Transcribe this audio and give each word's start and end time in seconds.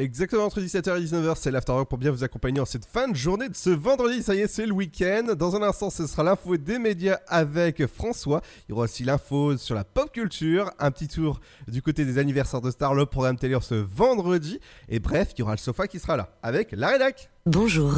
Exactement 0.00 0.44
entre 0.44 0.62
17h 0.62 0.96
et 0.96 1.04
19h, 1.04 1.34
c'est 1.36 1.50
l'Afterwork 1.50 1.86
pour 1.86 1.98
bien 1.98 2.10
vous 2.10 2.24
accompagner 2.24 2.58
en 2.58 2.64
cette 2.64 2.86
fin 2.86 3.06
de 3.06 3.14
journée 3.14 3.50
de 3.50 3.54
ce 3.54 3.68
vendredi. 3.68 4.22
Ça 4.22 4.34
y 4.34 4.38
est, 4.38 4.46
c'est 4.46 4.64
le 4.64 4.72
week-end. 4.72 5.34
Dans 5.36 5.56
un 5.56 5.62
instant, 5.62 5.90
ce 5.90 6.06
sera 6.06 6.22
l'info 6.22 6.56
des 6.56 6.78
médias 6.78 7.18
avec 7.28 7.86
François. 7.86 8.40
Il 8.66 8.70
y 8.70 8.72
aura 8.72 8.84
aussi 8.84 9.04
l'info 9.04 9.58
sur 9.58 9.74
la 9.74 9.84
pop 9.84 10.10
culture, 10.10 10.70
un 10.78 10.90
petit 10.90 11.06
tour 11.06 11.42
du 11.68 11.82
côté 11.82 12.06
des 12.06 12.16
anniversaires 12.16 12.62
de 12.62 12.70
Star, 12.70 12.94
le 12.94 13.04
programme 13.04 13.36
télé 13.36 13.58
ce 13.60 13.74
vendredi. 13.74 14.58
Et 14.88 15.00
bref, 15.00 15.32
il 15.34 15.40
y 15.40 15.42
aura 15.42 15.52
le 15.52 15.58
sofa 15.58 15.86
qui 15.86 15.98
sera 15.98 16.16
là 16.16 16.30
avec 16.42 16.72
la 16.72 16.88
rédac. 16.88 17.28
Bonjour, 17.44 17.92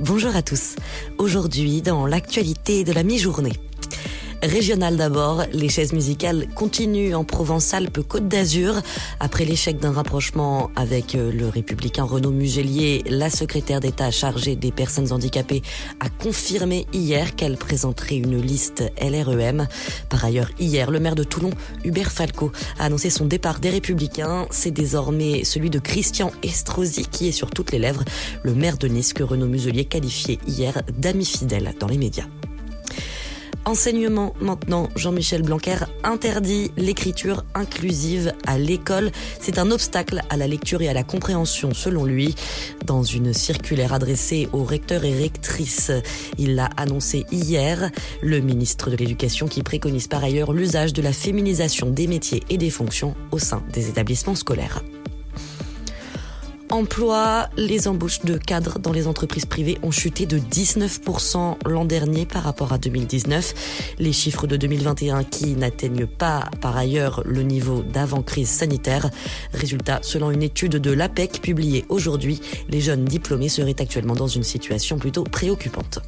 bonjour 0.00 0.36
à 0.36 0.42
tous. 0.42 0.76
Aujourd'hui, 1.16 1.80
dans 1.80 2.06
l'actualité 2.06 2.84
de 2.84 2.92
la 2.92 3.02
mi-journée. 3.02 3.54
Régional 4.42 4.96
d'abord, 4.96 5.44
les 5.52 5.68
chaises 5.68 5.92
musicales 5.92 6.46
continuent 6.54 7.14
en 7.14 7.24
Provence-Alpes-Côte 7.24 8.28
d'Azur. 8.28 8.74
Après 9.18 9.44
l'échec 9.44 9.78
d'un 9.78 9.92
rapprochement 9.92 10.70
avec 10.76 11.14
euh, 11.14 11.32
le 11.32 11.48
républicain 11.48 12.04
Renaud 12.04 12.30
Mugelier, 12.30 13.02
la 13.08 13.30
secrétaire 13.30 13.80
d'État 13.80 14.10
chargée 14.10 14.54
des 14.54 14.72
personnes 14.72 15.10
handicapées 15.12 15.62
a 16.00 16.08
confirmé 16.10 16.86
hier 16.92 17.34
qu'elle 17.34 17.56
présenterait 17.56 18.16
une 18.16 18.40
liste 18.40 18.84
LREM. 19.00 19.66
Par 20.10 20.24
ailleurs, 20.24 20.50
hier, 20.60 20.90
le 20.90 21.00
maire 21.00 21.14
de 21.14 21.24
Toulon, 21.24 21.50
Hubert 21.84 22.12
Falco, 22.12 22.52
a 22.78 22.84
annoncé 22.84 23.08
son 23.10 23.24
départ 23.24 23.58
des 23.58 23.70
Républicains. 23.70 24.46
C'est 24.50 24.70
désormais 24.70 25.44
celui 25.44 25.70
de 25.70 25.78
Christian 25.78 26.30
Estrosi 26.42 27.06
qui 27.06 27.28
est 27.28 27.32
sur 27.32 27.50
toutes 27.50 27.72
les 27.72 27.78
lèvres, 27.78 28.04
le 28.42 28.54
maire 28.54 28.76
de 28.76 28.86
Nice 28.86 29.14
que 29.14 29.22
Renaud 29.22 29.48
Muselier 29.48 29.86
qualifiait 29.86 30.38
hier 30.46 30.82
d'ami 30.96 31.24
fidèle 31.24 31.74
dans 31.80 31.88
les 31.88 31.98
médias. 31.98 32.26
Enseignement 33.66 34.32
maintenant, 34.40 34.88
Jean-Michel 34.94 35.42
Blanquer 35.42 35.78
interdit 36.04 36.70
l'écriture 36.76 37.44
inclusive 37.56 38.32
à 38.46 38.58
l'école. 38.58 39.10
C'est 39.40 39.58
un 39.58 39.72
obstacle 39.72 40.22
à 40.30 40.36
la 40.36 40.46
lecture 40.46 40.82
et 40.82 40.88
à 40.88 40.92
la 40.92 41.02
compréhension 41.02 41.74
selon 41.74 42.04
lui. 42.04 42.36
Dans 42.84 43.02
une 43.02 43.34
circulaire 43.34 43.92
adressée 43.92 44.48
aux 44.52 44.62
recteurs 44.62 45.04
et 45.04 45.20
rectrices, 45.20 45.90
il 46.38 46.54
l'a 46.54 46.70
annoncé 46.76 47.26
hier, 47.32 47.90
le 48.22 48.38
ministre 48.38 48.88
de 48.88 48.96
l'Éducation 48.96 49.48
qui 49.48 49.64
préconise 49.64 50.06
par 50.06 50.22
ailleurs 50.22 50.52
l'usage 50.52 50.92
de 50.92 51.02
la 51.02 51.12
féminisation 51.12 51.90
des 51.90 52.06
métiers 52.06 52.44
et 52.48 52.58
des 52.58 52.70
fonctions 52.70 53.16
au 53.32 53.40
sein 53.40 53.64
des 53.72 53.88
établissements 53.88 54.36
scolaires. 54.36 54.84
Emploi, 56.70 57.48
les 57.56 57.86
embauches 57.86 58.22
de 58.22 58.36
cadres 58.36 58.80
dans 58.80 58.92
les 58.92 59.06
entreprises 59.06 59.46
privées 59.46 59.78
ont 59.82 59.92
chuté 59.92 60.26
de 60.26 60.38
19% 60.38 61.56
l'an 61.64 61.84
dernier 61.84 62.26
par 62.26 62.42
rapport 62.42 62.72
à 62.72 62.78
2019. 62.78 63.96
Les 64.00 64.12
chiffres 64.12 64.48
de 64.48 64.56
2021 64.56 65.22
qui 65.22 65.54
n'atteignent 65.54 66.06
pas 66.06 66.50
par 66.60 66.76
ailleurs 66.76 67.22
le 67.24 67.42
niveau 67.42 67.82
d'avant-crise 67.82 68.48
sanitaire. 68.48 69.10
Résultat, 69.54 70.00
selon 70.02 70.32
une 70.32 70.42
étude 70.42 70.76
de 70.76 70.90
l'APEC 70.90 71.40
publiée 71.40 71.84
aujourd'hui, 71.88 72.40
les 72.68 72.80
jeunes 72.80 73.04
diplômés 73.04 73.48
seraient 73.48 73.80
actuellement 73.80 74.14
dans 74.14 74.26
une 74.26 74.42
situation 74.42 74.98
plutôt 74.98 75.22
préoccupante. 75.22 76.00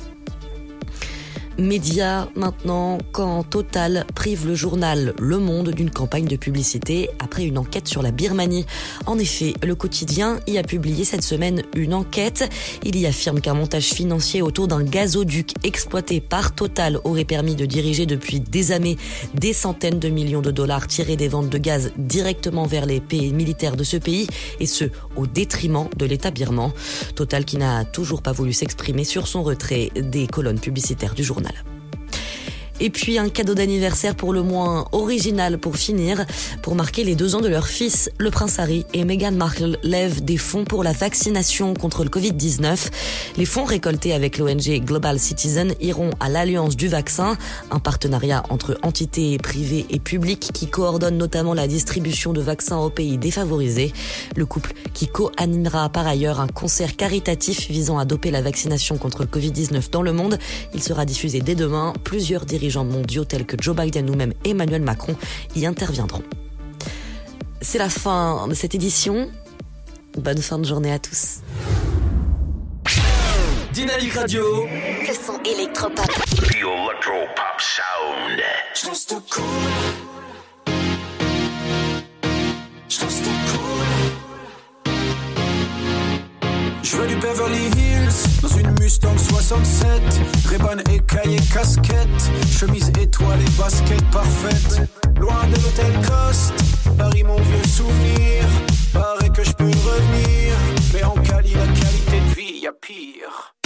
Média 1.58 2.28
maintenant, 2.36 2.98
quand 3.10 3.42
Total 3.42 4.06
prive 4.14 4.46
le 4.46 4.54
journal 4.54 5.12
Le 5.18 5.38
Monde 5.38 5.70
d'une 5.70 5.90
campagne 5.90 6.26
de 6.26 6.36
publicité 6.36 7.10
après 7.18 7.44
une 7.44 7.58
enquête 7.58 7.88
sur 7.88 8.00
la 8.00 8.12
Birmanie. 8.12 8.64
En 9.06 9.18
effet, 9.18 9.54
le 9.64 9.74
quotidien 9.74 10.38
y 10.46 10.56
a 10.56 10.62
publié 10.62 11.04
cette 11.04 11.24
semaine 11.24 11.64
une 11.74 11.94
enquête. 11.94 12.48
Il 12.84 12.96
y 12.96 13.06
affirme 13.06 13.40
qu'un 13.40 13.54
montage 13.54 13.86
financier 13.86 14.40
autour 14.40 14.68
d'un 14.68 14.84
gazoduc 14.84 15.54
exploité 15.64 16.20
par 16.20 16.54
Total 16.54 17.00
aurait 17.02 17.24
permis 17.24 17.56
de 17.56 17.66
diriger 17.66 18.06
depuis 18.06 18.38
des 18.38 18.70
années 18.70 18.96
des 19.34 19.52
centaines 19.52 19.98
de 19.98 20.10
millions 20.10 20.42
de 20.42 20.52
dollars 20.52 20.86
tirés 20.86 21.16
des 21.16 21.28
ventes 21.28 21.50
de 21.50 21.58
gaz 21.58 21.90
directement 21.98 22.66
vers 22.66 22.86
les 22.86 23.00
pays 23.00 23.32
militaires 23.32 23.76
de 23.76 23.82
ce 23.82 23.96
pays 23.96 24.28
et 24.60 24.66
ce 24.66 24.84
au 25.16 25.26
détriment 25.26 25.88
de 25.96 26.06
l'État 26.06 26.30
birman. 26.30 26.70
Total 27.16 27.44
qui 27.44 27.56
n'a 27.56 27.84
toujours 27.84 28.22
pas 28.22 28.32
voulu 28.32 28.52
s'exprimer 28.52 29.02
sur 29.02 29.26
son 29.26 29.42
retrait 29.42 29.90
des 29.96 30.28
colonnes 30.28 30.60
publicitaires 30.60 31.14
du 31.14 31.24
journal 31.24 31.47
journal. 31.52 31.77
Et 32.80 32.90
puis 32.90 33.18
un 33.18 33.28
cadeau 33.28 33.54
d'anniversaire 33.54 34.14
pour 34.14 34.32
le 34.32 34.42
moins 34.42 34.84
original 34.92 35.58
pour 35.58 35.76
finir. 35.76 36.24
Pour 36.62 36.76
marquer 36.76 37.02
les 37.02 37.16
deux 37.16 37.34
ans 37.34 37.40
de 37.40 37.48
leur 37.48 37.66
fils, 37.66 38.08
le 38.18 38.30
prince 38.30 38.60
Harry 38.60 38.86
et 38.94 39.04
Meghan 39.04 39.32
Markle 39.32 39.78
lèvent 39.82 40.24
des 40.24 40.36
fonds 40.36 40.64
pour 40.64 40.84
la 40.84 40.92
vaccination 40.92 41.74
contre 41.74 42.04
le 42.04 42.10
Covid-19. 42.10 42.88
Les 43.36 43.44
fonds 43.44 43.64
récoltés 43.64 44.12
avec 44.12 44.38
l'ONG 44.38 44.80
Global 44.84 45.18
Citizen 45.18 45.74
iront 45.80 46.10
à 46.20 46.28
l'Alliance 46.28 46.76
du 46.76 46.86
vaccin, 46.86 47.36
un 47.72 47.80
partenariat 47.80 48.44
entre 48.48 48.78
entités 48.82 49.38
privées 49.38 49.86
et 49.90 49.98
publiques 49.98 50.50
qui 50.54 50.68
coordonne 50.68 51.18
notamment 51.18 51.54
la 51.54 51.66
distribution 51.66 52.32
de 52.32 52.40
vaccins 52.40 52.78
aux 52.78 52.90
pays 52.90 53.18
défavorisés. 53.18 53.92
Le 54.36 54.46
couple 54.46 54.72
qui 54.94 55.08
co-animera 55.08 55.88
par 55.88 56.06
ailleurs 56.06 56.40
un 56.40 56.46
concert 56.48 56.94
caritatif 56.94 57.68
visant 57.68 57.98
à 57.98 58.04
doper 58.04 58.30
la 58.30 58.40
vaccination 58.40 58.98
contre 58.98 59.22
le 59.22 59.28
Covid-19 59.28 59.90
dans 59.90 60.02
le 60.02 60.12
monde. 60.12 60.38
Il 60.74 60.82
sera 60.82 61.04
diffusé 61.04 61.40
dès 61.40 61.56
demain. 61.56 61.92
Plusieurs 62.04 62.44
dirigeants 62.44 62.67
mondiaux 62.76 63.24
tels 63.24 63.46
que 63.46 63.56
Joe 63.60 63.74
Biden 63.74 64.10
ou 64.10 64.14
même 64.14 64.32
Emmanuel 64.44 64.82
Macron 64.82 65.16
y 65.56 65.66
interviendront. 65.66 66.22
C'est 67.60 67.78
la 67.78 67.88
fin 67.88 68.46
de 68.48 68.54
cette 68.54 68.74
édition. 68.74 69.30
Bonne 70.16 70.38
fin 70.38 70.58
de 70.58 70.64
journée 70.64 70.92
à 70.92 70.98
tous. 70.98 71.40
Dynamique 73.72 74.14
Radio. 74.14 74.42
Le 74.66 75.14
son 75.14 75.40
électropop. 75.44 76.06
The 76.06 76.56
electropop 76.56 77.60
sound. 77.60 78.42
Just 78.74 79.12
a 79.12 79.20
cool. 79.30 79.44
Just 82.88 83.24
a 83.24 83.34
cool. 83.52 84.92
Je 86.82 86.96
veux 86.96 87.06
du 87.06 87.16
Beverly 87.16 87.66
Hills 87.76 87.87
dans 88.42 88.48
une 88.48 88.70
Mustang 88.80 89.16
67. 89.16 89.88
Reban 90.50 90.78
écaillé 90.92 91.38
casquette, 91.52 92.08
chemise 92.50 92.88
étoile 93.00 93.40
et 93.40 93.60
basket 93.60 94.02
parfaite. 94.10 94.88
Loin 95.18 95.46
de 95.46 95.56
l'hôtel 95.62 95.92
Coste, 96.06 96.54
Paris 96.96 97.24
mon 97.24 97.40
vieux 97.40 97.64
souvenir. 97.64 98.44
Paraît 98.92 99.30
que 99.30 99.44
je 99.44 99.52
peux 99.52 99.64
revenir, 99.64 100.54
mais 100.94 101.04
en 101.04 101.14
Cali 101.14 101.54
la 101.54 101.66
qualité 101.66 102.20
de 102.20 102.34
vie 102.34 102.60
y 102.62 102.66
a 102.66 102.72
pire. 102.72 103.57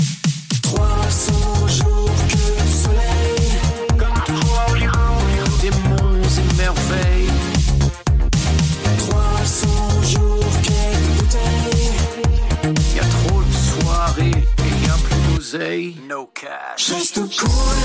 D'oseille. 15.52 15.96
No 16.08 16.30
cash. 16.34 16.86
Juste 16.86 17.20
cool, 17.38 17.76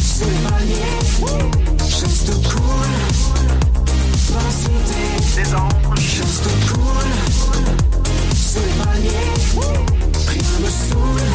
c'est 0.00 0.26
manier. 0.50 0.98
Juste 1.84 2.30
cool. 2.48 2.86
Des 5.34 5.54
anges. 5.54 6.00
Juste 6.00 6.48
cool, 6.72 7.08
c'est 8.34 8.76
manier. 8.84 9.26
Rien 10.28 10.58
me 10.60 10.70
saoule, 10.70 11.30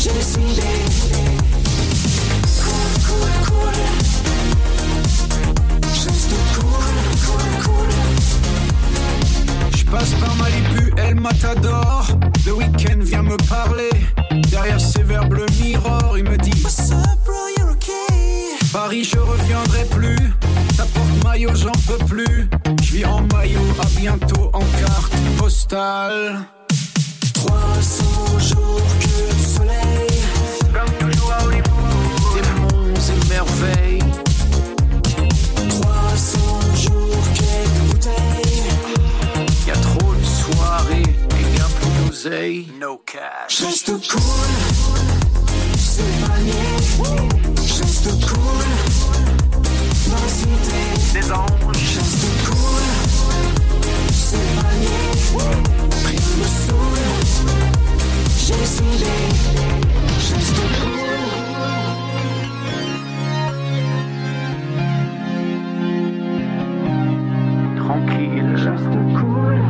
j'ai 0.00 0.10
décidé. 0.10 0.70
Cool, 2.62 2.92
cool, 3.06 3.32
cool. 3.46 3.78
Juste 5.92 6.34
cool, 6.54 6.94
cool, 7.26 7.48
cool. 7.64 7.90
Je 9.76 9.84
passe 9.84 10.12
par 10.20 10.34
Malibu, 10.36 10.92
El 10.96 11.14
Matador. 11.16 12.29
Le 12.46 12.52
week-end 12.52 12.98
vient 13.00 13.22
me 13.22 13.36
parler. 13.48 13.90
Derrière 14.50 14.80
ses 14.80 15.02
verres 15.02 15.28
bleu 15.28 15.46
mirror, 15.60 16.16
il 16.16 16.24
me 16.24 16.36
dit 16.36 16.52
What's 16.62 16.90
up, 16.90 16.98
bro, 17.24 17.34
you're 17.58 17.70
okay. 17.70 18.56
Paris, 18.72 19.04
je 19.04 19.18
reviendrai 19.18 19.84
plus. 19.90 20.32
Ta 20.76 20.84
porte 20.84 21.24
maillot, 21.24 21.54
j'en 21.54 21.72
peux 21.86 22.04
plus. 22.06 22.48
Je 22.82 22.92
vis 22.92 23.04
en 23.04 23.20
maillot, 23.32 23.60
à 23.82 23.86
bientôt 24.00 24.50
en 24.52 24.60
carte 24.80 25.12
postale. 25.38 26.40
José. 42.22 42.66
No 42.78 42.98
cash. 42.98 43.62
Reste 43.62 43.92
cool, 44.10 44.50
c'est 45.78 46.02
panier. 46.20 46.52
Reste 47.56 48.10
cool, 48.26 48.64
dans 50.10 50.20
la 50.20 50.28
cité 50.28 50.82
des 51.14 51.32
anges. 51.32 51.48
Reste 51.72 52.26
cool, 52.44 52.86
c'est 54.12 54.48
panier. 54.56 55.00
Pris 56.04 56.20
me 56.36 56.48
saoule, 56.66 57.08
j'ai 58.38 58.54
décidé. 58.54 59.14
Reste 60.34 60.60
cool. 60.82 61.00
tranquille. 67.76 68.50
Reste 68.56 68.98
cool. 69.18 69.69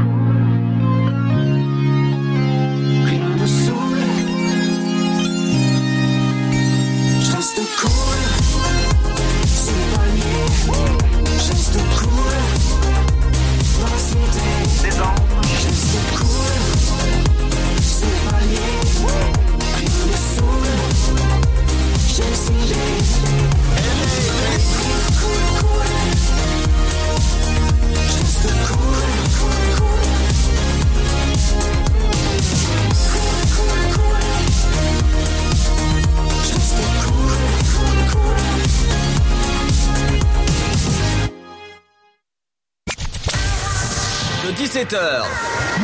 17h 44.81 45.25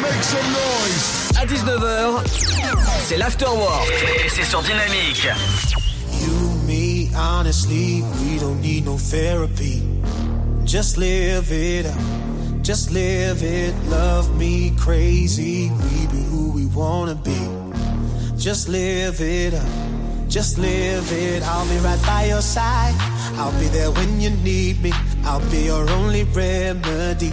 Make 0.00 0.22
some 0.22 0.52
noise. 0.52 1.31
à 1.38 1.44
19h, 1.44 2.25
c'est 3.04 3.19
l'Afterwork. 3.19 3.93
Et 4.25 4.28
c'est 4.31 4.44
sur 4.44 4.62
Dynamique. 4.62 5.28
You, 6.12 6.32
me, 6.66 7.10
honestly, 7.14 8.02
we 8.22 8.38
don't 8.40 8.58
need 8.62 8.87
no 8.87 8.96
therapy. 8.96 9.82
Just 10.64 10.96
live 10.96 11.52
it 11.52 11.84
up. 11.84 12.62
Just 12.62 12.90
live 12.90 13.43
it. 13.43 13.75
Love 13.90 14.34
me 14.38 14.72
crazy. 14.78 15.70
We 15.70 16.06
be 16.06 16.22
who 16.31 16.52
we 16.52 16.64
wanna 16.75 17.14
be. 17.16 17.37
Just 18.38 18.69
live 18.69 19.20
it 19.20 19.52
up. 19.52 19.66
Just 20.28 20.56
live 20.58 21.12
it. 21.12 21.42
I'll 21.42 21.69
be 21.69 21.76
right 21.84 22.00
by 22.06 22.26
your 22.28 22.40
side. 22.42 22.94
I'll 23.37 23.52
be 23.60 23.66
there 23.69 23.90
when 23.90 24.20
you 24.22 24.31
need 24.42 24.82
me. 24.82 24.92
I'll 25.25 25.44
be 25.50 25.64
your 25.66 25.87
only 25.90 26.25
remedy. 26.25 27.32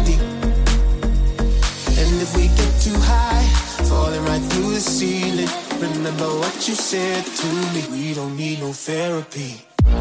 If 2.21 2.35
we 2.35 2.49
get 2.49 2.79
too 2.79 2.93
high, 2.99 3.43
falling 3.89 4.23
right 4.25 4.41
through 4.51 4.75
the 4.75 4.79
ceiling, 4.79 5.49
remember 5.81 6.27
what 6.37 6.67
you 6.67 6.75
said 6.75 7.25
to 7.25 7.47
me. 7.73 7.81
We 7.89 8.13
don't 8.13 8.37
need 8.37 8.59
no 8.59 8.73
therapy. 8.73 9.65
We 9.73 9.95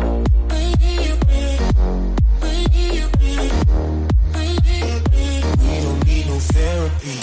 don't 5.80 6.04
need 6.06 6.26
no 6.26 6.38
therapy. 6.52 7.18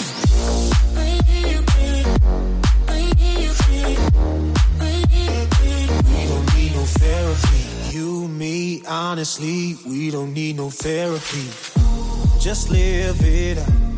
We 6.10 6.26
don't 6.26 6.54
need 6.56 6.72
no 6.74 6.82
therapy. 6.98 7.96
You, 7.96 8.26
me, 8.26 8.82
honestly, 8.88 9.76
we 9.86 10.10
don't 10.10 10.32
need 10.32 10.56
no 10.56 10.70
therapy. 10.70 11.46
Just 12.40 12.70
live 12.70 13.22
it 13.22 13.58
up. 13.58 13.97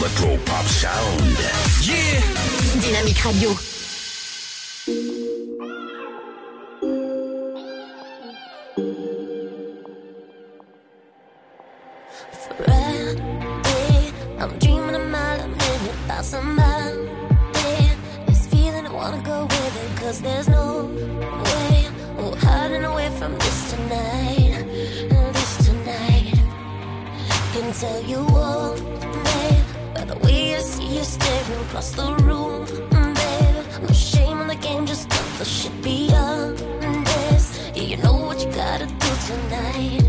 The 0.00 0.06
electro 0.06 0.38
pop 0.46 0.64
sound. 0.64 1.20
Yeah. 1.82 2.22
Dynamique 2.80 3.22
Radio. 3.22 3.79
Across 31.70 31.92
the 31.92 32.12
room, 32.24 32.66
mm, 32.66 33.14
babe. 33.14 33.82
No 33.82 33.92
shame 33.94 34.40
in 34.40 34.48
the 34.48 34.56
game, 34.56 34.86
just 34.86 35.08
cut 35.08 35.24
the 35.38 35.44
shit 35.44 35.72
beyond 35.84 36.58
this. 36.58 37.70
Yeah, 37.76 37.84
you 37.90 37.96
know 37.98 38.16
what 38.26 38.44
you 38.44 38.50
gotta 38.50 38.86
do 38.86 39.10
tonight. 39.28 40.02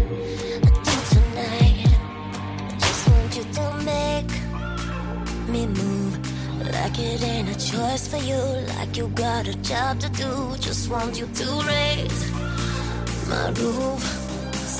Do 0.88 0.96
tonight. 1.14 1.86
I 2.68 2.76
just 2.80 3.08
want 3.10 3.32
you 3.38 3.46
to 3.58 3.66
make 3.94 4.32
me 5.54 5.68
move 5.68 6.14
like 6.74 6.98
it 6.98 7.22
ain't 7.24 7.50
a 7.56 7.58
choice 7.72 8.08
for 8.08 8.18
you, 8.18 8.42
like 8.80 8.98
you 8.98 9.10
got 9.10 9.48
a 9.48 9.56
job 9.62 10.00
to 10.00 10.10
do. 10.10 10.58
Just 10.58 10.90
want 10.90 11.20
you 11.20 11.28
to 11.28 11.48
raise 11.70 12.22
my 13.30 13.50
roof, 13.62 14.04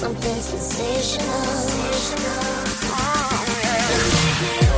something 0.02 0.42
sensational. 0.42 1.42
Oh, 2.94 3.46
no 4.62 4.71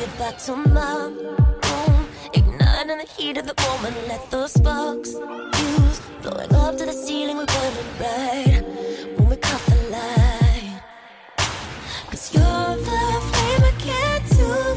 it 0.00 0.18
back 0.18 0.38
to 0.38 0.56
my 0.56 1.06
room. 1.06 2.06
Igniting 2.32 2.98
the 2.98 3.06
heat 3.16 3.36
of 3.36 3.46
the 3.46 3.54
moment. 3.62 3.96
Let 4.08 4.30
the 4.30 4.48
sparks 4.48 5.12
fuse. 5.12 6.00
Blowing 6.22 6.54
up 6.54 6.76
to 6.78 6.86
the 6.86 6.92
ceiling. 6.92 7.36
We're 7.36 7.46
burning 7.46 7.90
bright 7.98 8.62
when 9.16 9.28
we 9.28 9.36
caught 9.36 9.64
the 9.66 9.76
light. 9.90 10.80
Cause 12.10 12.34
you're 12.34 12.76
the 12.88 13.02
flame 13.30 13.64
I 13.70 13.74
can't 13.78 14.28
do 14.30 14.73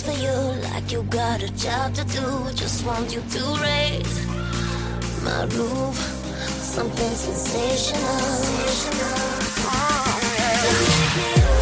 for 0.00 0.12
you. 0.12 0.32
Like 0.70 0.90
you 0.90 1.02
got 1.10 1.42
a 1.42 1.50
job 1.52 1.92
to 1.94 2.04
do. 2.04 2.26
Just 2.54 2.86
want 2.86 3.12
you 3.14 3.20
to 3.20 3.42
raise 3.60 4.26
my 5.22 5.44
roof. 5.56 5.96
something 6.76 7.14
sensational. 7.14 8.00
Oh, 9.64 10.20
yeah, 10.38 11.61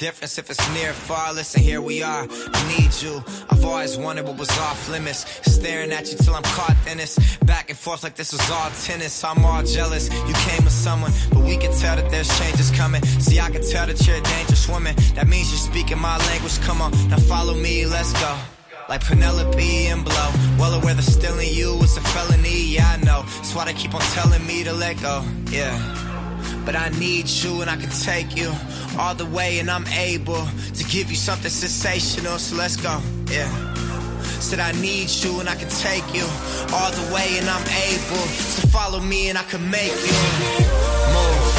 difference 0.00 0.38
if 0.38 0.48
it's 0.48 0.74
near 0.74 0.90
or 0.90 0.94
far. 0.94 1.32
Listen, 1.34 1.62
here 1.62 1.82
we 1.82 2.02
are. 2.02 2.26
I 2.26 2.60
need 2.72 2.90
you. 3.02 3.22
I've 3.50 3.64
always 3.64 3.98
wanted 3.98 4.24
what 4.26 4.38
was 4.38 4.50
off 4.58 4.88
limits. 4.88 5.26
Staring 5.42 5.92
at 5.92 6.10
you 6.10 6.16
till 6.16 6.34
I'm 6.34 6.42
caught 6.42 6.76
in 6.90 6.96
this. 6.96 7.36
Back 7.44 7.68
and 7.68 7.78
forth 7.78 8.02
like 8.02 8.14
this 8.14 8.32
was 8.32 8.50
all 8.50 8.70
tennis. 8.82 9.22
I'm 9.22 9.44
all 9.44 9.62
jealous. 9.62 10.08
You 10.28 10.34
came 10.48 10.64
with 10.64 10.72
someone, 10.72 11.12
but 11.30 11.40
we 11.40 11.58
can 11.58 11.72
tell 11.72 11.96
that 11.96 12.10
there's 12.10 12.30
changes 12.40 12.70
coming. 12.70 13.04
See, 13.20 13.38
I 13.38 13.50
can 13.50 13.62
tell 13.62 13.86
that 13.86 14.04
you're 14.06 14.16
a 14.16 14.22
dangerous 14.22 14.66
woman. 14.68 14.96
That 15.16 15.28
means 15.28 15.50
you're 15.50 15.70
speaking 15.70 15.98
my 15.98 16.16
language. 16.28 16.58
Come 16.62 16.80
on, 16.80 16.92
now 17.10 17.18
follow 17.18 17.54
me, 17.54 17.84
let's 17.84 18.12
go 18.14 18.34
like 18.88 19.04
Penelope 19.06 19.86
and 19.86 20.04
Blow. 20.04 20.30
Well 20.58 20.74
aware 20.74 20.94
that 20.94 21.02
stealing 21.02 21.52
you 21.52 21.76
is 21.84 21.96
a 21.96 22.00
felony, 22.00 22.74
yeah, 22.74 22.96
I 22.98 23.04
know. 23.04 23.22
That's 23.22 23.54
why 23.54 23.66
they 23.66 23.74
keep 23.74 23.94
on 23.94 24.00
telling 24.00 24.44
me 24.46 24.64
to 24.64 24.72
let 24.72 25.00
go, 25.00 25.22
yeah. 25.50 26.09
But 26.64 26.76
I 26.76 26.90
need 27.00 27.28
you 27.28 27.62
and 27.62 27.70
I 27.70 27.76
can 27.76 27.90
take 27.90 28.36
you 28.36 28.52
all 28.98 29.14
the 29.14 29.26
way, 29.26 29.58
and 29.60 29.70
I'm 29.70 29.86
able 29.88 30.46
to 30.74 30.84
give 30.84 31.10
you 31.10 31.16
something 31.16 31.50
sensational, 31.50 32.38
so 32.38 32.56
let's 32.56 32.76
go, 32.76 33.00
yeah. 33.30 33.50
Said 34.40 34.60
I 34.60 34.72
need 34.80 35.10
you 35.10 35.40
and 35.40 35.48
I 35.48 35.54
can 35.54 35.68
take 35.68 36.04
you 36.14 36.26
all 36.72 36.90
the 36.92 37.14
way, 37.14 37.38
and 37.38 37.48
I'm 37.48 37.66
able 37.66 38.26
to 38.60 38.66
follow 38.68 39.00
me 39.00 39.28
and 39.28 39.38
I 39.38 39.42
can 39.44 39.68
make 39.70 39.90
you 39.90 40.12
move. 41.14 41.49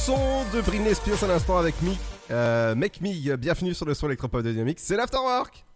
Son 0.00 0.44
de 0.54 0.62
Britney 0.62 0.94
Spears 0.94 1.22
à 1.24 1.26
l'instant 1.26 1.58
avec 1.58 1.80
Me, 1.82 1.92
euh, 2.30 2.74
Make 2.74 3.02
Me. 3.02 3.36
Bienvenue 3.36 3.74
sur 3.74 3.84
le 3.84 3.92
son 3.92 4.06
électropop 4.06 4.42
de 4.42 4.50
Dynamique. 4.50 4.80
C'est 4.80 4.96
l'Afterwork. 4.96 5.66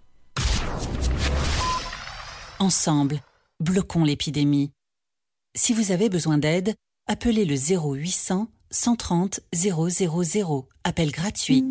Ensemble, 2.59 3.21
bloquons 3.61 4.05
l'épidémie. 4.05 4.73
Si 5.55 5.75
vous 5.75 5.93
avez 5.93 6.09
besoin 6.09 6.39
d'aide, 6.39 6.75
appelez 7.07 7.45
le 7.45 7.55
0800 7.55 8.49
130 8.71 9.41
000. 9.53 10.69
Appel 10.85 11.11
gratuit. 11.11 11.65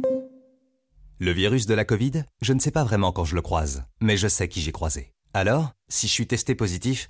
Le 1.19 1.31
virus 1.31 1.65
de 1.65 1.73
la 1.73 1.85
Covid, 1.85 2.23
je 2.41 2.53
ne 2.53 2.59
sais 2.59 2.71
pas 2.71 2.83
vraiment 2.83 3.11
quand 3.11 3.25
je 3.25 3.35
le 3.35 3.41
croise, 3.41 3.83
mais 3.99 4.15
je 4.15 4.27
sais 4.27 4.47
qui 4.47 4.61
j'ai 4.61 4.71
croisé. 4.71 5.11
Alors, 5.33 5.71
si 5.89 6.07
je 6.07 6.11
suis 6.11 6.27
testé 6.27 6.53
positif, 6.53 7.09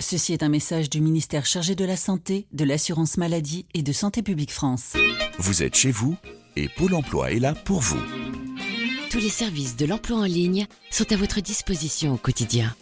Ceci 0.00 0.32
est 0.32 0.42
un 0.42 0.48
message 0.48 0.88
du 0.88 1.00
ministère 1.00 1.44
chargé 1.44 1.74
de 1.74 1.84
la 1.84 1.96
Santé, 1.96 2.46
de 2.52 2.64
l'Assurance 2.64 3.16
Maladie 3.16 3.66
et 3.74 3.82
de 3.82 3.92
Santé 3.92 4.22
Publique 4.22 4.52
France. 4.52 4.94
Vous 5.38 5.62
êtes 5.62 5.74
chez 5.74 5.90
vous 5.90 6.16
et 6.56 6.68
Pôle 6.68 6.94
emploi 6.94 7.32
est 7.32 7.40
là 7.40 7.54
pour 7.54 7.80
vous. 7.80 8.00
Tous 9.10 9.18
les 9.18 9.28
services 9.28 9.76
de 9.76 9.86
l'emploi 9.86 10.18
en 10.18 10.24
ligne 10.24 10.66
sont 10.90 11.10
à 11.12 11.16
votre 11.16 11.40
disposition 11.40 12.14
au 12.14 12.16
quotidien. 12.16 12.74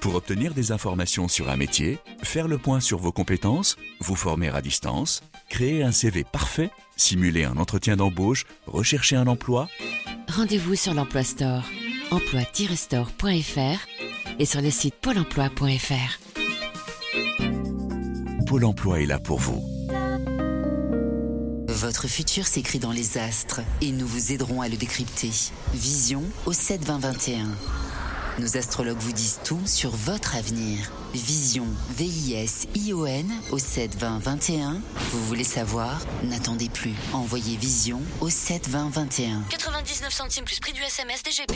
Pour 0.00 0.14
obtenir 0.14 0.54
des 0.54 0.72
informations 0.72 1.28
sur 1.28 1.48
un 1.48 1.56
métier, 1.56 1.98
faire 2.22 2.48
le 2.48 2.58
point 2.58 2.80
sur 2.80 2.98
vos 2.98 3.12
compétences, 3.12 3.76
vous 4.00 4.16
former 4.16 4.48
à 4.48 4.60
distance, 4.60 5.22
créer 5.48 5.82
un 5.82 5.92
CV 5.92 6.24
parfait, 6.24 6.70
simuler 6.96 7.44
un 7.44 7.56
entretien 7.56 7.96
d'embauche, 7.96 8.44
rechercher 8.66 9.16
un 9.16 9.26
emploi, 9.26 9.68
Rendez-vous 10.28 10.76
sur 10.76 10.94
l'Emploi 10.94 11.24
Store, 11.24 11.62
emploi-store.fr 12.10 13.86
et 14.38 14.46
sur 14.46 14.62
le 14.62 14.70
site 14.70 14.94
pôle 14.94 15.18
emploi.fr. 15.18 16.31
Pôle 18.52 18.66
emploi 18.66 19.00
est 19.00 19.06
là 19.06 19.18
pour 19.18 19.38
vous. 19.38 19.64
Votre 21.68 22.06
futur 22.06 22.46
s'écrit 22.46 22.78
dans 22.78 22.92
les 22.92 23.16
astres 23.16 23.62
et 23.80 23.92
nous 23.92 24.06
vous 24.06 24.30
aiderons 24.30 24.60
à 24.60 24.68
le 24.68 24.76
décrypter. 24.76 25.30
Vision 25.72 26.22
au 26.44 26.52
72021. 26.52 27.46
Nos 28.40 28.58
astrologues 28.58 28.98
vous 28.98 29.12
disent 29.12 29.40
tout 29.42 29.62
sur 29.64 29.88
votre 29.92 30.36
avenir. 30.36 30.92
Vision, 31.14 31.66
V-I-S-I-O-N 31.96 33.32
au 33.52 33.58
72021. 33.58 34.82
Vous 35.12 35.24
voulez 35.24 35.44
savoir? 35.44 36.02
N'attendez 36.22 36.68
plus. 36.68 36.92
Envoyez 37.14 37.56
Vision 37.56 38.02
au 38.20 38.28
72021. 38.28 39.44
99 39.48 40.12
centimes 40.12 40.44
plus 40.44 40.60
prix 40.60 40.74
du 40.74 40.82
SMS 40.82 41.22
DGP. 41.22 41.54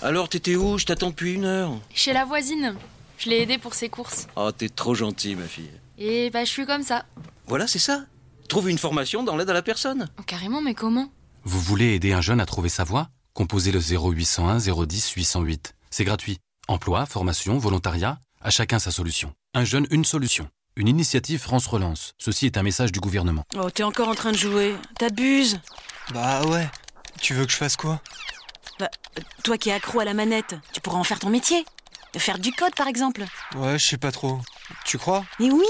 Alors, 0.00 0.30
t'étais 0.30 0.56
où? 0.56 0.78
Je 0.78 0.86
t'attends 0.86 1.10
depuis 1.10 1.34
une 1.34 1.44
heure. 1.44 1.72
Chez 1.92 2.14
la 2.14 2.24
voisine. 2.24 2.76
Je 3.18 3.30
l'ai 3.30 3.42
aidée 3.42 3.58
pour 3.58 3.74
ses 3.74 3.88
courses. 3.88 4.26
Oh, 4.36 4.52
t'es 4.52 4.68
trop 4.68 4.94
gentil, 4.94 5.34
ma 5.36 5.46
fille. 5.46 5.70
Et 5.98 6.30
bah, 6.30 6.44
je 6.44 6.50
suis 6.50 6.66
comme 6.66 6.82
ça. 6.82 7.04
Voilà, 7.46 7.66
c'est 7.66 7.78
ça. 7.78 8.04
Trouve 8.48 8.68
une 8.68 8.78
formation 8.78 9.22
dans 9.22 9.36
l'aide 9.36 9.50
à 9.50 9.54
la 9.54 9.62
personne. 9.62 10.08
Oh, 10.18 10.22
carrément, 10.26 10.60
mais 10.60 10.74
comment? 10.74 11.10
Vous 11.44 11.60
voulez 11.60 11.94
aider 11.94 12.12
un 12.12 12.20
jeune 12.20 12.40
à 12.40 12.46
trouver 12.46 12.68
sa 12.68 12.84
voie? 12.84 13.08
Composez 13.34 13.72
le 13.72 13.80
0801 13.80 14.58
010 14.58 15.10
808. 15.12 15.74
C'est 15.90 16.04
gratuit. 16.04 16.38
Emploi, 16.68 17.06
formation, 17.06 17.58
volontariat, 17.58 18.18
à 18.40 18.50
chacun 18.50 18.78
sa 18.78 18.90
solution. 18.90 19.32
Un 19.54 19.64
jeune, 19.64 19.86
une 19.90 20.04
solution. 20.04 20.48
Une 20.76 20.88
initiative 20.88 21.40
France 21.40 21.66
Relance. 21.66 22.12
Ceci 22.18 22.46
est 22.46 22.58
un 22.58 22.62
message 22.62 22.92
du 22.92 23.00
gouvernement. 23.00 23.44
Oh, 23.56 23.70
t'es 23.70 23.82
encore 23.82 24.08
en 24.08 24.14
train 24.14 24.32
de 24.32 24.36
jouer. 24.36 24.74
T'abuses. 24.98 25.58
Bah 26.12 26.44
ouais. 26.46 26.68
Tu 27.20 27.32
veux 27.32 27.46
que 27.46 27.52
je 27.52 27.56
fasse 27.56 27.76
quoi? 27.76 28.00
Bah, 28.78 28.90
euh, 29.18 29.22
toi 29.42 29.56
qui 29.56 29.70
es 29.70 29.72
accro 29.72 30.00
à 30.00 30.04
la 30.04 30.12
manette, 30.12 30.54
tu 30.72 30.80
pourras 30.82 30.98
en 30.98 31.04
faire 31.04 31.18
ton 31.18 31.30
métier. 31.30 31.64
Faire 32.16 32.38
du 32.38 32.52
code, 32.52 32.74
par 32.74 32.86
exemple. 32.88 33.24
Ouais, 33.56 33.78
je 33.78 33.86
sais 33.86 33.98
pas 33.98 34.12
trop. 34.12 34.40
Tu 34.84 34.98
crois? 34.98 35.24
Mais 35.38 35.50
oui 35.50 35.66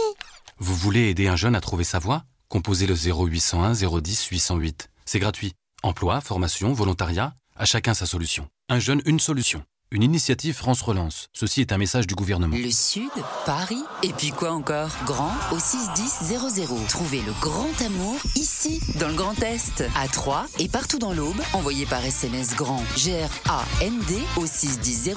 Vous 0.58 0.75
voulez 0.75 1.08
aider 1.11 1.26
un 1.28 1.37
jeune 1.37 1.56
à 1.56 1.61
trouver 1.61 1.85
sa 1.85 1.99
voie? 1.99 2.25
Composez 2.49 2.87
le 2.87 2.94
0801 2.94 3.73
010 3.73 4.26
808. 4.26 4.90
C'est 5.04 5.18
gratuit. 5.18 5.52
Emploi, 5.82 6.20
formation, 6.20 6.73
volontariat, 6.73 7.35
à 7.56 7.64
chacun 7.64 7.94
sa 7.94 8.06
solution. 8.06 8.49
Un 8.68 8.78
jeune, 8.78 9.02
une 9.06 9.20
solution. 9.20 9.64
Une 9.92 10.02
initiative 10.02 10.56
France 10.56 10.82
Relance. 10.82 11.28
Ceci 11.32 11.60
est 11.60 11.70
un 11.70 11.78
message 11.78 12.08
du 12.08 12.16
gouvernement. 12.16 12.56
Le 12.56 12.72
Sud, 12.72 13.08
Paris, 13.44 13.84
et 14.02 14.12
puis 14.12 14.30
quoi 14.30 14.50
encore? 14.50 14.90
Grand 15.04 15.32
au 15.52 15.60
61000. 15.60 16.88
Trouvez 16.88 17.22
le 17.22 17.32
grand 17.40 17.70
amour 17.80 18.16
ici, 18.34 18.80
dans 18.98 19.06
le 19.06 19.14
Grand 19.14 19.40
Est, 19.44 19.84
à 19.94 20.08
Troyes 20.08 20.46
et 20.58 20.66
partout 20.66 20.98
dans 20.98 21.12
l'Aube. 21.12 21.40
Envoyez 21.52 21.86
par 21.86 22.04
SMS 22.04 22.56
grand 22.56 22.82
G-R-A-N-D 22.96 24.18
au 24.36 24.44
61000 24.44 25.14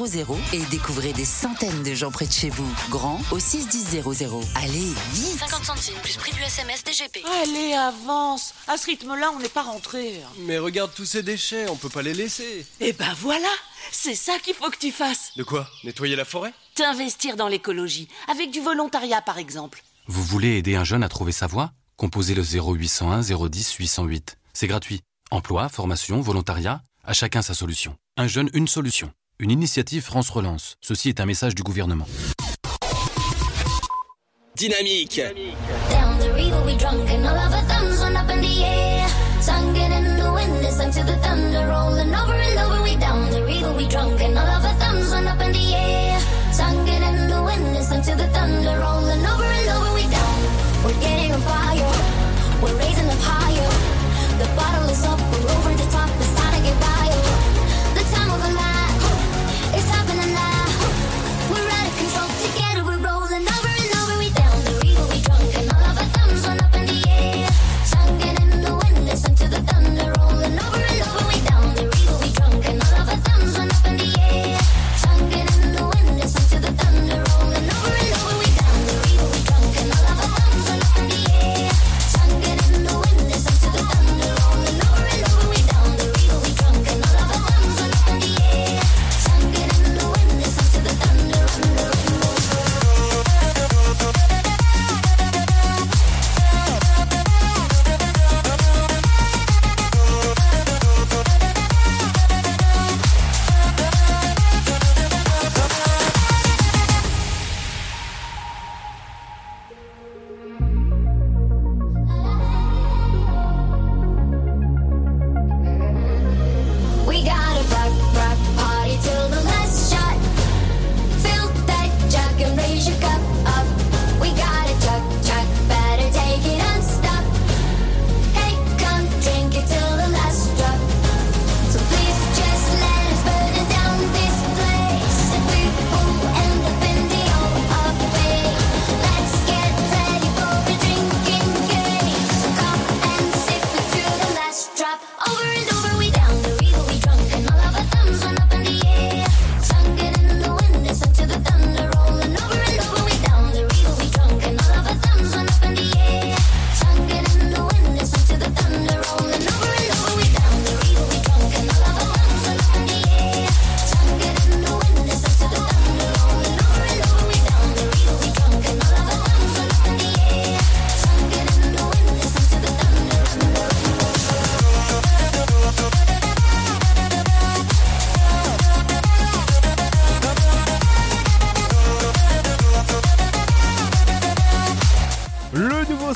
et 0.54 0.62
découvrez 0.70 1.14
des 1.14 1.26
centaines 1.26 1.82
de 1.82 1.96
gens 1.96 2.12
près 2.12 2.28
de 2.28 2.32
chez 2.32 2.52
vous. 2.52 2.72
Grand 2.92 3.20
au 3.32 3.40
61000. 3.40 4.04
Allez, 4.54 4.94
vite 5.14 5.40
50 5.40 5.66
centimes 5.66 5.98
plus 6.04 6.18
prix 6.18 6.32
du 6.34 6.44
SMS 6.44 6.84
DGP. 6.84 7.26
Allez, 7.42 7.74
avance 7.74 8.54
À 8.68 8.78
ce 8.78 8.86
rythme-là, 8.86 9.32
on 9.36 9.40
n'est 9.40 9.50
pas 9.50 9.64
rentré. 9.64 10.22
Mais 10.42 10.60
regarde 10.60 10.92
tous 10.96 11.06
ces 11.06 11.24
déchets, 11.24 11.68
on 11.70 11.76
peut 11.76 11.90
pas 11.90 12.04
les 12.04 12.14
laisser. 12.14 12.68
Eh 12.80 12.94
ben 12.94 13.16
voilà 13.20 13.50
C'est 13.92 14.16
ça 14.16 14.40
qu'il 14.40 14.54
faut 14.54 14.70
que 14.70 14.78
tu 14.78 14.92
fasses. 14.92 15.32
De 15.36 15.44
quoi 15.44 15.70
Nettoyer 15.84 16.16
la 16.16 16.26
forêt 16.26 16.54
T'investir 16.76 17.36
dans 17.36 17.48
l'écologie, 17.48 18.08
avec 18.28 18.52
du 18.52 18.62
volontariat 18.62 19.22
par 19.22 19.38
exemple. 19.38 19.84
Vous 20.08 20.24
voulez 20.24 20.58
aider 20.58 20.76
un 20.76 20.84
jeune 20.84 21.04
à 21.04 21.10
trouver 21.10 21.32
sa 21.32 21.48
voie 21.48 21.72
Composez 21.98 22.34
le 22.34 22.44
0801 22.44 23.22
010 23.22 23.74
808. 23.74 24.38
C'est 24.54 24.68
gratuit. 24.68 25.02
Emploi, 25.32 25.68
formation, 25.68 26.22
volontariat, 26.22 26.82
à 27.04 27.14
chacun 27.14 27.42
sa 27.42 27.54
solution. 27.54 27.98
Un 28.18 28.28
jeune, 28.28 28.50
une 28.54 28.68
solution. 28.68 29.12
Une 29.38 29.52
initiative 29.52 30.04
France 30.04 30.30
Relance. 30.30 30.78
Ceci 30.82 31.10
est 31.10 31.20
un 31.20 31.26
message 31.26 31.56
du 31.56 31.64
gouvernement. 31.64 32.08
Dynamique. 34.56 35.22
Down 35.90 36.20
the 36.20 36.34
river 36.34 36.60
we 43.76 43.88
drunk. 43.88 44.22
And 44.22 44.38
all 44.38 44.48
of 44.48 44.66
our 44.66 44.74
thumbs 44.80 45.12
went 45.12 45.28
up 45.28 45.42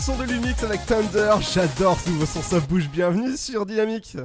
son 0.04 0.18
de 0.18 0.24
Lumix 0.24 0.62
avec 0.64 0.86
Thunder, 0.86 1.36
j'adore 1.40 1.98
ce 1.98 2.10
nouveau 2.10 2.26
son, 2.26 2.42
ça 2.42 2.60
bouge. 2.60 2.90
Bienvenue 2.92 3.38
sur 3.38 3.66
Dynamique. 3.66 4.18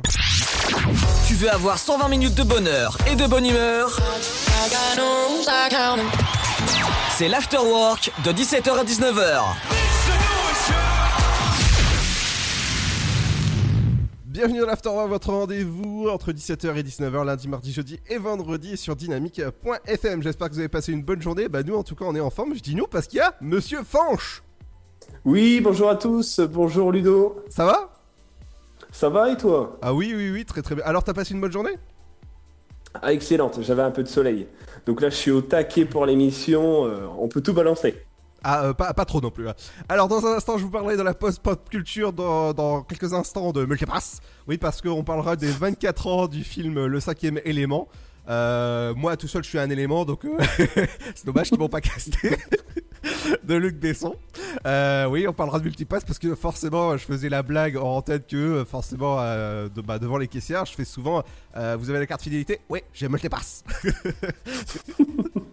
Tu 1.28 1.34
veux 1.34 1.48
avoir 1.48 1.78
120 1.78 2.08
minutes 2.08 2.34
de 2.34 2.42
bonheur 2.42 2.98
et 3.08 3.14
de 3.14 3.24
bonne 3.28 3.46
humeur 3.46 3.96
C'est 7.10 7.28
l'afterwork 7.28 8.10
de 8.24 8.32
17h 8.32 8.70
à 8.76 8.82
19h. 8.82 9.42
Bienvenue 14.26 14.60
dans 14.60 14.66
l'Afterwork, 14.66 15.08
votre 15.08 15.30
rendez-vous 15.30 16.08
entre 16.08 16.32
17h 16.32 16.76
et 16.76 16.82
19h 16.82 17.24
lundi, 17.24 17.46
mardi, 17.46 17.72
jeudi 17.72 18.00
et 18.08 18.18
vendredi 18.18 18.76
sur 18.76 18.96
dynamique.fm. 18.96 20.22
J'espère 20.24 20.48
que 20.48 20.54
vous 20.54 20.58
avez 20.58 20.68
passé 20.68 20.90
une 20.92 21.02
bonne 21.04 21.22
journée. 21.22 21.48
Bah 21.48 21.62
nous 21.62 21.76
en 21.76 21.84
tout 21.84 21.94
cas 21.94 22.04
on 22.04 22.16
est 22.16 22.20
en 22.20 22.30
forme. 22.30 22.56
Je 22.56 22.62
dis 22.62 22.74
nous 22.74 22.88
parce 22.88 23.06
qu'il 23.06 23.18
y 23.18 23.22
a 23.22 23.36
Monsieur 23.40 23.84
Fanche. 23.84 24.42
Oui, 25.28 25.60
bonjour 25.60 25.90
à 25.90 25.96
tous, 25.96 26.40
bonjour 26.40 26.90
Ludo. 26.90 27.44
Ça 27.50 27.66
va? 27.66 27.90
Ça 28.90 29.10
va 29.10 29.30
et 29.30 29.36
toi? 29.36 29.76
Ah 29.82 29.92
oui 29.92 30.14
oui 30.16 30.30
oui 30.30 30.46
très 30.46 30.62
très 30.62 30.74
bien. 30.74 30.82
Alors 30.86 31.04
t'as 31.04 31.12
passé 31.12 31.34
une 31.34 31.40
bonne 31.42 31.52
journée? 31.52 31.76
Ah 33.02 33.12
excellente, 33.12 33.58
j'avais 33.60 33.82
un 33.82 33.90
peu 33.90 34.02
de 34.02 34.08
soleil. 34.08 34.46
Donc 34.86 35.02
là 35.02 35.10
je 35.10 35.16
suis 35.16 35.30
au 35.30 35.42
taquet 35.42 35.84
pour 35.84 36.06
l'émission, 36.06 36.86
euh, 36.86 37.00
on 37.18 37.28
peut 37.28 37.42
tout 37.42 37.52
balancer. 37.52 38.06
Ah, 38.42 38.64
euh, 38.64 38.72
pas, 38.72 38.94
pas 38.94 39.04
trop 39.04 39.20
non 39.20 39.30
plus. 39.30 39.50
hein. 39.50 39.54
Alors, 39.90 40.08
dans 40.08 40.24
un 40.24 40.36
instant, 40.36 40.56
je 40.56 40.64
vous 40.64 40.70
parlerai 40.70 40.96
de 40.96 41.02
la 41.02 41.12
post-pop 41.12 41.68
culture 41.68 42.14
dans, 42.14 42.54
dans 42.54 42.82
quelques 42.82 43.12
instants 43.12 43.50
de 43.52 43.66
Multipass. 43.66 44.20
Oui, 44.46 44.56
parce 44.56 44.80
qu'on 44.80 45.02
parlera 45.04 45.36
des 45.36 45.50
24 45.50 46.06
ans 46.06 46.26
du 46.28 46.44
film 46.44 46.86
Le 46.86 47.00
cinquième 47.00 47.40
élément. 47.44 47.88
Euh, 48.28 48.94
moi, 48.94 49.16
tout 49.16 49.28
seul, 49.28 49.42
je 49.42 49.48
suis 49.48 49.58
un 49.58 49.70
élément, 49.70 50.04
donc 50.04 50.24
euh, 50.24 50.36
c'est 51.14 51.24
dommage 51.24 51.48
qu'ils 51.48 51.58
m'ont 51.58 51.68
pas 51.68 51.80
casté. 51.80 52.30
de 53.44 53.54
Luc 53.54 53.76
Besson. 53.76 54.16
Euh, 54.66 55.06
oui, 55.06 55.26
on 55.26 55.32
parlera 55.32 55.58
de 55.58 55.64
Multipass 55.64 56.04
parce 56.04 56.18
que 56.18 56.34
forcément, 56.34 56.96
je 56.96 57.04
faisais 57.04 57.28
la 57.28 57.42
blague 57.42 57.76
en 57.76 58.02
tête 58.02 58.26
que 58.26 58.64
forcément, 58.64 59.16
bah, 59.16 59.98
devant 59.98 60.18
les 60.18 60.28
caissières, 60.28 60.66
je 60.66 60.74
fais 60.74 60.84
souvent 60.84 61.22
Vous 61.54 61.90
avez 61.90 62.00
la 62.00 62.06
carte 62.06 62.22
fidélité? 62.22 62.60
Oui, 62.68 62.80
j'ai 62.92 63.08
Multipass. 63.08 63.64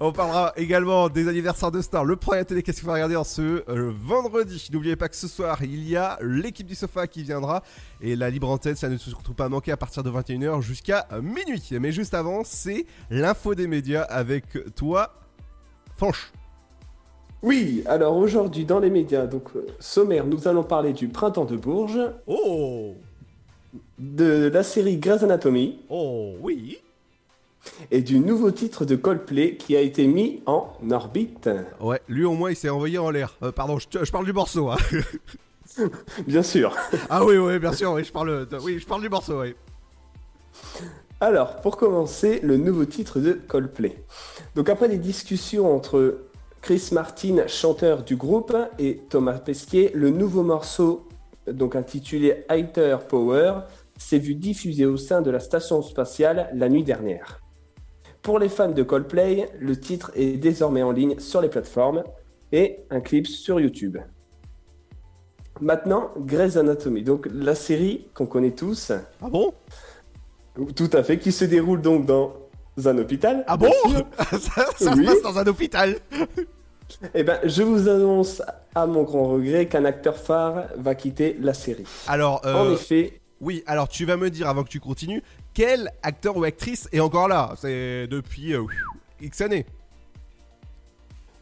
On 0.00 0.12
parlera 0.12 0.52
également 0.56 1.08
des 1.08 1.28
anniversaires 1.28 1.70
de 1.70 1.80
stars. 1.80 2.04
Le 2.04 2.16
premier 2.16 2.44
télé, 2.44 2.62
qu'est-ce 2.62 2.78
qu'il 2.78 2.86
faut 2.86 2.92
regarder 2.92 3.16
en 3.16 3.24
ce 3.24 3.62
euh, 3.68 3.92
vendredi? 4.04 4.68
N'oubliez 4.72 4.96
pas 4.96 5.08
que 5.08 5.16
ce 5.16 5.28
soir, 5.28 5.62
il 5.62 5.88
y 5.88 5.96
a 5.96 6.18
l'équipe 6.22 6.66
du 6.66 6.74
sofa 6.74 7.06
qui 7.06 7.22
viendra. 7.22 7.62
Et 8.00 8.16
la 8.16 8.30
libre 8.30 8.50
antenne, 8.50 8.76
ça 8.76 8.88
ne 8.88 8.96
se 8.96 9.14
retrouve 9.14 9.36
pas 9.36 9.44
à 9.44 9.48
manquer 9.48 9.72
à 9.72 9.76
partir 9.76 10.02
de 10.02 10.10
21h 10.10 10.60
jusqu'à 10.60 11.06
minuit. 11.22 11.62
Mais 11.80 11.92
juste 11.92 12.14
avant, 12.14 12.42
c'est 12.44 12.86
l'info 13.10 13.54
des 13.54 13.66
médias 13.66 14.02
avec 14.02 14.74
toi, 14.74 15.14
Fanche. 15.96 16.32
Oui, 17.42 17.82
alors 17.86 18.16
aujourd'hui 18.16 18.64
dans 18.64 18.78
les 18.78 18.90
médias, 18.90 19.26
donc 19.26 19.48
euh, 19.56 19.66
sommaire, 19.80 20.24
nous 20.26 20.46
allons 20.46 20.62
parler 20.62 20.92
du 20.92 21.08
printemps 21.08 21.44
de 21.44 21.56
Bourges. 21.56 22.00
Oh 22.28 22.94
De 23.98 24.48
la 24.48 24.62
série 24.62 24.96
Grey's 24.98 25.24
Anatomy. 25.24 25.80
Oh 25.88 26.34
oui 26.40 26.78
Et 27.90 28.02
du 28.02 28.18
nouveau 28.18 28.50
titre 28.50 28.84
de 28.84 28.96
Coldplay 28.96 29.56
qui 29.56 29.76
a 29.76 29.80
été 29.80 30.06
mis 30.06 30.42
en 30.46 30.72
orbite. 30.90 31.48
Ouais, 31.80 32.00
lui 32.08 32.24
au 32.24 32.32
moins 32.32 32.50
il 32.50 32.56
s'est 32.56 32.68
envoyé 32.68 32.98
en 32.98 33.10
l'air. 33.10 33.36
Euh, 33.42 33.52
pardon, 33.52 33.78
je, 33.78 34.10
parle 34.10 34.24
du 34.24 34.32
morceau. 34.32 34.70
Hein. 34.70 34.76
Bien 36.26 36.42
sûr. 36.42 36.74
ah 37.08 37.24
oui, 37.24 37.36
oui, 37.38 37.58
bien 37.58 37.72
sûr, 37.72 37.92
oui, 37.92 38.04
je 38.04 38.12
parle, 38.12 38.46
de- 38.46 38.58
oui, 38.58 38.78
je 38.78 38.86
parle 38.86 39.00
du 39.00 39.08
morceau, 39.08 39.40
oui. 39.40 39.54
Alors, 41.20 41.56
pour 41.60 41.76
commencer, 41.76 42.40
le 42.42 42.56
nouveau 42.56 42.84
titre 42.84 43.20
de 43.20 43.32
Coldplay. 43.32 43.96
Donc 44.54 44.68
après 44.68 44.88
des 44.88 44.98
discussions 44.98 45.74
entre 45.74 46.18
Chris 46.60 46.90
Martin, 46.92 47.44
chanteur 47.46 48.02
du 48.02 48.16
groupe, 48.16 48.56
et 48.78 49.00
Thomas 49.08 49.38
Pesquet, 49.38 49.92
le 49.94 50.10
nouveau 50.10 50.42
morceau, 50.42 51.08
donc 51.50 51.74
intitulé 51.74 52.44
Higher 52.50 52.98
Power, 53.08 53.60
s'est 53.96 54.18
vu 54.18 54.34
diffusé 54.34 54.84
au 54.84 54.96
sein 54.96 55.22
de 55.22 55.30
la 55.30 55.40
station 55.40 55.80
spatiale 55.82 56.50
la 56.54 56.68
nuit 56.68 56.84
dernière. 56.84 57.41
Pour 58.22 58.38
les 58.38 58.48
fans 58.48 58.68
de 58.70 58.82
Coldplay, 58.82 59.48
le 59.58 59.78
titre 59.78 60.12
est 60.14 60.36
désormais 60.36 60.82
en 60.82 60.92
ligne 60.92 61.18
sur 61.18 61.40
les 61.40 61.48
plateformes 61.48 62.04
et 62.52 62.78
un 62.90 63.00
clip 63.00 63.26
sur 63.26 63.58
YouTube. 63.58 63.98
Maintenant, 65.60 66.10
Grey's 66.18 66.56
Anatomy, 66.56 67.02
donc 67.02 67.26
la 67.32 67.54
série 67.54 68.06
qu'on 68.14 68.26
connaît 68.26 68.52
tous. 68.52 68.92
Ah 69.20 69.28
bon? 69.28 69.52
Tout 70.76 70.90
à 70.92 71.02
fait, 71.02 71.18
qui 71.18 71.32
se 71.32 71.44
déroule 71.44 71.80
donc 71.82 72.06
dans 72.06 72.34
un 72.84 72.96
hôpital. 72.98 73.44
Ah 73.48 73.56
bon? 73.56 73.70
Ça, 74.30 74.66
ça 74.76 74.94
Oui. 74.94 75.06
se 75.06 75.12
passe 75.12 75.22
dans 75.22 75.38
un 75.38 75.46
hôpital. 75.46 75.96
Eh 77.14 77.22
ben, 77.22 77.38
je 77.44 77.62
vous 77.62 77.88
annonce 77.88 78.42
à 78.74 78.86
mon 78.86 79.02
grand 79.04 79.24
regret 79.26 79.64
qu'un 79.66 79.86
acteur 79.86 80.14
phare 80.18 80.64
va 80.76 80.94
quitter 80.94 81.38
la 81.40 81.54
série. 81.54 81.86
Alors, 82.06 82.42
euh, 82.44 82.54
En 82.54 82.70
effet, 82.70 83.18
Oui, 83.40 83.62
alors 83.66 83.88
tu 83.88 84.04
vas 84.04 84.18
me 84.18 84.28
dire 84.28 84.46
avant 84.46 84.62
que 84.62 84.68
tu 84.68 84.78
continues, 84.78 85.22
quel 85.54 85.90
acteur 86.02 86.36
ou 86.36 86.44
actrice 86.44 86.88
est 86.92 87.00
encore 87.00 87.28
là? 87.28 87.54
C'est 87.56 88.06
depuis 88.06 88.54
euh, 88.54 88.62
X 89.20 89.40
années. 89.40 89.66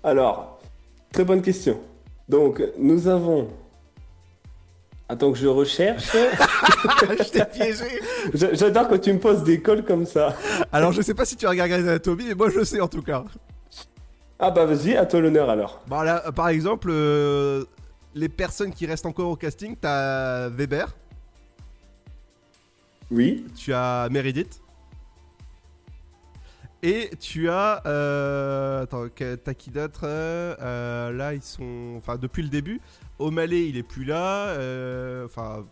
alors, 0.03 0.61
très 1.13 1.25
bonne 1.25 1.43
question. 1.43 1.79
Donc, 2.29 2.63
nous 2.79 3.09
avons. 3.09 3.49
Attends 5.09 5.33
que 5.33 5.39
je 5.39 5.49
recherche. 5.49 6.05
je 6.15 7.31
t'ai 7.31 7.45
piégé. 7.45 8.01
J'adore 8.33 8.87
quand 8.87 9.01
tu 9.01 9.13
me 9.13 9.19
poses 9.19 9.43
des 9.43 9.61
cols 9.61 9.85
comme 9.85 10.07
ça. 10.07 10.37
Alors 10.71 10.93
je 10.93 11.03
sais 11.03 11.15
pas 11.15 11.25
si 11.25 11.35
tu 11.35 11.49
regardes 11.49 11.69
Grey's 11.71 11.83
Anatomy, 11.83 12.27
mais 12.29 12.35
moi 12.35 12.49
je 12.49 12.63
sais 12.63 12.81
en 12.81 12.87
tout 12.87 13.03
cas. 13.03 13.25
Ah 14.39 14.53
bah 14.53 14.67
vas-y, 14.67 14.97
à 14.97 15.05
toi 15.07 15.21
l'honneur 15.21 15.51
alors. 15.51 15.83
Bon 15.89 16.03
là, 16.03 16.23
euh, 16.27 16.31
par 16.31 16.49
exemple, 16.49 16.89
euh, 16.93 17.65
les 18.15 18.29
personnes 18.29 18.73
qui 18.73 18.87
restent 18.87 19.07
encore 19.07 19.31
au 19.31 19.37
casting, 19.37 19.75
t'as 19.81 20.49
Weber, 20.49 20.95
Oui. 23.11 23.45
tu 23.57 23.73
as 23.73 24.09
Meredith. 24.11 24.61
Et 26.83 27.11
tu 27.21 27.51
as... 27.51 27.83
Euh, 27.87 28.83
attends, 28.85 29.07
t'as 29.45 29.55
qui 29.55 29.71
d'autre 29.71 30.01
Euh, 30.05 30.55
euh, 30.61 31.13
Là, 31.13 31.35
ils 31.35 31.43
sont... 31.43 31.95
Enfin, 31.97 32.17
depuis 32.17 32.43
le 32.43 32.49
début, 32.49 32.81
O'Malley, 33.19 33.69
il 33.69 33.77
est 33.77 33.83
plus 33.83 34.05
là. 34.05 34.47
euh, 34.49 35.27
Enfin... 35.27 35.67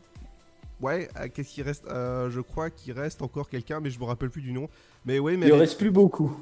ouais, 0.83 1.09
qu'est-ce 1.33 1.55
qui 1.55 1.62
reste 1.62 1.85
Je 1.88 2.40
crois 2.40 2.68
qu'il 2.68 2.92
reste 2.92 3.22
encore 3.22 3.48
quelqu'un, 3.48 3.81
mais 3.81 3.88
je 3.90 3.98
me 3.98 4.05
rappelle 4.05 4.29
plus 4.29 4.42
du 4.42 4.53
nom. 4.53 4.68
Mais 5.07 5.18
ouais, 5.18 5.38
mais... 5.38 5.46
Il 5.46 5.53
en 5.55 5.59
reste 5.59 5.79
plus 5.79 5.90
beaucoup. 5.90 6.38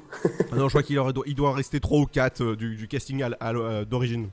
Ah 0.51 0.55
non, 0.57 0.63
je 0.67 0.73
crois 0.73 0.83
qu'il 0.83 0.97
doit, 0.97 1.13
il 1.25 1.35
doit 1.35 1.49
en 1.49 1.53
rester 1.53 1.79
3 1.79 1.99
ou 1.99 2.05
4 2.05 2.55
du, 2.55 2.75
du 2.75 2.87
casting 2.89 3.23
d'origine. 3.89 4.27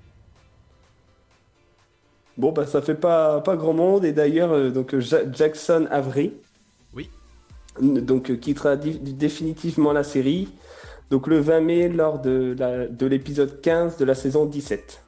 Bon 2.37 2.51
bah 2.51 2.67
ça 2.67 2.83
fait 2.83 2.97
pas, 2.97 3.41
pas 3.43 3.55
grand 3.57 3.75
monde 3.75 4.05
et 4.05 4.13
d'ailleurs 4.13 4.73
donc 4.73 4.99
Ja- 4.99 5.31
Jackson 5.31 5.87
Avery. 5.93 6.33
Donc 7.81 8.31
euh, 8.31 8.37
quittera 8.37 8.77
définitivement 8.77 9.93
la 9.93 10.05
série. 10.05 10.49
Donc 11.11 11.27
le 11.27 11.39
20 11.39 11.61
mai 11.61 11.89
lors 11.89 12.21
de 12.21 13.07
l'épisode 13.07 13.61
15 13.61 13.97
de 13.99 14.05
la 14.05 14.15
saison 14.15 14.47
17. 14.47 15.05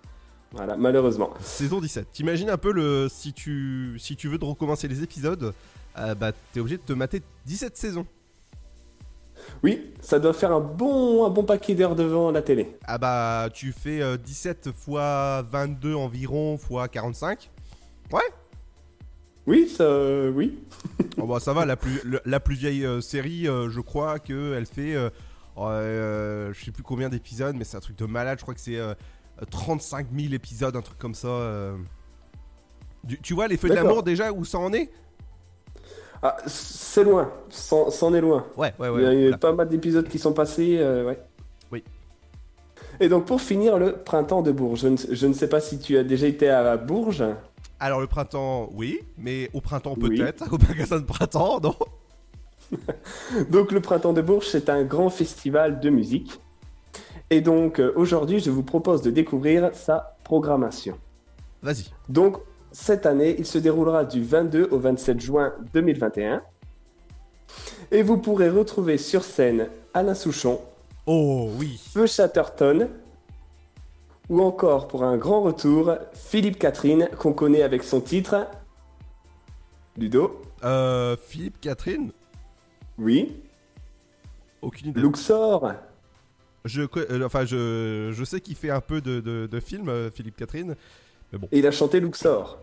Voilà, 0.53 0.77
malheureusement. 0.77 1.31
Saison 1.41 1.81
17. 1.81 2.09
T'imagines 2.13 2.51
un 2.51 2.57
peu 2.57 2.73
le... 2.73 3.09
Si 3.11 3.33
tu, 3.33 3.97
si 3.99 4.17
tu 4.17 4.29
veux 4.29 4.39
de 4.39 4.45
recommencer 4.45 4.89
les 4.89 5.03
épisodes, 5.03 5.53
euh, 5.99 6.15
bah 6.15 6.33
t'es 6.53 6.61
obligé 6.61 6.77
de 6.77 6.83
te 6.83 6.93
mater 6.93 7.23
17 7.47 7.77
saisons. 7.77 8.07
Oui, 9.63 9.93
ça 10.01 10.19
doit 10.19 10.33
faire 10.33 10.53
un 10.53 10.61
bon, 10.61 11.27
un 11.27 11.31
bon 11.31 11.45
paquet 11.45 11.75
d'heures 11.75 11.95
devant 11.95 12.31
la 12.31 12.43
télé. 12.43 12.77
Ah 12.87 12.97
bah 12.97 13.49
tu 13.53 13.73
fais 13.73 14.01
euh, 14.01 14.17
17 14.17 14.71
fois 14.73 15.43
22 15.43 15.95
environ 15.95 16.57
fois 16.57 16.89
45. 16.89 17.51
Ouais 18.13 18.21
Oui, 19.47 19.69
ça, 19.69 19.85
euh, 19.85 20.31
oui. 20.35 20.59
Oh 21.19 21.27
bah 21.27 21.41
ça 21.41 21.53
va, 21.53 21.65
la 21.65 21.77
plus, 21.77 22.01
la 22.25 22.41
plus 22.41 22.57
vieille 22.57 22.85
euh, 22.85 23.01
série, 23.01 23.49
euh, 23.49 23.71
je 23.71 23.81
crois 23.81 24.19
qu'elle 24.19 24.67
fait... 24.67 24.95
euh, 24.95 25.09
euh, 25.59 26.53
je 26.53 26.65
sais 26.65 26.71
plus 26.73 26.83
combien 26.83 27.09
d'épisodes, 27.09 27.57
mais 27.57 27.65
c'est 27.65 27.77
un 27.77 27.81
truc 27.81 27.97
de 27.97 28.05
malade, 28.05 28.39
je 28.39 28.43
crois 28.43 28.55
que 28.55 28.61
c'est... 28.61 28.77
euh, 28.77 28.95
35 29.51 30.09
000 30.19 30.35
épisodes, 30.35 30.75
un 30.77 30.83
truc 30.83 30.99
comme 30.99 31.15
ça. 31.15 31.29
Du- 33.05 33.21
tu 33.21 33.35
vois, 33.35 33.49
les 33.49 33.57
feux 33.57 33.69
de 33.69 33.75
l'amour 33.75 34.03
déjà, 34.03 34.33
où 34.33 34.45
ça 34.45 34.59
en 34.59 34.73
est? 34.73 34.91
Ah, 36.23 36.37
c'est 36.47 37.05
loin, 37.05 37.31
c'en 37.51 38.15
est 38.15 38.21
loin. 38.23 38.47
Ouais, 38.57 38.73
ouais, 38.79 38.89
Il 38.97 39.03
y 39.03 39.05
a 39.05 39.09
ouais. 39.09 39.15
eu 39.15 39.23
voilà. 39.25 39.39
pas 39.39 39.53
mal 39.53 39.69
d'épisodes 39.69 40.09
qui 40.09 40.19
sont 40.19 40.33
passés, 40.33 40.79
ouais. 40.79 41.19
Oui. 41.71 41.85
Et 42.99 43.09
donc 43.11 43.27
pour 43.27 43.41
finir, 43.43 43.79
le 43.79 43.93
printemps 43.93 44.41
de 44.43 44.53
Bourges. 44.53 44.81
Je 44.81 44.89
ne, 44.89 44.97
je 45.11 45.27
ne 45.27 45.35
sais 45.35 45.49
pas 45.49 45.61
si 45.61 45.79
tu 45.79 45.99
as 45.99 46.05
déjà 46.05 46.27
été 46.27 46.49
à 46.49 46.77
Bourges. 46.79 47.25
Alors 47.79 48.01
le 48.01 48.07
printemps, 48.07 48.71
oui, 48.75 49.01
mais 49.19 49.51
au 49.53 49.61
printemps 49.61 49.95
Oui. 50.01 50.17
peut-être, 50.17 50.45
au 50.53 50.59
magasin 50.59 50.99
de 50.99 51.05
printemps, 51.05 51.61
non? 51.61 51.75
Donc 53.51 53.73
le 53.73 53.81
printemps 53.81 54.13
de 54.13 54.23
Bourges, 54.23 54.49
c'est 54.49 54.69
un 54.69 54.83
grand 54.83 55.11
festival 55.11 55.79
de 55.81 55.91
musique. 55.91 56.41
Et 57.31 57.41
donc 57.41 57.81
euh, 57.81 57.93
aujourd'hui, 57.97 58.41
je 58.41 58.51
vous 58.51 58.63
propose 58.63 59.03
de 59.03 59.11
découvrir 59.11 59.71
sa 59.75 60.17
programmation. 60.25 60.97
Vas-y. 61.63 61.87
Donc 62.09 62.39
cette 62.73 63.07
année, 63.07 63.37
il 63.39 63.47
se 63.47 63.59
déroulera 63.59 64.05
du 64.05 64.23
22 64.23 64.69
au 64.71 64.79
27 64.79 65.21
juin 65.21 65.53
2021. 65.73 66.43
Et 67.91 68.03
vous 68.03 68.19
pourrez 68.19 68.51
retrouver 68.51 68.99
sur 68.99 69.23
scène 69.25 69.69
Alain 69.95 70.15
Souchon, 70.15 70.61
Oh 71.07 71.49
oui. 71.57 71.81
Feu 71.93 72.07
Chatterton, 72.07 72.89
ou 74.29 74.41
encore 74.43 74.89
pour 74.89 75.05
un 75.05 75.17
grand 75.17 75.43
retour, 75.43 75.97
Philippe 76.15 76.59
Catherine, 76.59 77.09
qu'on 77.19 77.33
connaît 77.33 77.63
avec 77.63 77.83
son 77.83 78.01
titre 78.01 78.47
Ludo. 79.97 80.43
Euh, 80.65 81.17
Philippe, 81.29 81.61
Catherine? 81.61 82.13
Oui. 82.99 83.43
Aucune 84.63 84.89
idée. 84.89 85.01
Luxor. 85.01 85.73
Je, 86.65 86.83
euh, 86.83 87.25
enfin, 87.25 87.45
je, 87.45 88.11
je 88.13 88.25
sais 88.25 88.41
qu'il 88.41 88.57
fait 88.57 88.71
un 88.71 88.81
peu 88.81 89.01
de, 89.01 89.21
de, 89.21 89.47
de 89.47 89.61
films, 89.61 89.89
euh, 89.89 90.11
Philippe 90.11 90.37
Catherine. 90.37 90.75
Mais 91.33 91.39
bon. 91.39 91.49
Et 91.53 91.59
il 91.61 91.67
a 91.67 91.71
chanté 91.71 92.01
Luxor. 92.01 92.59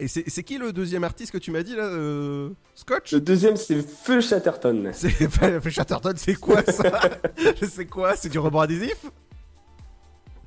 Et 0.00 0.08
c'est 0.08 0.42
qui 0.42 0.56
le 0.56 0.72
deuxième 0.72 1.04
artiste 1.04 1.32
que 1.32 1.38
tu 1.38 1.50
m'as 1.50 1.62
dit 1.62 1.76
là 1.76 1.84
euh, 1.84 2.48
Scotch? 2.74 3.12
Le 3.12 3.20
deuxième, 3.20 3.56
c'est 3.56 3.82
Feu 3.82 4.22
Chatterton. 4.22 4.90
Enfin, 4.90 5.60
Chatterton, 5.70 6.14
c'est 6.16 6.34
quoi 6.34 6.62
ça? 6.62 7.10
C'est 7.68 7.84
quoi 7.84 8.16
C'est 8.16 8.30
du 8.30 8.38
rebord 8.38 8.62
adhésif? 8.62 9.04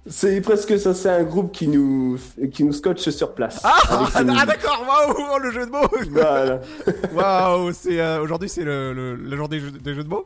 C'est 0.10 0.42
presque 0.42 0.80
ça, 0.80 0.94
c'est 0.96 1.10
un 1.10 1.24
groupe 1.24 1.52
qui 1.52 1.68
nous, 1.68 2.18
qui 2.52 2.64
nous 2.64 2.74
scotche 2.74 3.10
sur 3.10 3.34
place. 3.34 3.62
Ah, 3.64 3.78
ah, 4.16 4.24
musiques. 4.24 4.46
d'accord, 4.48 4.84
waouh, 4.88 5.40
le 5.40 5.52
jeu 5.52 5.66
de 5.68 5.72
mots 5.72 5.88
Voilà. 6.12 6.62
Waouh, 7.14 7.72
c'est 7.74 8.00
euh, 8.00 8.22
aujourd'hui 8.22 8.50
c'est 8.50 8.64
le, 8.64 8.92
le, 8.94 9.16
le 9.16 9.38
jour 9.38 9.48
des 9.48 9.60
jeux, 9.60 9.72
des 9.72 9.94
jeux 9.94 10.04
de 10.04 10.10
mots? 10.10 10.26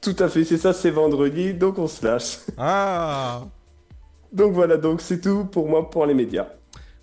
Tout 0.00 0.16
à 0.18 0.28
fait, 0.28 0.44
c'est 0.44 0.56
ça, 0.56 0.72
c'est 0.72 0.90
vendredi, 0.90 1.52
donc 1.52 1.78
on 1.78 1.86
se 1.88 2.04
lâche. 2.06 2.38
Ah 2.56 3.42
Donc 4.32 4.52
voilà, 4.52 4.76
donc 4.78 5.00
c'est 5.02 5.20
tout 5.20 5.44
pour 5.44 5.68
moi 5.68 5.90
pour 5.90 6.06
les 6.06 6.14
médias. 6.14 6.46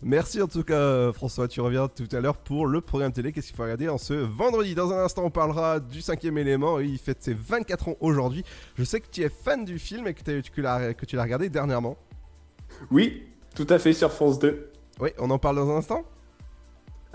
Merci 0.05 0.41
en 0.41 0.47
tout 0.47 0.63
cas 0.63 0.73
euh, 0.73 1.13
François, 1.13 1.47
tu 1.47 1.61
reviens 1.61 1.87
tout 1.87 2.07
à 2.11 2.19
l'heure 2.19 2.35
pour 2.35 2.67
le 2.67 2.81
programme 2.81 3.13
télé. 3.13 3.31
Qu'est-ce 3.31 3.47
qu'il 3.47 3.55
faut 3.55 3.63
regarder 3.63 3.87
en 3.87 3.97
ce 3.97 4.13
vendredi? 4.13 4.75
Dans 4.75 4.91
un 4.91 5.03
instant 5.03 5.23
on 5.23 5.29
parlera 5.29 5.79
du 5.79 6.01
cinquième 6.01 6.37
élément, 6.37 6.79
il 6.79 6.97
fête 6.97 7.23
ses 7.23 7.33
24 7.33 7.89
ans 7.89 7.95
aujourd'hui. 8.01 8.43
Je 8.75 8.83
sais 8.83 8.99
que 8.99 9.07
tu 9.09 9.21
es 9.21 9.29
fan 9.29 9.63
du 9.63 9.79
film 9.79 10.05
et 10.07 10.13
que, 10.13 10.21
l'as- 10.61 10.93
tu 10.93 11.15
l'as 11.15 11.23
regardé 11.23 11.49
dernièrement. 11.49 11.95
Oui, 12.91 13.23
tout 13.55 13.67
à 13.69 13.79
fait, 13.79 13.93
sur 13.93 14.11
France 14.11 14.39
2. 14.39 14.71
Oui, 14.99 15.09
on 15.19 15.29
en 15.29 15.39
parle 15.39 15.55
dans 15.55 15.69
un 15.71 15.77
instant? 15.77 16.03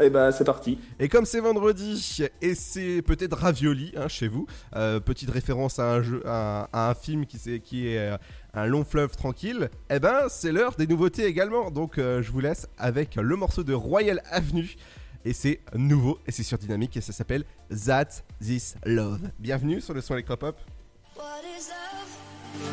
Eh 0.00 0.10
ben, 0.10 0.30
c'est 0.30 0.44
parti. 0.44 0.78
Et 1.00 1.08
comme 1.08 1.24
c'est 1.26 1.40
vendredi 1.40 2.22
et 2.40 2.54
c'est 2.54 3.02
peut-être 3.02 3.36
ravioli 3.36 3.92
hein, 3.96 4.06
chez 4.06 4.28
vous, 4.28 4.46
euh, 4.76 5.00
petite 5.00 5.28
référence 5.28 5.80
à 5.80 5.92
un, 5.92 6.02
jeu, 6.02 6.22
à, 6.24 6.68
à 6.72 6.90
un 6.90 6.94
film 6.94 7.26
qui, 7.26 7.60
qui 7.60 7.88
est 7.88 7.98
euh, 7.98 8.16
un 8.54 8.66
long 8.66 8.84
fleuve 8.84 9.16
tranquille, 9.16 9.70
eh 9.90 9.98
ben 9.98 10.28
c'est 10.28 10.52
l'heure 10.52 10.74
des 10.76 10.86
nouveautés 10.86 11.24
également. 11.24 11.70
Donc 11.70 11.98
euh, 11.98 12.22
je 12.22 12.30
vous 12.30 12.40
laisse 12.40 12.66
avec 12.78 13.16
le 13.16 13.36
morceau 13.36 13.62
de 13.62 13.74
Royal 13.74 14.22
Avenue. 14.30 14.76
Et 15.24 15.32
c'est 15.32 15.60
nouveau 15.74 16.18
et 16.26 16.32
c'est 16.32 16.42
sur 16.42 16.58
Dynamique 16.58 16.96
et 16.96 17.00
ça 17.00 17.12
s'appelle 17.12 17.44
That 17.86 18.22
This 18.40 18.76
Love. 18.84 19.30
Bienvenue 19.38 19.80
sur 19.80 19.92
le 19.94 20.00
son 20.00 20.14
électropop. 20.14 20.56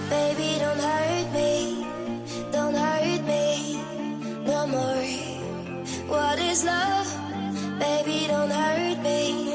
Baby, 0.10 0.58
don't 0.60 0.80
hurt 0.80 1.34
me, 1.34 1.86
don't 2.52 2.76
hurt 2.76 3.22
me 3.26 3.78
no 4.46 4.68
more. 4.68 5.04
What 6.08 6.40
is 6.40 6.64
love? 6.64 7.08
Baby, 7.80 8.28
don't 8.28 8.50
hurt 8.50 9.00
me, 9.04 9.52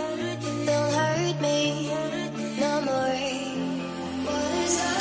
don't 0.67 0.93
hurt 0.93 1.41
me 1.41 1.91
no 2.61 2.81
more. 2.83 3.17
What 4.27 4.55
is? 4.65 5.00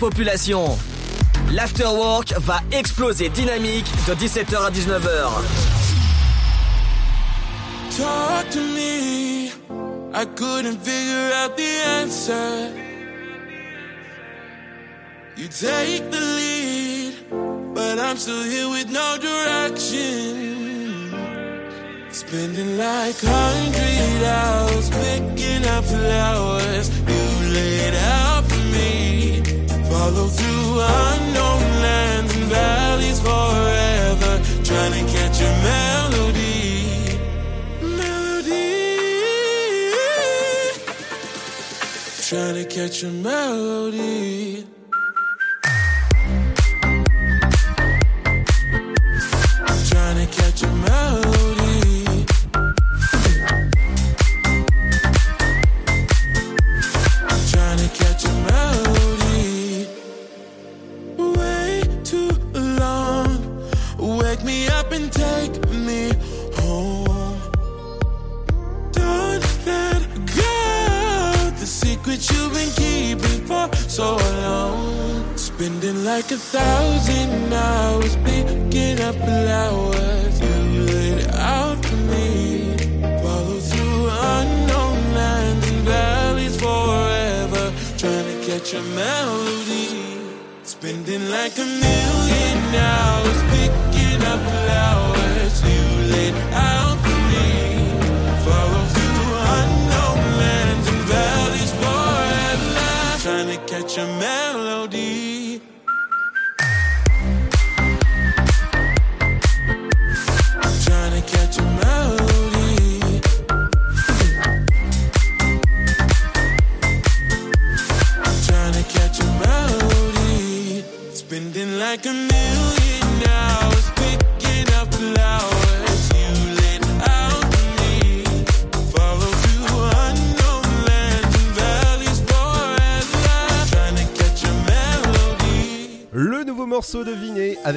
Population. 0.00 0.78
L'afterwork 1.52 2.32
va 2.38 2.60
exploser 2.72 3.28
dynamique 3.28 3.86
de 4.08 4.14
17h 4.14 4.56
à 4.56 4.70
19h. 4.70 5.28
Talk 7.96 8.50
to 8.50 8.60
me. 8.60 9.52
I 10.14 10.24
couldn't 10.34 10.78
figure 10.78 11.30
out 11.34 11.56
the 11.56 11.70
answer. 12.00 12.72
You 15.36 15.48
take 15.48 16.10
the 16.10 16.20
lead, 16.38 17.14
but 17.74 17.98
I'm 17.98 18.16
still 18.16 18.42
here 18.42 18.68
with 18.70 18.90
no 18.90 19.18
direction. 19.18 20.50
Spending 22.10 22.78
like 22.78 23.20
hundred 23.20 24.22
hours 24.24 24.88
picking 24.90 25.64
up 25.66 25.84
flowers 25.84 26.88
you 27.06 27.54
laid 27.54 27.94
out. 27.94 28.09
Follow 30.10 30.26
through 30.26 30.80
unknown 30.80 31.62
lands 31.82 32.34
and 32.34 32.46
valleys 32.46 33.20
forever, 33.20 34.42
trying 34.64 34.92
to 34.92 35.12
catch 35.12 35.40
a 35.40 35.50
melody. 35.62 37.16
Melody. 37.80 38.72
Trying 42.28 42.54
to 42.56 42.64
catch 42.64 43.04
a 43.04 43.10
melody. 43.12 44.49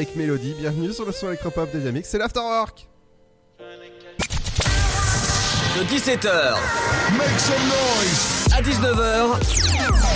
Avec 0.04 0.18
Mélodie. 0.18 0.54
Bienvenue 0.60 0.92
sur 0.92 1.06
le 1.06 1.14
son 1.14 1.28
électropop 1.28 1.72
des 1.72 1.88
Amix, 1.88 2.10
c'est 2.10 2.18
l'Afterwork. 2.18 2.88
De 5.78 5.84
17h 5.86 6.56
à 8.54 8.62
19h, 8.62 9.40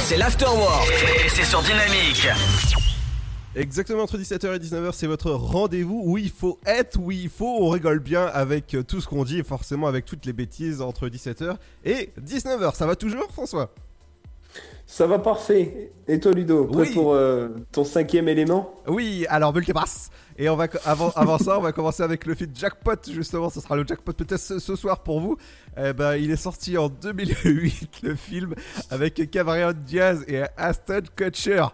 c'est 0.03 0.17
l'afterwork. 0.17 0.91
Et 1.25 1.29
c'est 1.29 1.45
sur 1.45 1.61
Dynamique. 1.61 2.27
Exactement 3.55 4.03
entre 4.03 4.17
17h 4.17 4.55
et 4.55 4.59
19h, 4.59 4.91
c'est 4.91 5.07
votre 5.07 5.31
rendez-vous 5.31 6.01
où 6.03 6.17
il 6.17 6.31
faut 6.31 6.59
être, 6.65 6.99
où 6.99 7.11
il 7.11 7.29
faut, 7.29 7.57
on 7.61 7.69
rigole 7.69 7.99
bien 7.99 8.25
avec 8.25 8.75
euh, 8.75 8.83
tout 8.83 8.99
ce 8.99 9.07
qu'on 9.07 9.23
dit 9.23 9.39
et 9.39 9.43
forcément 9.43 9.87
avec 9.87 10.05
toutes 10.05 10.25
les 10.25 10.33
bêtises 10.33 10.81
entre 10.81 11.07
17h 11.07 11.55
et 11.85 12.11
19h. 12.21 12.75
Ça 12.75 12.85
va 12.85 12.97
toujours, 12.97 13.31
François? 13.31 13.73
Ça 14.89 15.05
va 15.05 15.19
parfait. 15.19 15.91
Et 16.07 16.17
toi, 16.19 16.31
Ludo, 16.31 16.63
prêt 16.65 16.83
Oui. 16.87 16.93
pour 16.93 17.13
euh, 17.13 17.49
ton 17.73 17.83
cinquième 17.83 18.29
élément? 18.29 18.73
Oui, 18.87 19.25
alors 19.29 19.53
multipass. 19.53 20.09
Et 20.37 20.47
on 20.49 20.55
va 20.55 20.67
avant, 20.85 21.09
avant 21.15 21.37
ça, 21.37 21.57
on 21.57 21.61
va 21.61 21.71
commencer 21.73 22.03
avec 22.03 22.25
le 22.25 22.35
film 22.35 22.51
Jackpot. 22.55 22.93
Justement, 23.11 23.49
ce 23.49 23.59
sera 23.59 23.75
le 23.75 23.85
jackpot 23.85 24.13
peut-être 24.13 24.39
ce, 24.39 24.59
ce 24.59 24.75
soir 24.77 25.03
pour 25.03 25.19
vous. 25.19 25.35
Eh 25.77 25.91
ben, 25.91 26.15
il 26.15 26.31
est 26.31 26.35
sorti 26.37 26.77
en 26.77 26.87
2008 26.87 27.99
le 28.03 28.15
film 28.15 28.53
avec 28.89 29.29
Cameron 29.29 29.73
Diaz 29.85 30.23
et 30.27 30.43
Aston 30.55 31.01
Kutcher. 31.15 31.65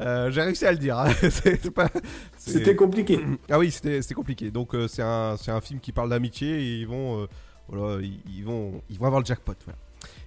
Euh, 0.00 0.30
J'ai 0.30 0.42
réussi 0.42 0.64
à 0.66 0.70
le 0.72 0.78
dire. 0.78 0.96
hein. 0.98 1.08
C'était 2.36 2.76
compliqué. 2.76 3.18
Ah 3.50 3.58
oui, 3.58 3.70
c'était 3.70 4.14
compliqué. 4.14 4.50
Donc 4.50 4.74
euh, 4.74 4.86
c'est 4.86 5.02
un, 5.02 5.36
film 5.60 5.80
qui 5.80 5.90
parle 5.92 6.10
d'amitié 6.10 6.48
et 6.60 6.74
ils 6.80 6.86
vont, 6.86 7.26
voilà, 7.68 8.00
ils, 8.00 8.20
ils 8.38 8.44
vont, 8.44 8.80
ils 8.90 8.98
vont 8.98 9.06
avoir 9.06 9.20
le 9.20 9.26
jackpot. 9.26 9.54
Voilà. 9.64 9.78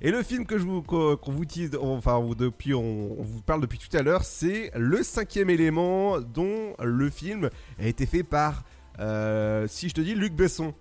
Et 0.05 0.11
le 0.11 0.21
film 0.21 0.45
que 0.45 0.57
je 0.57 0.65
vous, 0.65 0.81
qu'on 0.81 1.17
vous 1.31 1.45
tease, 1.45 1.71
enfin 1.81 2.21
depuis, 2.37 2.73
on, 2.73 3.19
on 3.19 3.23
vous 3.23 3.41
parle 3.41 3.61
depuis 3.61 3.79
tout 3.79 3.95
à 3.95 4.01
l'heure, 4.01 4.25
c'est 4.25 4.69
le 4.75 5.01
cinquième 5.01 5.49
élément 5.49 6.19
dont 6.19 6.73
le 6.83 7.09
film 7.09 7.49
a 7.79 7.87
été 7.87 8.05
fait 8.05 8.23
par, 8.23 8.63
euh, 8.99 9.65
si 9.69 9.87
je 9.87 9.93
te 9.93 10.01
dis 10.01 10.13
Luc 10.13 10.33
Besson. 10.33 10.73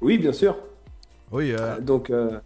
Oui, 0.00 0.16
bien 0.18 0.32
sûr. 0.32 0.56
Oui. 1.32 1.50
euh, 1.52 1.80
Donc, 1.80 2.10
euh, 2.10 2.38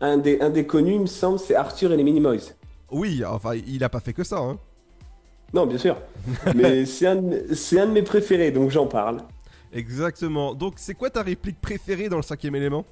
un, 0.00 0.18
des, 0.18 0.40
un 0.40 0.50
des 0.50 0.66
connus, 0.66 0.94
il 0.94 1.00
me 1.02 1.06
semble, 1.06 1.38
c'est 1.38 1.54
Arthur 1.54 1.92
et 1.92 1.96
les 1.96 2.02
Minimoys. 2.02 2.52
Oui, 2.90 3.22
enfin, 3.24 3.54
il 3.54 3.84
a 3.84 3.88
pas 3.88 4.00
fait 4.00 4.12
que 4.12 4.24
ça. 4.24 4.38
Hein. 4.38 4.58
Non, 5.52 5.64
bien 5.66 5.78
sûr. 5.78 5.96
Mais 6.56 6.84
c'est 6.86 7.06
un, 7.06 7.18
un 7.18 7.86
de 7.86 7.92
mes 7.92 8.02
préférés, 8.02 8.50
donc 8.50 8.70
j'en 8.70 8.88
parle. 8.88 9.18
Exactement. 9.72 10.54
Donc 10.54 10.74
c'est 10.76 10.94
quoi 10.94 11.10
ta 11.10 11.22
réplique 11.22 11.60
préférée 11.60 12.08
dans 12.08 12.16
le 12.16 12.22
cinquième 12.22 12.56
élément? 12.56 12.84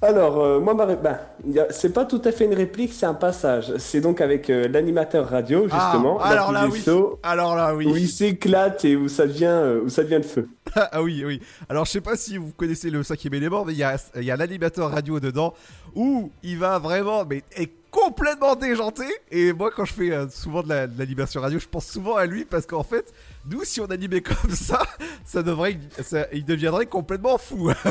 Alors, 0.00 0.40
euh, 0.40 0.60
moi, 0.60 0.74
ma 0.74 0.86
ben, 0.94 1.18
a- 1.58 1.72
c'est 1.72 1.92
pas 1.92 2.04
tout 2.04 2.22
à 2.24 2.30
fait 2.30 2.44
une 2.44 2.54
réplique, 2.54 2.92
c'est 2.92 3.06
un 3.06 3.14
passage. 3.14 3.72
C'est 3.78 4.00
donc 4.00 4.20
avec 4.20 4.48
euh, 4.48 4.68
l'animateur 4.68 5.28
radio, 5.28 5.62
justement. 5.64 6.18
Ah, 6.20 6.28
alors 6.28 6.52
Marc 6.52 6.64
là, 6.86 6.92
oui. 6.94 7.02
Alors 7.24 7.56
là, 7.56 7.74
oui. 7.74 7.86
Où 7.86 7.96
il 7.96 8.08
s'éclate 8.08 8.84
et 8.84 8.94
où 8.94 9.08
ça 9.08 9.26
devient, 9.26 9.46
euh, 9.46 9.80
où 9.84 9.88
ça 9.88 10.04
devient 10.04 10.16
le 10.18 10.22
feu. 10.22 10.48
ah 10.76 11.02
oui, 11.02 11.24
oui. 11.26 11.40
Alors 11.68 11.84
je 11.84 11.90
sais 11.90 12.00
pas 12.00 12.14
si 12.16 12.36
vous 12.36 12.52
connaissez 12.56 12.90
le 12.90 13.02
cinquième 13.02 13.34
élément, 13.34 13.64
mais 13.64 13.72
il 13.72 13.78
y 13.78 13.82
a, 13.82 13.96
il 14.16 14.22
y 14.24 14.30
a 14.30 14.36
l'animateur 14.36 14.90
radio 14.90 15.18
dedans 15.18 15.52
où 15.96 16.30
il 16.44 16.58
va 16.58 16.78
vraiment, 16.78 17.24
mais 17.24 17.42
est 17.56 17.72
complètement 17.90 18.54
déjanté. 18.54 19.04
Et 19.32 19.52
moi, 19.52 19.70
quand 19.74 19.84
je 19.84 19.94
fais 19.94 20.12
souvent 20.30 20.62
de 20.62 20.68
la- 20.68 20.86
de 20.86 20.96
l'animation 20.96 21.40
radio, 21.40 21.58
je 21.58 21.66
pense 21.66 21.86
souvent 21.86 22.14
à 22.14 22.24
lui 22.26 22.44
parce 22.44 22.66
qu'en 22.66 22.84
fait, 22.84 23.12
nous, 23.50 23.64
si 23.64 23.80
on 23.80 23.86
animait 23.86 24.20
comme 24.22 24.50
ça, 24.52 24.80
ça 25.24 25.42
devrait, 25.42 25.76
ça- 26.02 26.26
il 26.32 26.44
deviendrait 26.44 26.86
complètement 26.86 27.36
fou. 27.36 27.72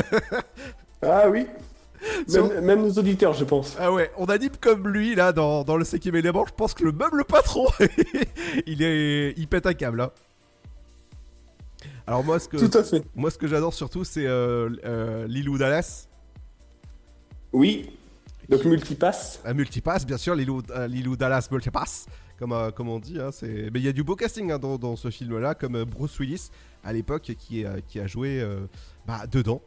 Ah 1.00 1.28
oui. 1.30 1.46
Même, 2.28 2.60
même 2.60 2.82
nos 2.82 2.92
auditeurs, 2.92 3.32
je 3.34 3.44
pense. 3.44 3.76
Ah 3.78 3.92
ouais, 3.92 4.10
on 4.16 4.26
anime 4.26 4.52
comme 4.60 4.88
lui 4.88 5.14
là 5.14 5.32
dans, 5.32 5.64
dans 5.64 5.76
le 5.76 5.84
cinquième 5.84 6.16
élément. 6.16 6.44
Je 6.46 6.52
pense 6.54 6.74
que 6.74 6.84
le 6.84 6.92
même 6.92 7.10
le 7.14 7.24
patron, 7.24 7.66
il 8.66 8.82
est, 8.82 9.34
il 9.36 9.48
pète 9.48 9.66
un 9.66 9.74
câble. 9.74 10.00
hein. 10.00 10.10
Alors 12.06 12.24
moi, 12.24 12.38
ce 12.38 12.48
que, 12.48 12.56
Tout 12.56 12.76
à 12.78 12.82
fait. 12.82 13.04
moi, 13.14 13.30
ce 13.30 13.36
que 13.38 13.46
j'adore 13.46 13.74
surtout, 13.74 14.04
c'est 14.04 14.26
euh, 14.26 14.70
euh, 14.84 15.26
Lilou 15.26 15.58
Dallas. 15.58 16.08
Oui. 17.52 17.90
Donc 18.48 18.64
multipass. 18.64 19.40
Un 19.44 19.52
multipass, 19.52 20.06
bien 20.06 20.16
sûr, 20.16 20.34
Lilou, 20.34 20.62
euh, 20.70 20.86
Lilou 20.86 21.16
Dallas 21.16 21.48
multipass, 21.50 22.06
comme, 22.38 22.52
euh, 22.52 22.70
comme 22.70 22.88
on 22.88 22.98
dit. 22.98 23.20
hein, 23.20 23.28
c'est... 23.30 23.68
Mais 23.72 23.80
il 23.80 23.82
y 23.84 23.88
a 23.88 23.92
du 23.92 24.02
beau 24.04 24.16
casting 24.16 24.50
hein, 24.50 24.58
dans, 24.58 24.78
dans 24.78 24.96
ce 24.96 25.10
film-là, 25.10 25.54
comme 25.54 25.76
euh, 25.76 25.84
Bruce 25.84 26.18
Willis 26.18 26.48
à 26.82 26.92
l'époque 26.94 27.32
qui, 27.38 27.64
euh, 27.66 27.80
a 28.02 28.06
joué 28.06 28.40
euh, 28.40 28.60
bah, 29.06 29.26
dedans. 29.30 29.60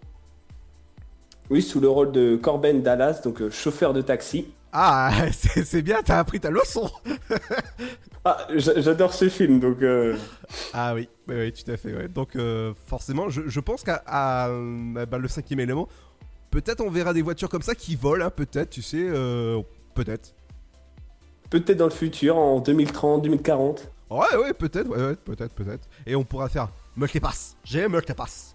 Oui, 1.49 1.61
sous 1.61 1.79
le 1.79 1.89
rôle 1.89 2.11
de 2.11 2.35
Corben 2.37 2.81
Dallas, 2.81 3.21
donc 3.23 3.41
euh, 3.41 3.49
chauffeur 3.49 3.93
de 3.93 4.01
taxi. 4.01 4.47
Ah, 4.71 5.11
c'est, 5.65 5.81
bien, 5.81 5.97
t'as 6.03 6.19
appris 6.19 6.39
ta 6.39 6.49
leçon. 6.49 6.89
Ah, 8.23 8.45
j'a- 8.53 8.79
j'adore 8.79 9.15
ce 9.15 9.29
film, 9.29 9.59
donc. 9.59 9.81
euh, 9.81 10.15
Ah 10.73 10.93
oui, 10.93 11.09
oui, 11.27 11.35
oui, 11.39 11.51
tout 11.51 11.71
à 11.71 11.75
fait. 11.75 11.91
ouais. 11.91 12.07
Donc 12.07 12.35
euh, 12.35 12.71
forcément, 12.85 13.29
je, 13.31 13.41
je 13.47 13.59
pense 13.59 13.81
qu'à 13.83 14.03
euh, 14.47 15.05
bah, 15.07 15.17
le 15.17 15.27
cinquième 15.27 15.59
élément, 15.59 15.87
peut-être 16.51 16.81
on 16.81 16.91
verra 16.91 17.13
des 17.15 17.23
voitures 17.23 17.49
comme 17.49 17.63
ça 17.63 17.73
qui 17.73 17.95
volent, 17.95 18.27
hein, 18.27 18.29
peut-être, 18.29 18.69
tu 18.69 18.83
sais, 18.83 19.03
euh, 19.09 19.59
peut-être. 19.95 20.35
Peut-être 21.49 21.77
dans 21.77 21.85
le 21.85 21.89
futur, 21.91 22.37
en 22.37 22.59
2030, 22.59 23.23
2040. 23.23 23.89
Ouais, 24.11 24.19
ouais, 24.37 24.53
peut-être, 24.53 24.87
ouais, 24.89 25.03
ouais, 25.03 25.15
peut-être, 25.15 25.53
peut-être. 25.55 25.87
Et 26.05 26.15
on 26.15 26.23
pourra 26.23 26.47
faire 26.47 26.69
multipass. 26.95 27.55
J'ai 27.63 27.87
multipass. 27.87 28.50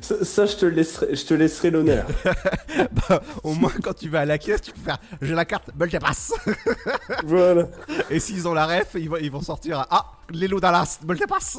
Ça, 0.00 0.24
ça, 0.24 0.46
je 0.46 0.56
te 0.56 0.66
laisserai, 0.66 1.14
je 1.14 1.24
te 1.26 1.34
laisserai 1.34 1.70
l'honneur. 1.70 2.06
bah, 3.08 3.22
au 3.42 3.52
moins, 3.54 3.72
quand 3.82 3.92
tu 3.94 4.08
vas 4.08 4.20
à 4.20 4.24
la 4.24 4.38
caisse, 4.38 4.62
tu 4.62 4.72
peux 4.72 4.80
faire 4.80 4.98
j'ai 5.20 5.34
la 5.34 5.44
carte 5.44 5.70
multipass. 5.78 6.32
voilà. 7.24 7.68
Et 8.08 8.18
s'ils 8.18 8.48
ont 8.48 8.54
la 8.54 8.66
ref, 8.66 8.88
ils 8.94 9.08
vont, 9.10 9.16
ils 9.20 9.30
vont 9.30 9.42
sortir 9.42 9.86
Ah, 9.90 10.12
Lélo 10.30 10.58
Dallas, 10.60 11.00
multipass. 11.06 11.58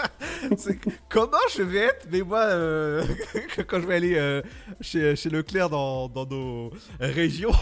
C'est- 0.58 0.78
Comment 1.08 1.38
je 1.54 1.62
vais 1.62 1.78
être 1.84 2.06
Mais 2.10 2.22
moi, 2.22 2.40
euh, 2.40 3.04
quand 3.68 3.80
je 3.80 3.86
vais 3.86 3.94
aller 3.96 4.14
euh, 4.16 4.42
chez, 4.80 5.14
chez 5.16 5.30
Leclerc 5.30 5.70
dans, 5.70 6.08
dans 6.08 6.26
nos 6.26 6.70
régions. 6.98 7.52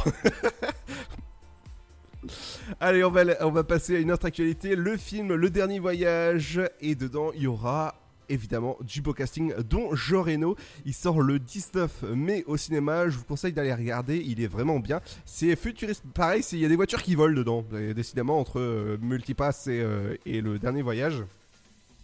Allez, 2.81 3.05
on 3.05 3.11
va, 3.11 3.23
on 3.41 3.51
va 3.51 3.65
passer 3.65 3.97
à 3.97 3.99
une 3.99 4.11
autre 4.11 4.27
actualité. 4.27 4.75
Le 4.77 4.97
film 4.97 5.35
Le 5.35 5.51
Dernier 5.51 5.79
Voyage. 5.81 6.61
Et 6.81 6.95
dedans, 6.95 7.31
il 7.35 7.43
y 7.43 7.47
aura 7.47 7.95
évidemment 8.29 8.77
du 8.83 9.01
beau 9.03 9.13
casting, 9.13 9.53
dont 9.69 9.95
Jean 9.95 10.23
Reno. 10.23 10.57
Il 10.85 10.95
sort 10.95 11.21
le 11.21 11.39
19 11.39 12.03
mai 12.15 12.45
au 12.47 12.57
cinéma. 12.57 13.09
Je 13.09 13.19
vous 13.19 13.25
conseille 13.25 13.53
d'aller 13.53 13.73
regarder. 13.75 14.23
Il 14.25 14.41
est 14.41 14.47
vraiment 14.47 14.79
bien. 14.81 15.01
C'est 15.25 15.57
futuriste. 15.57 16.03
Pareil, 16.15 16.43
il 16.53 16.59
y 16.59 16.65
a 16.65 16.69
des 16.69 16.77
voitures 16.77 17.03
qui 17.03 17.15
volent 17.15 17.37
dedans. 17.37 17.65
Décidément, 17.95 18.39
entre 18.39 18.61
euh, 18.61 18.97
Multipass 19.01 19.67
et, 19.67 19.81
euh, 19.81 20.17
et 20.27 20.41
Le 20.41 20.59
Dernier 20.59 20.83
Voyage, 20.83 21.23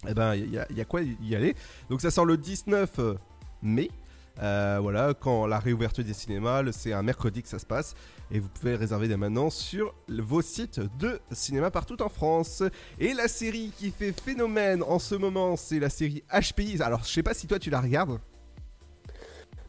eh 0.09 0.15
ben, 0.15 0.35
il 0.35 0.51
y, 0.51 0.59
a- 0.59 0.85
quoi 0.85 1.03
y 1.03 1.35
aller. 1.35 1.55
Donc, 1.91 2.01
ça 2.01 2.11
sort 2.11 2.25
le 2.25 2.37
19 2.37 2.99
mai. 3.63 3.91
Euh, 4.43 4.79
voilà, 4.81 5.13
quand 5.13 5.47
la 5.47 5.59
réouverture 5.59 6.05
des 6.05 6.15
cinémas, 6.15 6.63
c'est 6.73 6.93
un 6.95 7.03
mercredi 7.03 7.43
que 7.43 7.49
ça 7.49 7.59
se 7.59 7.67
passe. 7.67 7.95
Et 8.33 8.39
vous 8.39 8.49
pouvez 8.49 8.77
réserver 8.77 9.09
dès 9.09 9.17
maintenant 9.17 9.51
sur 9.51 9.93
le- 10.09 10.23
vos 10.23 10.41
sites 10.43 10.81
de 10.99 11.19
cinéma 11.33 11.71
partout 11.71 12.01
en 12.01 12.09
France. 12.09 12.63
Et 13.01 13.13
la 13.13 13.27
série 13.27 13.73
qui 13.77 13.91
fait 13.91 14.13
phénomène 14.13 14.83
en 14.85 14.99
ce 15.01 15.17
moment, 15.17 15.57
c'est 15.57 15.81
la 15.81 15.91
série 15.91 16.23
HPI. 16.33 16.81
Alors, 16.83 17.03
je 17.05 17.09
sais 17.11 17.23
pas 17.25 17.35
si 17.35 17.47
toi 17.49 17.59
tu 17.59 17.71
la 17.71 17.81
regardes. 17.81 18.19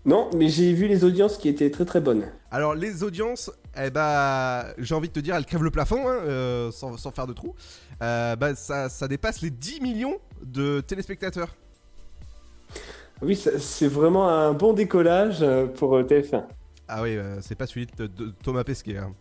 Non, 0.06 0.30
mais 0.36 0.50
j'ai 0.50 0.74
vu 0.74 0.88
les 0.88 1.04
audiences 1.04 1.38
qui 1.38 1.47
étaient 1.47 1.69
très 1.69 1.86
très 1.86 2.02
bonnes. 2.02 2.26
Alors, 2.50 2.74
les 2.76 3.04
audiences, 3.04 3.52
eh 3.78 3.89
bah, 3.91 4.74
j'ai 4.80 4.95
envie 4.95 5.08
de 5.10 5.13
te 5.13 5.19
dire, 5.19 5.36
elles 5.36 5.45
crèvent 5.45 5.63
le 5.63 5.69
plafond, 5.71 6.08
hein, 6.08 6.17
euh, 6.21 6.71
sans, 6.71 6.97
sans 6.97 7.12
faire 7.12 7.28
de 7.28 7.34
trou. 7.34 7.54
Euh, 8.02 8.36
bah, 8.36 8.56
ça, 8.56 8.89
ça 8.89 9.08
dépasse 9.08 9.41
les 9.41 9.52
10 9.52 9.80
millions 9.80 10.17
de 10.43 10.82
téléspectateurs. 10.82 11.56
Oui, 13.21 13.36
c'est 13.36 13.88
vraiment 13.88 14.28
un 14.30 14.54
bon 14.54 14.74
décollage 14.74 15.38
euh, 15.43 15.67
pour 15.67 15.95
euh, 15.95 16.04
TF1. 16.04 16.45
Ah 16.93 17.01
oui, 17.01 17.15
euh, 17.15 17.39
c'est 17.41 17.56
pas 17.56 17.67
celui 17.67 17.88
de, 17.97 18.06
de 18.08 18.34
Thomas 18.43 18.63
Pesquet. 18.65 18.97
hein. 18.97 19.13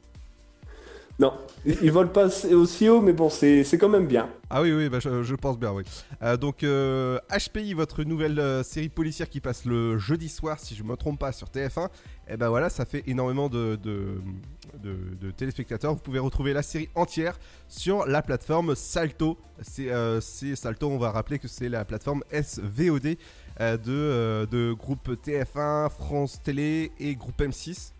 Non, 1.18 1.35
ils 1.66 1.92
volent 1.92 2.08
pas 2.08 2.29
aussi 2.54 2.88
haut, 2.88 3.02
mais 3.02 3.12
bon, 3.12 3.29
c'est 3.29 3.62
quand 3.79 3.90
même 3.90 4.06
bien. 4.06 4.31
Ah 4.48 4.62
oui, 4.62 4.73
oui, 4.73 4.88
bah, 4.88 5.00
je, 5.00 5.23
je 5.23 5.35
pense 5.35 5.58
bien, 5.58 5.71
oui. 5.71 5.83
Euh, 6.23 6.38
donc, 6.38 6.64
euh, 6.64 7.18
HPI, 7.31 7.75
votre 7.75 8.04
nouvelle 8.04 8.38
euh, 8.40 8.62
série 8.62 8.88
policière 8.88 9.29
qui 9.29 9.40
passe 9.40 9.66
le 9.66 9.98
jeudi 9.98 10.31
soir, 10.31 10.58
si 10.58 10.75
je 10.75 10.83
me 10.83 10.96
trompe 10.96 11.18
pas, 11.21 11.33
sur 11.33 11.48
TF1, 11.48 11.88
et 12.27 12.38
ben 12.38 12.48
voilà, 12.48 12.71
ça 12.71 12.87
fait 12.87 13.02
énormément 13.06 13.50
de, 13.50 13.77
de, 13.83 14.14
de- 14.83 15.14
de 15.21 15.31
téléspectateurs. 15.31 15.92
Vous 15.92 16.00
pouvez 16.00 16.21
retrouver 16.21 16.54
la 16.54 16.62
série 16.62 16.88
entière 16.94 17.38
sur 17.68 18.06
la 18.06 18.23
plateforme 18.23 18.75
Salto. 18.75 19.37
C'est 19.60 19.90
euh, 19.92 20.21
Salto, 20.23 20.88
on 20.88 20.96
va 20.98 21.10
rappeler 21.10 21.38
que 21.38 21.48
c'est 21.48 21.68
la 21.68 21.85
plateforme 21.85 22.23
SVOD 22.33 23.06
euh, 23.06 23.14
de, 23.61 23.92
euh, 23.92 24.46
de 24.46 24.73
groupe 24.73 25.08
TF1, 25.11 25.90
France 25.90 26.42
Télé 26.42 26.92
et 26.98 27.15
groupe 27.15 27.40
M6 27.40 27.92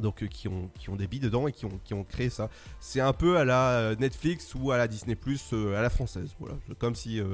donc 0.00 0.22
euh, 0.22 0.26
qui 0.26 0.46
ont, 0.46 0.70
qui 0.78 0.90
ont 0.90 0.96
des 0.96 1.08
billes 1.08 1.18
dedans 1.18 1.48
et 1.48 1.52
qui 1.52 1.64
ont, 1.64 1.80
qui 1.84 1.92
ont 1.92 2.04
créé 2.04 2.30
ça. 2.30 2.50
C'est 2.78 3.00
un 3.00 3.12
peu 3.12 3.36
à 3.36 3.44
la 3.44 3.70
euh, 3.72 3.96
Netflix 3.98 4.54
ou 4.54 4.70
à 4.70 4.78
la 4.78 4.86
Disney 4.86 5.16
Plus 5.16 5.52
à 5.52 5.82
la 5.82 5.90
française, 5.90 6.30
voilà. 6.38 6.54
Comme 6.78 6.94
si, 6.94 7.18
euh, 7.18 7.24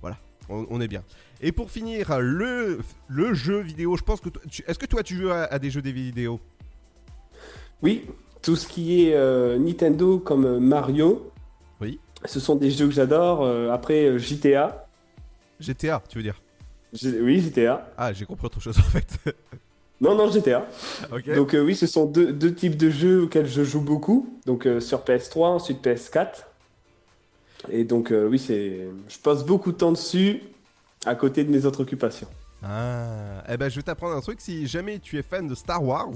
voilà, 0.00 0.16
on, 0.48 0.66
on 0.68 0.80
est 0.80 0.88
bien. 0.88 1.04
Et 1.40 1.52
pour 1.52 1.70
finir, 1.70 2.18
le, 2.18 2.80
le 3.06 3.34
jeu 3.34 3.60
vidéo, 3.60 3.96
je 3.96 4.02
pense 4.02 4.20
que... 4.20 4.30
Est-ce 4.66 4.78
que 4.80 4.86
toi 4.86 5.04
tu 5.04 5.16
joues 5.16 5.30
à, 5.30 5.44
à 5.44 5.60
des 5.60 5.70
jeux 5.70 5.82
des 5.82 5.92
vidéo? 5.92 6.40
Oui, 7.82 8.06
tout 8.42 8.56
ce 8.56 8.66
qui 8.66 9.04
est 9.04 9.14
euh, 9.14 9.58
Nintendo 9.58 10.18
comme 10.18 10.44
euh, 10.44 10.60
Mario. 10.60 11.30
Oui. 11.80 12.00
Ce 12.24 12.40
sont 12.40 12.56
des 12.56 12.70
jeux 12.70 12.86
que 12.86 12.92
j'adore. 12.92 13.42
Euh, 13.42 13.70
après, 13.70 14.06
euh, 14.06 14.18
GTA. 14.18 14.86
GTA, 15.60 16.02
tu 16.08 16.18
veux 16.18 16.24
dire? 16.24 16.41
Oui, 17.02 17.40
GTA. 17.40 17.90
Ah, 17.96 18.12
j'ai 18.12 18.26
compris 18.26 18.46
autre 18.46 18.60
chose 18.60 18.78
en 18.78 18.82
fait. 18.82 19.18
Non, 20.02 20.16
non, 20.16 20.28
GTA. 20.28 20.66
Donc 21.36 21.54
euh, 21.54 21.64
oui, 21.64 21.76
ce 21.76 21.86
sont 21.86 22.06
deux, 22.06 22.32
deux 22.32 22.52
types 22.52 22.76
de 22.76 22.90
jeux 22.90 23.22
auxquels 23.22 23.46
je 23.46 23.62
joue 23.62 23.80
beaucoup. 23.80 24.36
Donc 24.46 24.66
euh, 24.66 24.80
sur 24.80 25.04
PS3, 25.04 25.44
ensuite 25.44 25.80
PS4. 25.86 26.44
Et 27.70 27.84
donc 27.84 28.10
euh, 28.10 28.26
oui, 28.26 28.40
c'est, 28.40 28.88
je 29.08 29.18
passe 29.18 29.46
beaucoup 29.46 29.70
de 29.70 29.76
temps 29.76 29.92
dessus 29.92 30.42
à 31.06 31.14
côté 31.14 31.44
de 31.44 31.52
mes 31.52 31.66
autres 31.66 31.82
occupations. 31.82 32.26
Ah, 32.64 33.42
eh 33.48 33.56
ben 33.56 33.68
je 33.68 33.76
vais 33.76 33.82
t'apprendre 33.82 34.14
un 34.14 34.20
truc. 34.20 34.40
Si 34.40 34.68
jamais 34.68 35.00
tu 35.00 35.18
es 35.18 35.22
fan 35.22 35.48
de 35.48 35.54
Star 35.54 35.82
Wars, 35.82 36.12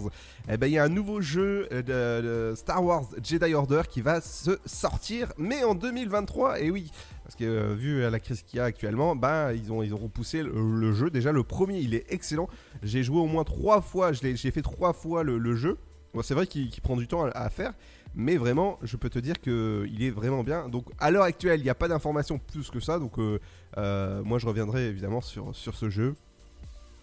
eh 0.48 0.56
ben 0.56 0.68
il 0.68 0.74
y 0.74 0.78
a 0.78 0.84
un 0.84 0.88
nouveau 0.88 1.20
jeu 1.20 1.68
euh, 1.72 2.52
de, 2.52 2.54
Star 2.54 2.84
Wars 2.84 3.04
Jedi 3.20 3.52
Order 3.52 3.82
qui 3.88 4.00
va 4.00 4.20
se 4.20 4.58
sortir, 4.64 5.32
mais 5.38 5.64
en 5.64 5.74
2023. 5.74 6.60
Et 6.60 6.70
oui, 6.70 6.92
parce 7.24 7.34
que 7.34 7.44
euh, 7.44 7.74
vu 7.74 8.00
la 8.00 8.20
crise 8.20 8.42
qu'il 8.42 8.58
y 8.58 8.60
a 8.60 8.64
actuellement, 8.64 9.16
ben 9.16 9.52
ils 9.52 9.72
ont 9.72 9.82
ils 9.82 9.92
repoussé 9.92 10.44
le, 10.44 10.92
jeu. 10.92 11.10
Déjà 11.10 11.32
le 11.32 11.42
premier, 11.42 11.78
il 11.78 11.94
est 11.94 12.06
excellent. 12.12 12.48
J'ai 12.84 13.02
joué 13.02 13.18
au 13.18 13.26
moins 13.26 13.44
trois 13.44 13.80
fois. 13.80 14.12
J'ai 14.12 14.36
fait 14.36 14.62
trois 14.62 14.92
fois 14.92 15.24
le, 15.24 15.56
jeu. 15.56 15.78
C'est 16.22 16.34
vrai 16.34 16.46
qu'il 16.46 16.70
qu'il 16.70 16.82
prend 16.82 16.96
du 16.96 17.08
temps 17.08 17.24
à, 17.24 17.50
faire. 17.50 17.72
Mais 18.14 18.36
vraiment, 18.36 18.78
je 18.82 18.96
peux 18.96 19.10
te 19.10 19.18
dire 19.18 19.40
que 19.40 19.84
il 19.92 20.02
est 20.04 20.10
vraiment 20.10 20.44
bien. 20.44 20.68
Donc, 20.68 20.86
à 20.98 21.10
l'heure 21.10 21.24
actuelle, 21.24 21.60
il 21.60 21.64
n'y 21.64 21.70
a 21.70 21.74
pas 21.74 21.88
d'informations 21.88 22.38
plus 22.38 22.70
que 22.70 22.80
ça. 22.80 23.00
Donc, 23.00 23.18
euh, 23.18 24.22
moi, 24.22 24.38
je 24.38 24.46
reviendrai 24.46 24.86
évidemment 24.86 25.20
sur 25.20 25.52
ce 25.52 25.90
jeu 25.90 26.14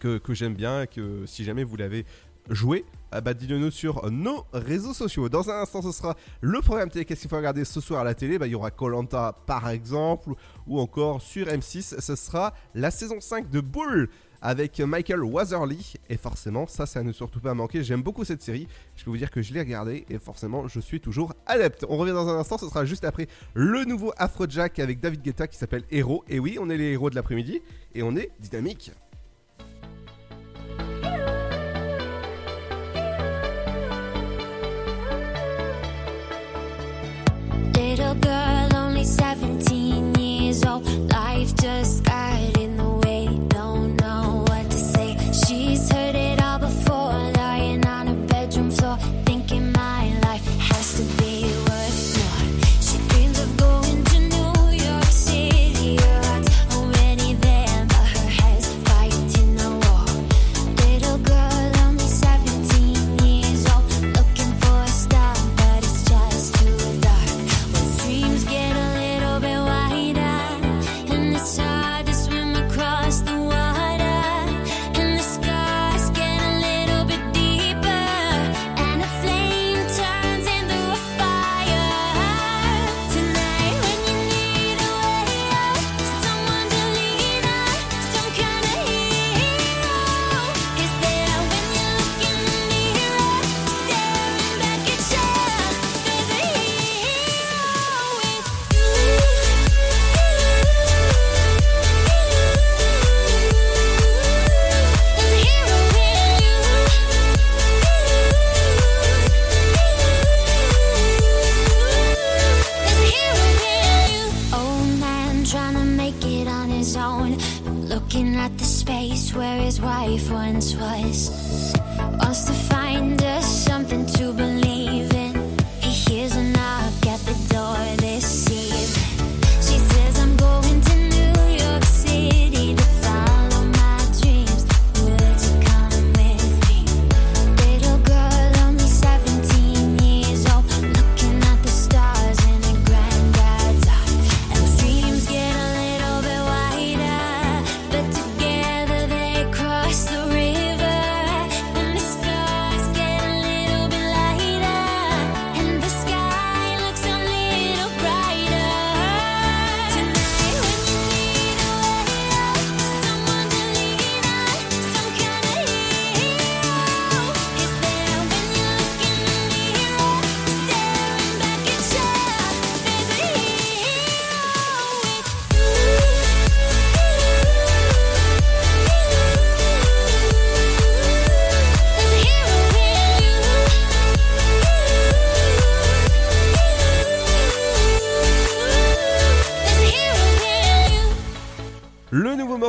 que, 0.04 0.34
j'aime 0.34 0.54
bien 0.54 0.86
que 0.86 1.26
si 1.26 1.43
jamais 1.43 1.64
vous 1.64 1.76
l'avez 1.76 2.06
joué, 2.49 2.86
ah 3.12 3.22
bah 3.22 3.34
dites-le 3.34 3.58
nous 3.58 3.72
sur 3.72 4.12
nos 4.12 4.45
réseaux 4.51 4.93
sociaux. 4.93 5.30
Dans 5.30 5.49
un 5.49 5.62
instant, 5.62 5.82
ce 5.82 5.91
sera 5.91 6.16
le 6.41 6.60
programme 6.62 6.89
télé. 6.89 7.06
Qu'est-ce 7.06 7.22
qu'il 7.22 7.30
faut 7.30 7.38
regarder 7.38 7.64
ce 7.64 7.80
soir 7.80 8.01
à 8.01 8.04
la 8.04 8.14
télé? 8.14 8.38
Bah, 8.38 8.47
Il 8.47 8.51
y 8.51 8.56
aura 8.56 8.72
Colanta 8.72 9.38
par 9.45 9.70
exemple, 9.70 10.32
ou 10.68 10.80
encore 10.80 11.22
sur 11.22 11.47
M6, 11.47 12.01
ce 12.01 12.16
sera 12.16 12.54
la 12.76 12.91
saison 12.91 13.22
5 13.22 13.49
de 13.49 13.62
Bull 13.62 14.10
avec 14.41 14.82
Michael 14.82 15.24
Watherly. 15.24 15.93
Et 16.10 16.18
forcément, 16.18 16.68
ça, 16.68 16.86
ça 16.86 17.01
ne 17.01 17.14
surtout 17.14 17.39
pas 17.39 17.54
manquer. 17.54 17.82
J'aime 17.84 18.04
beaucoup 18.04 18.26
cette 18.26 18.41
série. 18.41 18.68
Je 18.97 19.06
peux 19.06 19.10
vous 19.10 19.18
dire 19.18 19.32
que 19.32 19.41
je 19.41 19.54
l'ai 19.54 19.62
regardée 19.62 20.06
et 20.10 20.20
forcément, 20.20 20.68
je 20.68 20.82
suis 20.82 20.99
toujours 20.99 21.34
adepte. 21.45 21.86
On 21.88 21.97
revient 21.97 22.12
dans 22.12 22.28
un 22.28 22.38
instant. 22.38 22.58
Ce 22.58 22.68
sera 22.68 22.84
juste 22.84 23.06
après 23.06 23.28
le 23.54 23.86
nouveau 23.86 24.12
Afrojack 24.18 24.80
avec 24.80 24.99
David 24.99 25.22
Guetta 25.22 25.47
qui 25.47 25.58
s'appelle 25.58 25.84
Héros. 25.89 26.26
Et 26.28 26.39
oui, 26.39 26.58
on 26.60 26.70
est 26.70 26.78
les 26.78 26.91
héros 26.91 27.10
de 27.10 27.16
l'après-midi 27.16 27.62
et 27.95 28.04
on 28.04 28.18
est 28.18 28.32
dynamique. 28.41 28.91
Little 37.96 38.16
girl, 38.16 38.76
only 38.76 39.04
17 39.04 40.16
years 40.16 40.66
old. 40.66 40.84
Life 41.12 41.56
just 41.58 42.04
got 42.04 42.58
in 42.58 42.76
the 42.76 42.84
way. 42.84 42.93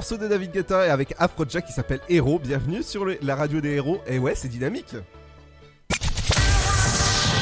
Morceau 0.04 0.18
de 0.18 0.28
David 0.28 0.52
Guetta 0.52 0.86
et 0.86 0.90
avec 0.90 1.14
Afrojack 1.18 1.64
qui 1.64 1.72
s'appelle 1.72 2.00
Héros. 2.10 2.38
Bienvenue 2.38 2.82
sur 2.82 3.06
le- 3.06 3.16
la 3.22 3.34
radio 3.36 3.62
des 3.62 3.70
héros. 3.70 4.02
Et 4.06 4.18
ouais, 4.18 4.34
c'est 4.34 4.48
dynamique. 4.48 4.94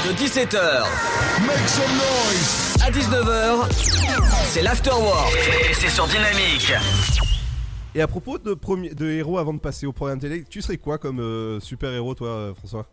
De 0.07 0.13
17h 0.13 0.85
à 2.87 2.91
19h, 2.93 3.67
c'est 4.45 4.63
l'afterwork 4.63 5.35
et 5.69 5.75
c'est 5.75 5.89
sur 5.89 6.07
Dynamique. 6.07 6.73
Et 7.97 8.01
à 8.01 8.07
propos 8.07 8.39
de, 8.39 8.55
premier- 8.55 8.95
de 8.95 9.11
héros 9.11 9.39
avant 9.39 9.55
de 9.55 9.59
passer 9.59 9.87
au 9.87 9.93
programme 9.93 10.21
télé, 10.21 10.45
tu 10.49 10.63
serais 10.63 10.77
quoi 10.77 10.99
comme 10.99 11.19
euh, 11.19 11.59
super 11.59 11.93
héros 11.93 12.15
toi, 12.15 12.29
euh, 12.29 12.55
François? 12.55 12.87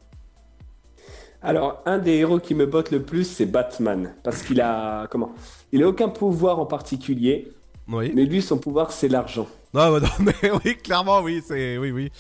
Alors, 1.44 1.84
un 1.86 2.00
des 2.00 2.14
héros 2.16 2.40
qui 2.40 2.56
me 2.56 2.66
botte 2.66 2.90
le 2.90 3.04
plus, 3.04 3.24
c'est 3.24 3.46
Batman. 3.46 4.16
Parce 4.24 4.42
qu'il 4.42 4.62
a. 4.62 5.06
Comment? 5.12 5.32
Il 5.72 5.84
a 5.84 5.88
aucun 5.88 6.10
pouvoir 6.10 6.58
en 6.58 6.66
particulier. 6.66 7.52
Oui. 7.92 8.12
Mais 8.14 8.26
lui, 8.26 8.42
son 8.42 8.58
pouvoir, 8.58 8.92
c'est 8.92 9.08
l'argent. 9.08 9.48
Non, 9.74 9.92
bah 9.92 10.00
non, 10.00 10.26
mais 10.26 10.52
oui, 10.66 10.76
clairement, 10.78 11.22
oui, 11.22 11.42
c'est. 11.46 11.78
Oui, 11.78 11.92
oui. 11.92 12.12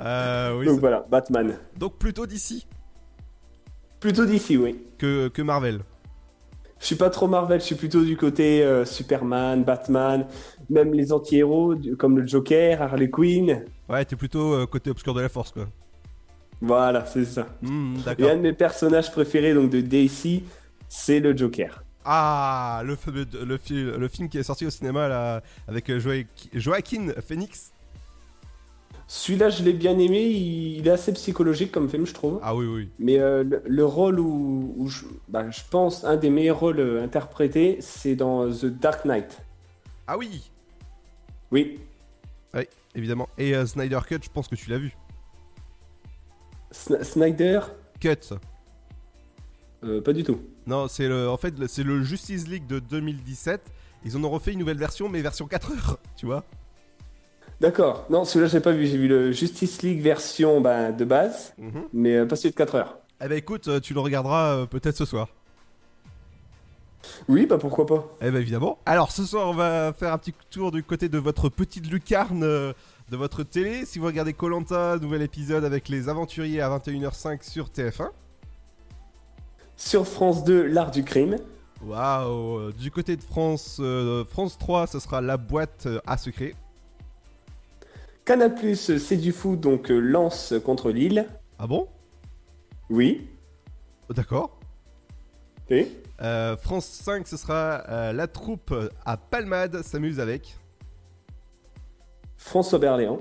Euh, 0.00 0.58
oui 0.58 0.66
Donc 0.66 0.80
voilà, 0.80 1.06
Batman. 1.10 1.56
Donc 1.78 1.98
plutôt 1.98 2.26
d'ici 2.26 2.66
Plutôt 4.00 4.26
d'ici, 4.26 4.56
oui. 4.56 4.78
que, 4.98 5.28
que 5.28 5.40
Marvel. 5.42 5.80
Je 6.80 6.86
suis 6.86 6.96
pas 6.96 7.08
trop 7.08 7.26
Marvel, 7.28 7.60
je 7.60 7.64
suis 7.66 7.74
plutôt 7.76 8.04
du 8.04 8.16
côté 8.16 8.62
euh, 8.62 8.84
Superman, 8.84 9.64
Batman, 9.64 10.26
même 10.68 10.92
les 10.92 11.12
anti-héros 11.12 11.76
comme 11.98 12.18
le 12.18 12.26
Joker, 12.26 12.82
Harley 12.82 13.08
Quinn. 13.08 13.64
Ouais, 13.88 14.04
t'es 14.04 14.16
plutôt 14.16 14.52
euh, 14.52 14.66
côté 14.66 14.90
obscur 14.90 15.14
de 15.14 15.22
la 15.22 15.30
force, 15.30 15.52
quoi. 15.52 15.66
Voilà, 16.60 17.06
c'est 17.06 17.24
ça. 17.24 17.46
Hmm, 17.62 17.96
Et 18.18 18.28
un 18.28 18.36
de 18.36 18.40
mes 18.42 18.52
personnages 18.52 19.10
préférés 19.12 19.54
donc 19.54 19.70
de 19.70 19.80
DC, 19.80 20.42
c'est 20.88 21.20
le 21.20 21.36
Joker. 21.36 21.83
Ah, 22.04 22.82
le, 22.84 22.96
le, 23.44 23.56
fi- 23.56 23.82
le 23.84 24.08
film 24.08 24.28
qui 24.28 24.38
est 24.38 24.42
sorti 24.42 24.66
au 24.66 24.70
cinéma 24.70 25.08
là, 25.08 25.42
avec 25.66 25.88
euh, 25.90 25.98
Joaqu- 25.98 26.50
Joaquin 26.52 27.08
Phoenix. 27.26 27.70
Celui-là, 29.06 29.50
je 29.50 29.62
l'ai 29.62 29.72
bien 29.74 29.98
aimé, 29.98 30.22
il, 30.22 30.78
il 30.78 30.88
est 30.88 30.90
assez 30.90 31.12
psychologique 31.12 31.70
comme 31.72 31.88
film, 31.88 32.06
je 32.06 32.14
trouve. 32.14 32.40
Ah 32.42 32.54
oui, 32.54 32.66
oui. 32.66 32.88
Mais 32.98 33.18
euh, 33.18 33.42
le, 33.44 33.62
le 33.66 33.84
rôle 33.84 34.18
où, 34.18 34.74
où 34.76 34.88
je, 34.88 35.04
bah, 35.28 35.50
je 35.50 35.60
pense 35.70 36.04
un 36.04 36.16
des 36.16 36.30
meilleurs 36.30 36.58
rôles 36.60 36.80
euh, 36.80 37.02
interprétés, 37.04 37.78
c'est 37.80 38.16
dans 38.16 38.50
The 38.50 38.66
Dark 38.66 39.04
Knight. 39.04 39.42
Ah 40.06 40.16
oui 40.18 40.50
Oui. 41.50 41.80
Oui, 42.54 42.62
évidemment. 42.94 43.28
Et 43.38 43.54
euh, 43.54 43.66
Snyder 43.66 44.00
Cut, 44.06 44.18
je 44.22 44.30
pense 44.30 44.48
que 44.48 44.54
tu 44.56 44.70
l'as 44.70 44.78
vu. 44.78 44.96
Sn- 46.72 47.02
Snyder? 47.04 47.60
Cut. 48.00 48.34
Euh, 49.84 50.00
Pas 50.02 50.12
du 50.12 50.24
tout. 50.24 50.40
Non, 50.66 50.88
c'est 50.88 51.08
le, 51.08 51.28
en 51.28 51.36
fait, 51.36 51.54
c'est 51.68 51.82
le 51.82 52.02
Justice 52.02 52.48
League 52.48 52.66
de 52.66 52.78
2017. 52.78 53.60
Ils 54.06 54.16
en 54.16 54.24
ont 54.24 54.30
refait 54.30 54.52
une 54.52 54.58
nouvelle 54.58 54.78
version, 54.78 55.08
mais 55.08 55.20
version 55.22 55.46
4 55.46 55.72
heures, 55.72 55.98
tu 56.16 56.26
vois. 56.26 56.44
D'accord. 57.60 58.06
Non, 58.10 58.24
celui-là, 58.24 58.48
j'ai 58.50 58.60
pas 58.60 58.72
vu. 58.72 58.86
J'ai 58.86 58.98
vu 58.98 59.08
le 59.08 59.30
Justice 59.32 59.82
League 59.82 60.00
version 60.00 60.60
bah, 60.60 60.92
de 60.92 61.04
base, 61.04 61.54
Mhm. 61.58 61.84
mais 61.92 62.16
euh, 62.16 62.26
pas 62.26 62.36
celui 62.36 62.50
de 62.50 62.56
4 62.56 62.74
heures. 62.74 62.98
Eh 63.24 63.28
ben 63.28 63.38
écoute, 63.38 63.68
euh, 63.68 63.80
tu 63.80 63.94
le 63.94 64.00
regarderas 64.00 64.54
euh, 64.56 64.66
peut-être 64.66 64.96
ce 64.96 65.04
soir. 65.04 65.28
Oui, 67.28 67.46
bah 67.46 67.58
pourquoi 67.58 67.86
pas. 67.86 68.04
Eh 68.22 68.30
ben 68.30 68.40
évidemment. 68.40 68.78
Alors 68.86 69.12
ce 69.12 69.24
soir, 69.24 69.48
on 69.48 69.54
va 69.54 69.92
faire 69.92 70.12
un 70.12 70.18
petit 70.18 70.34
tour 70.50 70.72
du 70.72 70.82
côté 70.82 71.08
de 71.08 71.18
votre 71.18 71.48
petite 71.48 71.86
lucarne 71.90 72.40
de 72.40 73.16
votre 73.16 73.42
télé. 73.44 73.84
Si 73.84 73.98
vous 73.98 74.06
regardez 74.06 74.32
Colanta, 74.32 74.96
nouvel 74.98 75.22
épisode 75.22 75.64
avec 75.64 75.88
les 75.88 76.08
aventuriers 76.08 76.60
à 76.62 76.68
21h05 76.70 77.42
sur 77.48 77.68
TF1. 77.68 78.08
Sur 79.76 80.06
France 80.06 80.44
2, 80.44 80.66
l'art 80.66 80.90
du 80.90 81.04
crime. 81.04 81.38
Waouh 81.84 82.58
euh, 82.58 82.72
Du 82.78 82.90
côté 82.90 83.16
de 83.16 83.22
France, 83.22 83.78
euh, 83.80 84.24
France 84.24 84.56
3, 84.58 84.86
ce 84.86 84.98
sera 84.98 85.20
la 85.20 85.36
boîte 85.36 85.86
euh, 85.86 86.00
à 86.06 86.16
secret. 86.16 86.54
Canal+, 88.24 88.54
c'est 88.76 89.16
du 89.16 89.32
fou, 89.32 89.56
donc 89.56 89.88
lance 89.90 90.54
contre 90.64 90.90
Lille. 90.90 91.26
Ah 91.58 91.66
bon? 91.66 91.88
Oui. 92.88 93.28
D'accord. 94.08 94.58
Et? 95.68 95.88
Euh, 96.22 96.56
France 96.56 96.86
5, 96.86 97.26
ce 97.26 97.36
sera 97.36 97.84
euh, 97.88 98.12
la 98.12 98.26
troupe 98.26 98.74
à 99.04 99.16
Palmade 99.16 99.82
s'amuse 99.82 100.20
avec. 100.20 100.56
François 102.36 102.78
Berléand. 102.78 103.18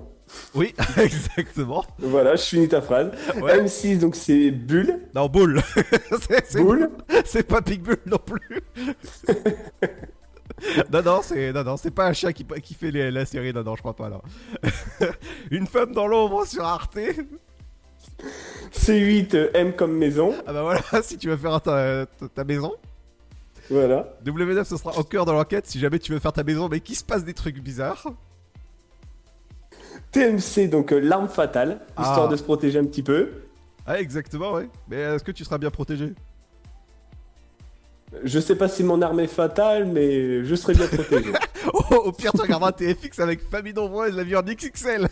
Oui, 0.55 0.73
exactement. 0.97 1.83
Voilà, 1.99 2.35
je 2.35 2.43
finis 2.43 2.67
ta 2.67 2.81
phrase. 2.81 3.11
Ouais. 3.41 3.59
M6, 3.61 3.99
donc 3.99 4.15
c'est 4.15 4.51
Bulle. 4.51 4.99
Non, 5.15 5.27
Boule. 5.27 5.61
c'est, 6.47 6.61
Boule. 6.61 6.89
c'est 7.25 7.47
pas 7.47 7.61
Big 7.61 7.81
Bull 7.81 7.97
non 8.05 8.17
plus. 8.17 8.61
non, 10.91 11.01
non, 11.03 11.21
c'est, 11.23 11.51
non, 11.53 11.63
non, 11.63 11.77
c'est 11.77 11.91
pas 11.91 12.07
un 12.07 12.13
chat 12.13 12.33
qui, 12.33 12.45
qui 12.61 12.73
fait 12.73 12.91
les- 12.91 13.11
la 13.11 13.25
série. 13.25 13.51
Non, 13.53 13.63
non, 13.63 13.75
je 13.75 13.81
crois 13.81 13.95
pas 13.95 14.09
là. 14.09 14.21
Une 15.51 15.67
femme 15.67 15.91
dans 15.93 16.07
l'ombre 16.07 16.45
sur 16.45 16.63
Arte. 16.63 16.97
C8, 18.73 19.35
euh, 19.35 19.49
M 19.53 19.73
comme 19.73 19.93
maison. 19.97 20.33
Ah 20.45 20.53
bah 20.53 20.61
voilà, 20.63 20.81
si 21.03 21.17
tu 21.17 21.29
veux 21.29 21.37
faire 21.37 21.61
ta, 21.61 22.05
ta- 22.05 22.27
ta 22.27 22.43
maison. 22.43 22.73
Voilà. 23.69 24.13
W9, 24.25 24.63
ce 24.65 24.77
sera 24.77 24.97
au 24.99 25.03
cœur 25.03 25.25
de 25.25 25.31
l'enquête 25.31 25.65
si 25.67 25.79
jamais 25.79 25.99
tu 25.99 26.11
veux 26.11 26.19
faire 26.19 26.33
ta 26.33 26.43
maison, 26.43 26.67
mais 26.69 26.79
qu'il 26.81 26.95
se 26.95 27.03
passe 27.03 27.23
des 27.23 27.33
trucs 27.33 27.59
bizarres. 27.59 28.07
TMC, 30.13 30.69
donc 30.69 30.93
euh, 30.93 30.99
l'arme 30.99 31.27
fatale, 31.27 31.81
histoire 31.99 32.25
Ah. 32.27 32.31
de 32.31 32.35
se 32.35 32.43
protéger 32.43 32.79
un 32.79 32.85
petit 32.85 33.03
peu. 33.03 33.29
Ah, 33.85 33.99
exactement, 33.99 34.53
ouais. 34.53 34.69
Mais 34.89 34.97
est-ce 34.97 35.23
que 35.23 35.31
tu 35.31 35.43
seras 35.43 35.57
bien 35.57 35.69
protégé? 35.71 36.13
Je 38.23 38.39
sais 38.39 38.55
pas 38.55 38.67
si 38.69 38.83
mon 38.83 39.01
arme 39.01 39.19
est 39.21 39.27
fatale, 39.27 39.85
mais 39.87 40.45
je 40.45 40.55
serai 40.55 40.73
bien 40.73 40.87
protégé. 40.87 41.31
Oh, 41.91 41.95
Au 42.05 42.11
pire, 42.11 42.31
tu 42.33 42.41
regarderas 42.41 42.71
TFX 42.73 43.19
avec 43.19 43.41
famille 43.49 43.73
nombreuse, 43.73 44.15
la 44.15 44.23
vie 44.23 44.35
en 44.35 44.41
XXL. 44.43 45.07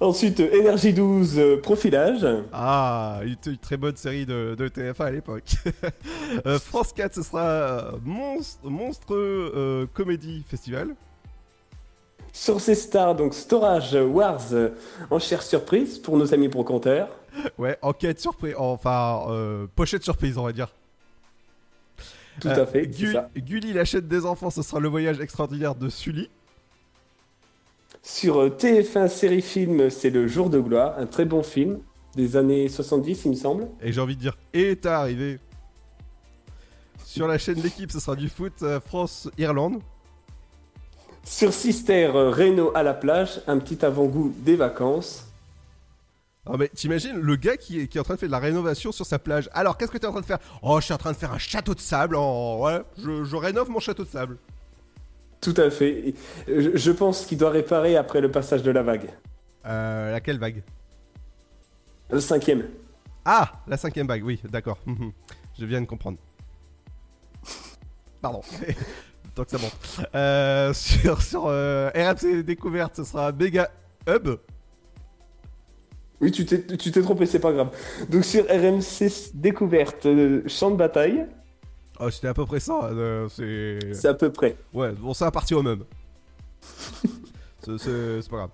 Ensuite, 0.00 0.40
Énergie 0.40 0.94
12, 0.94 1.38
euh, 1.38 1.60
profilage. 1.60 2.26
Ah, 2.52 3.20
une, 3.24 3.36
une 3.46 3.58
très 3.58 3.76
bonne 3.76 3.96
série 3.96 4.24
de, 4.24 4.54
de 4.58 4.68
TF1 4.68 5.04
à 5.04 5.10
l'époque. 5.10 5.44
Euh, 6.46 6.58
France 6.58 6.92
4, 6.94 7.14
ce 7.14 7.22
sera 7.22 7.92
Monstre, 8.04 8.60
Monstreux 8.70 9.52
euh, 9.54 9.86
Comédie 9.92 10.44
Festival. 10.48 10.94
Sur 12.32 12.60
ces 12.60 12.74
stars, 12.74 13.16
donc 13.16 13.34
Storage 13.34 13.94
Wars, 13.94 14.40
euh, 14.52 14.70
enchère 15.10 15.42
surprise 15.42 15.98
pour 15.98 16.16
nos 16.16 16.32
amis 16.32 16.48
brocanteurs. 16.48 17.08
Ouais, 17.58 17.76
enquête 17.82 18.20
surprise, 18.20 18.54
enfin, 18.56 19.24
euh, 19.28 19.66
pochette 19.74 20.02
surprise, 20.04 20.38
on 20.38 20.44
va 20.44 20.52
dire. 20.52 20.68
Tout 22.40 22.48
Euh, 22.48 22.62
à 22.62 22.66
fait, 22.66 22.86
Gu- 22.86 23.12
ça. 23.12 23.28
Gulli, 23.36 23.72
la 23.72 23.84
chaîne 23.84 24.06
des 24.06 24.24
enfants, 24.24 24.50
ce 24.50 24.62
sera 24.62 24.80
le 24.80 24.88
voyage 24.88 25.20
extraordinaire 25.20 25.74
de 25.74 25.88
Sully. 25.88 26.30
Sur 28.02 28.40
euh, 28.40 28.48
TF1 28.48 29.08
série 29.08 29.42
film, 29.42 29.90
c'est 29.90 30.10
Le 30.10 30.26
Jour 30.26 30.48
de 30.50 30.58
gloire, 30.60 30.94
un 30.98 31.06
très 31.06 31.24
bon 31.24 31.42
film 31.42 31.80
des 32.16 32.36
années 32.36 32.68
70, 32.68 33.24
il 33.26 33.30
me 33.32 33.36
semble. 33.36 33.68
Et 33.82 33.92
j'ai 33.92 34.00
envie 34.00 34.16
de 34.16 34.20
dire, 34.20 34.36
est 34.52 34.86
arrivé. 34.86 35.38
Sur 37.04 37.26
la 37.26 37.38
chaîne 37.38 37.60
d'équipe, 37.60 37.90
ce 37.90 38.00
sera 38.00 38.16
du 38.16 38.28
foot 38.28 38.64
France-Irlande. 38.86 39.80
Sur 41.24 41.52
Sister 41.52 42.10
euh, 42.14 42.30
Reno 42.30 42.72
à 42.74 42.82
la 42.82 42.94
plage, 42.94 43.40
un 43.46 43.58
petit 43.58 43.84
avant-goût 43.84 44.34
des 44.38 44.56
vacances. 44.56 45.26
Ah 46.46 46.52
mais 46.58 46.68
t'imagines 46.68 47.16
le 47.16 47.36
gars 47.36 47.56
qui 47.56 47.80
est, 47.80 47.86
qui 47.86 47.98
est 47.98 48.00
en 48.00 48.04
train 48.04 48.14
de 48.14 48.18
faire 48.18 48.28
de 48.28 48.32
la 48.32 48.38
rénovation 48.38 48.90
sur 48.92 49.04
sa 49.06 49.18
plage. 49.18 49.48
Alors 49.52 49.76
qu'est-ce 49.76 49.90
que 49.90 49.98
t'es 49.98 50.06
en 50.06 50.12
train 50.12 50.22
de 50.22 50.26
faire? 50.26 50.38
Oh 50.62 50.80
je 50.80 50.86
suis 50.86 50.94
en 50.94 50.98
train 50.98 51.12
de 51.12 51.16
faire 51.16 51.32
un 51.32 51.38
château 51.38 51.74
de 51.74 51.80
sable. 51.80 52.16
Ouais, 52.16 52.80
je, 52.98 53.24
je 53.24 53.36
rénove 53.36 53.68
mon 53.70 53.78
château 53.78 54.04
de 54.04 54.08
sable. 54.08 54.38
Tout 55.40 55.54
à 55.56 55.70
fait. 55.70 56.14
Je, 56.48 56.76
je 56.76 56.90
pense 56.90 57.26
qu'il 57.26 57.38
doit 57.38 57.50
réparer 57.50 57.96
après 57.96 58.20
le 58.20 58.30
passage 58.30 58.62
de 58.62 58.70
la 58.70 58.82
vague. 58.82 59.10
Euh, 59.66 60.12
laquelle 60.12 60.38
vague? 60.38 60.62
Le 62.10 62.20
cinquième. 62.20 62.66
Ah 63.24 63.52
La 63.66 63.76
cinquième 63.76 64.06
vague, 64.06 64.24
oui, 64.24 64.40
d'accord. 64.44 64.78
Je 65.58 65.64
viens 65.66 65.80
de 65.80 65.86
comprendre. 65.86 66.18
Pardon. 68.20 68.40
Tant 69.40 69.44
que 69.44 69.50
ça 69.52 69.58
monte. 69.58 70.06
Euh, 70.14 70.72
sur 70.74 71.22
sur 71.22 71.44
euh, 71.46 71.90
RMC 71.94 72.42
Découverte, 72.42 72.96
ce 72.96 73.04
sera 73.04 73.32
Mega 73.32 73.70
Hub. 74.06 74.36
Oui, 76.20 76.30
tu 76.30 76.44
t'es 76.44 76.62
tu 76.76 76.90
t'es 76.92 77.00
trompé, 77.00 77.24
c'est 77.24 77.38
pas 77.40 77.50
grave. 77.52 77.70
Donc 78.10 78.24
sur 78.26 78.44
RMC 78.44 79.08
Découverte, 79.32 80.04
euh, 80.04 80.42
champ 80.46 80.70
de 80.70 80.76
bataille, 80.76 81.26
Oh, 82.02 82.10
c'était 82.10 82.28
à 82.28 82.34
peu 82.34 82.44
près 82.46 82.60
ça. 82.60 82.84
euh, 82.84 83.28
c'est. 83.28 83.94
c'est 83.94 84.08
à 84.08 84.14
peu 84.14 84.30
près. 84.32 84.56
Ouais, 84.74 84.92
bon, 84.92 85.12
ça 85.14 85.26
a 85.26 85.30
parti 85.30 85.54
au 85.54 85.62
même. 85.62 85.84
c'est 87.64 87.78
c'est- 87.78 88.22
c'est 88.22 88.30
pas 88.30 88.36
grave. 88.36 88.50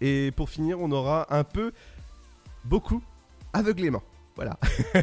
Et 0.00 0.32
pour 0.36 0.48
finir, 0.48 0.80
on 0.80 0.90
aura 0.92 1.26
un 1.34 1.44
peu, 1.44 1.72
beaucoup, 2.64 3.02
aveuglément. 3.52 4.02
Voilà. 4.40 4.56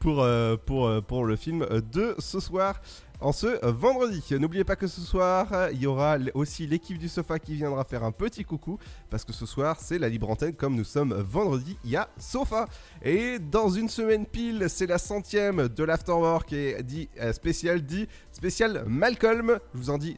pour, 0.00 0.20
euh, 0.20 0.56
euh, 0.68 1.00
pour 1.00 1.24
le 1.24 1.36
film 1.36 1.64
de 1.92 2.16
ce 2.18 2.40
soir, 2.40 2.82
en 3.20 3.30
ce 3.30 3.64
vendredi. 3.64 4.20
N'oubliez 4.32 4.64
pas 4.64 4.74
que 4.74 4.88
ce 4.88 5.00
soir, 5.00 5.70
il 5.70 5.80
y 5.80 5.86
aura 5.86 6.16
aussi 6.34 6.66
l'équipe 6.66 6.98
du 6.98 7.08
sofa 7.08 7.38
qui 7.38 7.54
viendra 7.54 7.84
faire 7.84 8.02
un 8.02 8.10
petit 8.10 8.44
coucou. 8.44 8.80
Parce 9.10 9.24
que 9.24 9.32
ce 9.32 9.46
soir, 9.46 9.76
c'est 9.78 9.96
la 10.00 10.08
libre 10.08 10.28
antenne. 10.28 10.54
Comme 10.54 10.74
nous 10.74 10.82
sommes 10.82 11.14
vendredi, 11.14 11.78
il 11.84 11.90
y 11.90 11.96
a 11.96 12.08
sofa. 12.18 12.66
Et 13.00 13.38
dans 13.38 13.68
une 13.68 13.88
semaine 13.88 14.26
pile, 14.26 14.64
c'est 14.68 14.88
la 14.88 14.98
centième 14.98 15.68
de 15.68 15.84
l'Afterwork 15.84 16.52
et 16.52 16.82
dit 16.82 17.08
euh, 17.20 17.32
spécial, 17.32 17.80
dit 17.80 18.08
spécial 18.32 18.82
Malcolm. 18.88 19.60
Je 19.72 19.78
vous 19.78 19.90
en 19.90 19.98
dis 19.98 20.16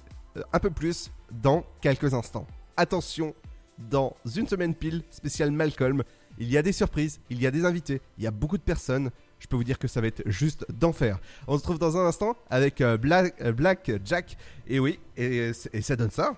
un 0.50 0.58
peu 0.60 0.70
plus 0.70 1.10
dans 1.30 1.62
quelques 1.82 2.14
instants. 2.14 2.46
Attention, 2.78 3.34
dans 3.78 4.16
une 4.34 4.48
semaine 4.48 4.74
pile, 4.74 5.02
spécial 5.10 5.50
Malcolm, 5.50 6.04
il 6.38 6.50
y 6.50 6.58
a 6.58 6.62
des 6.62 6.72
surprises, 6.72 7.20
il 7.30 7.40
y 7.40 7.46
a 7.46 7.50
des 7.50 7.64
invités, 7.64 8.00
il 8.18 8.24
y 8.24 8.26
a 8.26 8.30
beaucoup 8.30 8.58
de 8.58 8.62
personnes. 8.62 9.10
Je 9.38 9.46
peux 9.46 9.56
vous 9.56 9.64
dire 9.64 9.78
que 9.78 9.88
ça 9.88 10.00
va 10.00 10.06
être 10.06 10.22
juste 10.26 10.64
d'enfer. 10.70 11.18
On 11.46 11.52
se 11.56 11.58
retrouve 11.58 11.78
dans 11.78 11.96
un 11.96 12.06
instant 12.06 12.36
avec 12.48 12.80
euh, 12.80 12.96
Black, 12.96 13.34
euh, 13.40 13.52
Black 13.52 13.90
Jack. 14.04 14.36
Et 14.66 14.78
oui, 14.78 14.98
et, 15.16 15.52
ça 15.52 15.96
donne 15.96 16.10
ça. 16.10 16.36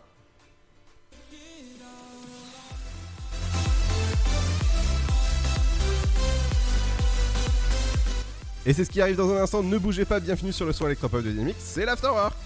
Et 8.69 8.73
c'est 8.73 8.85
ce 8.85 8.91
qui 8.91 9.01
arrive 9.01 9.17
dans 9.17 9.31
un 9.33 9.43
instant. 9.43 9.63
Ne 9.63 9.79
bougez 9.79 10.05
pas, 10.05 10.19
bienvenue 10.19 10.53
sur 10.53 10.67
le 10.67 10.73
son 10.73 10.87
électropop 10.87 11.23
de 11.23 11.31
Dynamics, 11.31 11.57
c'est 11.61 11.85
l'Afterwork. 11.85 12.46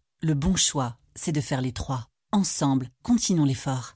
Le 0.23 0.33
bon 0.35 0.55
choix, 0.55 0.97
c'est 1.15 1.31
de 1.31 1.41
faire 1.41 1.61
les 1.61 1.71
trois. 1.71 2.05
Ensemble, 2.31 2.89
continuons 3.01 3.45
l'effort. 3.45 3.95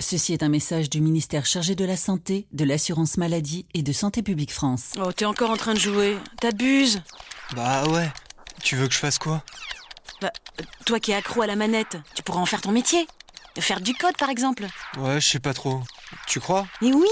Ceci 0.00 0.32
est 0.32 0.42
un 0.42 0.48
message 0.48 0.88
du 0.88 1.00
ministère 1.02 1.44
chargé 1.44 1.74
de 1.74 1.84
la 1.84 1.96
Santé, 1.96 2.46
de 2.52 2.64
l'Assurance 2.64 3.18
Maladie 3.18 3.66
et 3.74 3.82
de 3.82 3.92
Santé 3.92 4.22
Publique 4.22 4.52
France. 4.52 4.92
Oh, 4.98 5.12
t'es 5.12 5.26
encore 5.26 5.50
en 5.50 5.56
train 5.56 5.74
de 5.74 5.78
jouer. 5.78 6.16
T'abuses. 6.40 7.02
Bah 7.54 7.86
ouais. 7.88 8.10
Tu 8.62 8.76
veux 8.76 8.86
que 8.88 8.94
je 8.94 8.98
fasse 8.98 9.18
quoi? 9.18 9.42
Bah, 10.22 10.32
toi 10.86 11.00
qui 11.00 11.10
es 11.10 11.14
accro 11.14 11.42
à 11.42 11.46
la 11.46 11.56
manette, 11.56 11.98
tu 12.14 12.22
pourrais 12.22 12.40
en 12.40 12.46
faire 12.46 12.62
ton 12.62 12.72
métier. 12.72 13.06
Faire 13.58 13.80
du 13.80 13.92
code, 13.92 14.16
par 14.16 14.30
exemple. 14.30 14.66
Ouais, 14.96 15.20
je 15.20 15.28
sais 15.28 15.40
pas 15.40 15.52
trop. 15.52 15.82
Tu 16.26 16.40
crois? 16.40 16.66
Mais 16.80 16.92
oui 16.94 17.08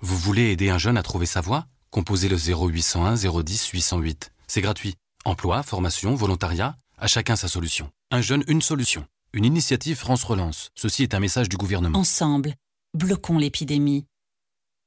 Vous 0.00 0.16
voulez 0.16 0.52
aider 0.52 0.70
un 0.70 0.78
jeune 0.78 0.98
à 0.98 1.02
trouver 1.02 1.26
sa 1.26 1.40
voie? 1.40 1.66
Composez 1.90 2.28
le 2.28 2.36
0801 2.36 3.14
010 3.42 3.66
808. 3.68 4.30
C'est 4.46 4.60
gratuit. 4.60 4.94
Emploi, 5.24 5.62
formation, 5.62 6.14
volontariat, 6.14 6.76
à 6.98 7.06
chacun 7.06 7.36
sa 7.36 7.48
solution. 7.48 7.90
Un 8.10 8.20
jeune, 8.20 8.44
une 8.48 8.62
solution. 8.62 9.06
Une 9.32 9.44
initiative 9.44 9.96
France 9.96 10.24
Relance. 10.24 10.70
Ceci 10.74 11.02
est 11.02 11.14
un 11.14 11.20
message 11.20 11.48
du 11.48 11.56
gouvernement. 11.56 11.98
Ensemble, 11.98 12.54
bloquons 12.94 13.38
l'épidémie. 13.38 14.06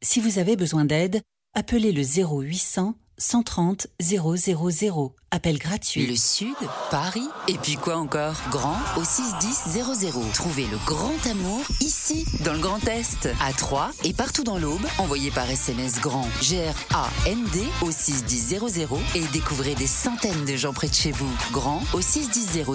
Si 0.04 0.20
vous 0.20 0.40
avez 0.40 0.56
besoin 0.56 0.86
d'aide, 0.86 1.22
appelez 1.54 1.92
le 1.92 2.02
0800 2.02 2.96
130 3.18 3.88
000. 4.00 5.16
Appel 5.34 5.58
gratuit. 5.58 6.08
Le 6.08 6.16
Sud, 6.18 6.54
Paris, 6.90 7.26
et 7.48 7.54
puis 7.54 7.78
quoi 7.78 7.96
encore? 7.96 8.36
Grand 8.50 8.78
au 8.98 9.04
61000. 9.06 10.12
Trouvez 10.34 10.66
le 10.68 10.78
grand 10.86 11.16
amour 11.26 11.64
ici, 11.80 12.26
dans 12.42 12.52
le 12.52 12.60
Grand 12.60 12.86
Est, 12.90 13.30
à 13.42 13.54
Troyes 13.54 13.92
et 14.04 14.12
partout 14.12 14.44
dans 14.44 14.58
l'Aube. 14.58 14.86
Envoyez 14.98 15.32
par 15.32 15.50
SMS 15.50 16.02
grand 16.02 16.28
G-R-A-N-D 16.42 17.64
au 17.82 17.92
61000 17.92 18.60
et 19.16 19.22
découvrez 19.32 19.74
des 19.76 19.88
centaines 19.88 20.44
de 20.44 20.58
gens 20.58 20.74
près 20.74 20.90
de 20.90 20.94
chez 20.94 21.14
vous. 21.14 21.32
Grand 21.54 21.82
au 21.94 22.02
61000. 22.02 22.66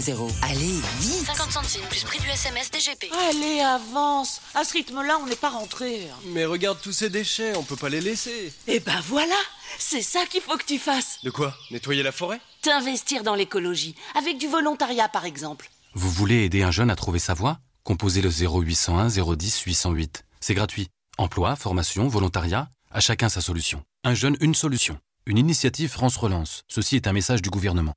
Allez, 0.40 0.80
vite 1.00 1.26
50 1.26 1.52
centimes 1.52 1.82
plus 1.90 2.04
prix 2.04 2.20
du 2.20 2.28
SMS 2.30 2.70
DGP. 2.70 3.12
Allez, 3.28 3.60
avance 3.60 4.40
À 4.54 4.64
ce 4.64 4.72
rythme-là, 4.72 5.18
on 5.22 5.26
n'est 5.26 5.36
pas 5.36 5.50
rentré. 5.50 6.08
Mais 6.28 6.46
regarde 6.46 6.78
tous 6.80 6.92
ces 6.92 7.10
déchets, 7.10 7.54
on 7.54 7.62
peut 7.62 7.76
pas 7.76 7.90
les 7.90 8.00
laisser. 8.00 8.50
Eh 8.66 8.80
ben 8.80 8.98
voilà 9.08 9.36
C'est 9.78 10.00
ça 10.00 10.24
qu'il 10.24 10.40
faut 10.40 10.56
que 10.56 10.64
tu 10.64 10.78
fasses 10.78 11.18
De 11.22 11.28
quoi? 11.28 11.54
Nettoyer 11.70 12.02
la 12.02 12.12
forêt? 12.12 12.40
T'investir 12.66 13.22
dans 13.22 13.36
l'écologie, 13.36 13.94
avec 14.16 14.38
du 14.38 14.48
volontariat 14.48 15.08
par 15.08 15.24
exemple. 15.24 15.70
Vous 15.94 16.10
voulez 16.10 16.42
aider 16.42 16.64
un 16.64 16.72
jeune 16.72 16.90
à 16.90 16.96
trouver 16.96 17.20
sa 17.20 17.32
voie? 17.32 17.60
Composez 17.84 18.20
le 18.20 18.28
0801 18.28 19.06
010 19.06 19.60
808. 19.60 20.24
C'est 20.40 20.54
gratuit. 20.54 20.88
Emploi, 21.16 21.54
formation, 21.54 22.08
volontariat, 22.08 22.68
à 22.90 22.98
chacun 22.98 23.28
sa 23.28 23.40
solution. 23.40 23.84
Un 24.02 24.14
jeune, 24.14 24.36
une 24.40 24.56
solution. 24.56 24.98
Une 25.26 25.38
initiative 25.38 25.90
France 25.90 26.16
Relance. 26.16 26.64
Ceci 26.66 26.96
est 26.96 27.06
un 27.06 27.12
message 27.12 27.40
du 27.40 27.50
gouvernement. 27.50 27.94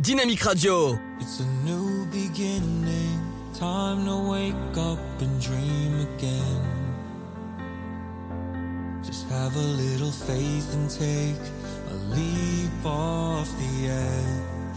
Dynamique 0.00 0.42
Radio. 0.42 0.98
It's 1.18 1.40
a 1.40 1.64
new 1.64 2.04
beginning. 2.12 3.18
Time 3.58 4.04
to 4.04 4.30
wake 4.30 4.76
up 4.76 4.98
and 5.22 5.40
dream 5.40 6.06
again. 6.14 6.71
Just 9.04 9.28
have 9.30 9.56
a 9.56 9.58
little 9.58 10.12
faith 10.12 10.74
and 10.74 10.88
take 10.88 11.42
a 11.90 11.94
leap 12.14 12.84
off 12.84 13.48
the 13.58 13.88
edge. 13.88 14.76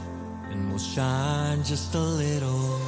And 0.49 0.69
we'll 0.69 0.79
shine 0.79 1.63
just 1.63 1.93
a 1.93 1.99
little 1.99 2.79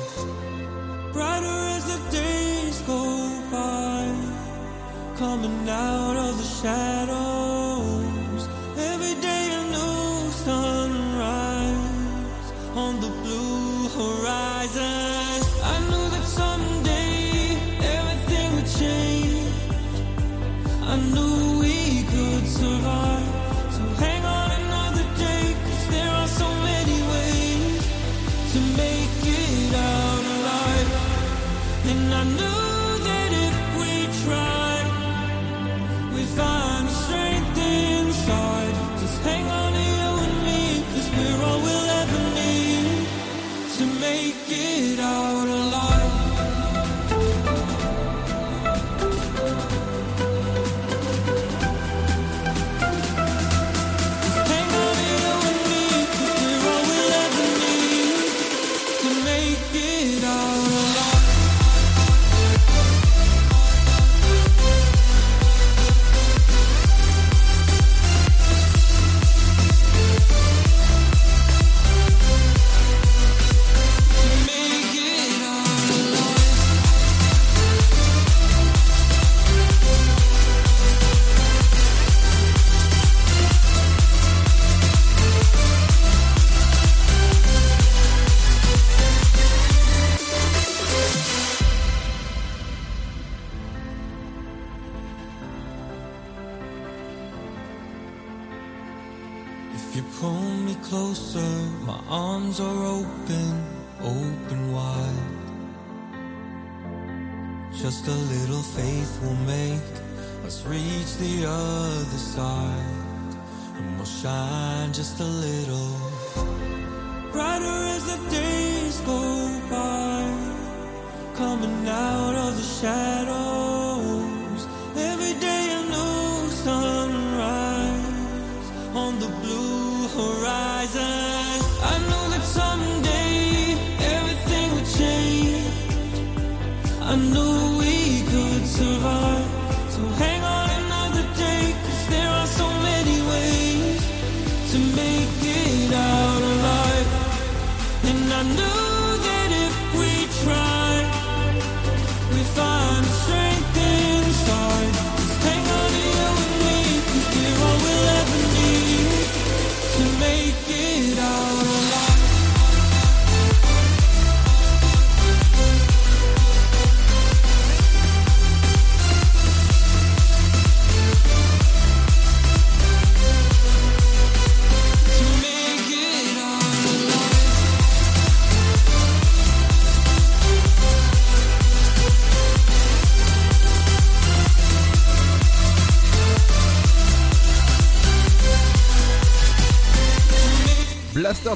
brighter 1.13 1.59
as 1.75 1.85
the 1.85 1.99
days 2.11 2.81
go 2.81 3.03
by. 3.51 4.11
Coming 5.17 5.69
out 5.69 6.15
of 6.17 6.37
the 6.37 6.49
shadows. 6.61 8.47
Every 8.77 9.15
day 9.21 9.49
a 9.53 9.63
new 9.77 10.31
sunrise 10.47 11.77
on 12.75 12.99
the 12.99 13.09
blue 13.23 13.89
horizon. 13.99 15.36
I 20.97 20.99
knew 20.99 21.36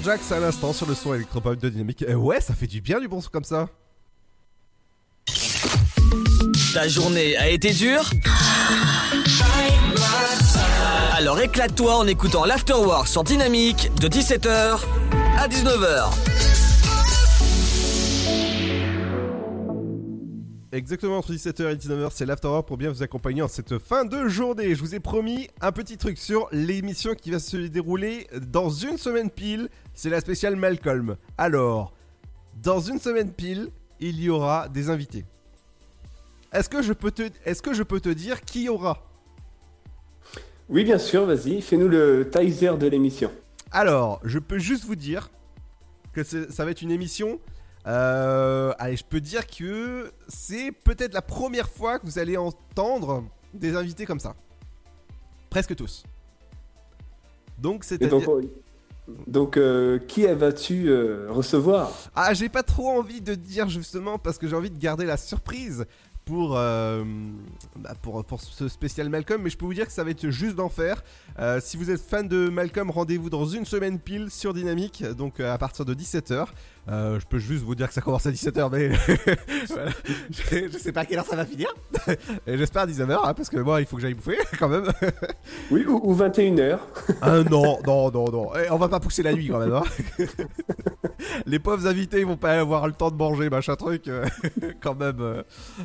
Jacks 0.03 0.31
à 0.31 0.39
l'instant 0.39 0.73
sur 0.73 0.87
le 0.87 0.95
son 0.95 1.13
électropop 1.13 1.59
de 1.59 1.69
Dynamique. 1.69 2.03
Eh 2.07 2.15
ouais, 2.15 2.41
ça 2.41 2.53
fait 2.53 2.67
du 2.67 2.81
bien 2.81 2.99
du 2.99 3.07
bon 3.07 3.21
son 3.21 3.29
comme 3.29 3.43
ça. 3.43 3.67
Ta 6.73 6.87
journée 6.87 7.37
a 7.37 7.49
été 7.49 7.73
dure 7.73 8.09
Alors 11.13 11.39
éclate-toi 11.39 11.97
en 11.97 12.07
écoutant 12.07 12.45
l'Afterwork 12.45 13.07
sur 13.07 13.23
Dynamique 13.23 13.91
de 13.99 14.07
17h 14.07 14.79
à 15.37 15.47
19h. 15.47 16.30
Exactement 20.73 21.17
entre 21.17 21.33
17h 21.33 21.69
et 21.69 21.75
19h, 21.75 22.11
c'est 22.13 22.25
l'Afterwork 22.25 22.65
pour 22.65 22.77
bien 22.77 22.91
vous 22.91 23.03
accompagner 23.03 23.41
en 23.41 23.49
cette 23.49 23.77
fin 23.77 24.05
de 24.05 24.29
journée. 24.29 24.73
Je 24.73 24.79
vous 24.79 24.95
ai 24.95 25.01
promis 25.01 25.49
un 25.59 25.73
petit 25.73 25.97
truc 25.97 26.17
sur 26.17 26.47
l'émission 26.53 27.13
qui 27.13 27.29
va 27.29 27.39
se 27.39 27.57
dérouler 27.57 28.27
dans 28.49 28.69
une 28.69 28.97
semaine 28.97 29.29
pile. 29.29 29.67
C'est 29.93 30.09
la 30.09 30.21
spéciale 30.21 30.55
Malcolm. 30.55 31.17
Alors, 31.37 31.93
dans 32.63 32.79
une 32.79 32.99
semaine 32.99 33.33
pile, 33.33 33.67
il 33.99 34.21
y 34.21 34.29
aura 34.29 34.69
des 34.69 34.89
invités. 34.89 35.25
Est-ce 36.53 36.69
que 36.69 36.81
je 36.81 36.93
peux 36.93 37.11
te, 37.11 37.23
est-ce 37.43 37.61
que 37.61 37.73
je 37.73 37.83
peux 37.83 37.99
te 37.99 38.07
dire 38.07 38.39
qui 38.39 38.63
y 38.63 38.69
aura? 38.69 39.05
Oui, 40.69 40.85
bien 40.85 40.99
sûr, 40.99 41.25
vas-y, 41.25 41.61
fais-nous 41.61 41.89
le 41.89 42.29
teaser 42.31 42.77
de 42.77 42.87
l'émission. 42.87 43.29
Alors, 43.71 44.21
je 44.23 44.39
peux 44.39 44.57
juste 44.57 44.85
vous 44.85 44.95
dire 44.95 45.31
que 46.13 46.23
ça 46.23 46.63
va 46.63 46.71
être 46.71 46.81
une 46.81 46.91
émission. 46.91 47.41
Euh, 47.87 48.73
allez, 48.77 48.95
je 48.95 49.03
peux 49.03 49.21
dire 49.21 49.47
que 49.47 50.11
c'est 50.27 50.71
peut-être 50.71 51.13
la 51.13 51.21
première 51.21 51.69
fois 51.69 51.99
que 51.99 52.05
vous 52.05 52.19
allez 52.19 52.37
entendre 52.37 53.23
des 53.53 53.75
invités 53.75 54.05
comme 54.05 54.19
ça. 54.19 54.35
Presque 55.49 55.75
tous. 55.75 56.03
Donc, 57.57 57.83
c'est 57.83 57.97
donc, 57.97 58.27
euh, 58.27 58.41
donc 59.27 59.57
euh, 59.57 59.99
qui 59.99 60.25
vas-tu 60.25 60.89
euh, 60.89 61.27
recevoir? 61.29 61.91
Ah, 62.15 62.33
j'ai 62.33 62.49
pas 62.49 62.63
trop 62.63 62.89
envie 62.89 63.21
de 63.21 63.35
dire 63.35 63.69
justement 63.69 64.17
parce 64.17 64.37
que 64.37 64.47
j'ai 64.47 64.55
envie 64.55 64.71
de 64.71 64.79
garder 64.79 65.05
la 65.05 65.17
surprise 65.17 65.85
pour, 66.25 66.55
euh, 66.55 67.03
bah, 67.75 67.93
pour, 68.01 68.23
pour 68.23 68.39
ce 68.39 68.67
spécial 68.67 69.09
Malcolm, 69.09 69.41
mais 69.41 69.49
je 69.49 69.57
peux 69.57 69.65
vous 69.65 69.73
dire 69.73 69.85
que 69.85 69.91
ça 69.91 70.03
va 70.03 70.11
être 70.11 70.29
juste 70.29 70.55
d'enfer. 70.55 71.03
Euh, 71.39 71.59
si 71.61 71.77
vous 71.77 71.91
êtes 71.91 72.01
fan 72.01 72.27
de 72.27 72.47
Malcolm, 72.47 72.89
rendez-vous 72.89 73.29
dans 73.29 73.45
une 73.45 73.65
semaine 73.65 73.99
pile 73.99 74.29
sur 74.29 74.53
Dynamique, 74.53 75.03
donc 75.03 75.39
à 75.39 75.57
partir 75.57 75.83
de 75.83 75.93
17h. 75.93 76.47
Euh, 76.89 77.19
je 77.19 77.25
peux 77.27 77.37
juste 77.37 77.63
vous 77.63 77.75
dire 77.75 77.87
que 77.87 77.93
ça 77.93 78.01
commence 78.01 78.25
à 78.25 78.31
17h, 78.31 78.69
mais 78.71 78.89
voilà. 79.69 79.91
je, 80.31 80.67
je 80.71 80.77
sais 80.79 80.91
pas 80.91 81.01
à 81.01 81.05
quelle 81.05 81.19
heure 81.19 81.25
ça 81.27 81.35
va 81.35 81.45
finir. 81.45 81.67
Et 82.47 82.57
j'espère 82.57 82.81
à 82.83 82.87
19h, 82.87 83.19
hein, 83.23 83.33
parce 83.35 83.49
que 83.49 83.57
moi, 83.57 83.81
il 83.81 83.85
faut 83.87 83.97
que 83.97 84.01
j'aille 84.01 84.15
bouffer 84.15 84.37
quand 84.59 84.67
même. 84.67 84.91
Oui, 85.69 85.85
ou, 85.85 85.99
ou 86.03 86.15
21h. 86.15 86.79
Ah 87.21 87.43
non, 87.43 87.77
non, 87.85 88.09
non, 88.11 88.31
non. 88.31 88.51
Eh, 88.55 88.69
on 88.71 88.77
va 88.77 88.89
pas 88.89 88.99
pousser 88.99 89.21
la 89.21 89.31
nuit 89.33 89.47
quand 89.47 89.59
même. 89.59 89.73
hein. 89.73 89.83
Les 91.45 91.59
pauvres 91.59 91.85
invités, 91.87 92.19
ils 92.21 92.25
vont 92.25 92.35
pas 92.37 92.59
avoir 92.59 92.87
le 92.87 92.93
temps 92.93 93.11
de 93.11 93.15
manger, 93.15 93.49
machin 93.49 93.75
truc. 93.75 94.07
euh, 94.07 94.25
quand 94.81 94.95
même. 94.95 95.19
euh. 95.21 95.43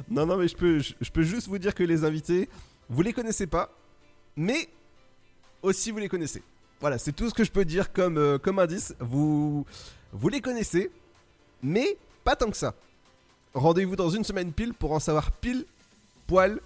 Non, 0.09 0.25
non, 0.27 0.37
mais 0.39 0.49
je 0.49 0.57
peux, 0.57 0.79
je, 0.79 0.95
je 1.01 1.11
peux 1.11 1.23
juste 1.23 1.49
vous 1.49 1.59
dire 1.59 1.75
que 1.75 1.83
les 1.85 2.05
invités, 2.05 2.49
vous 2.89 3.03
les 3.03 3.13
connaissez 3.13 3.47
pas, 3.47 3.71
mais 4.37 4.69
aussi 5.63 5.91
vous 5.91 5.99
les 5.99 6.09
connaissez. 6.09 6.43
Voilà, 6.81 6.99
c'est 6.99 7.13
tout 7.13 7.29
ce 7.29 7.35
que 7.35 7.45
je 7.45 7.51
peux 7.51 7.65
dire 7.65 7.93
comme, 7.93 8.19
euh, 8.19 8.39
comme 8.39 8.59
indice. 8.59 8.95
Vous, 9.01 9.65
vous 10.13 10.29
les 10.29 10.41
connaissez, 10.41 10.91
mais 11.63 11.97
pas 12.25 12.37
tant 12.37 12.51
que 12.51 12.57
ça. 12.57 12.75
Rendez-vous 13.55 13.97
dans 13.97 14.11
une 14.11 14.25
semaine 14.25 14.53
pile 14.53 14.75
pour 14.75 14.93
en 14.93 15.01
savoir 15.01 15.31
pile 15.33 15.65
poil 16.27 16.61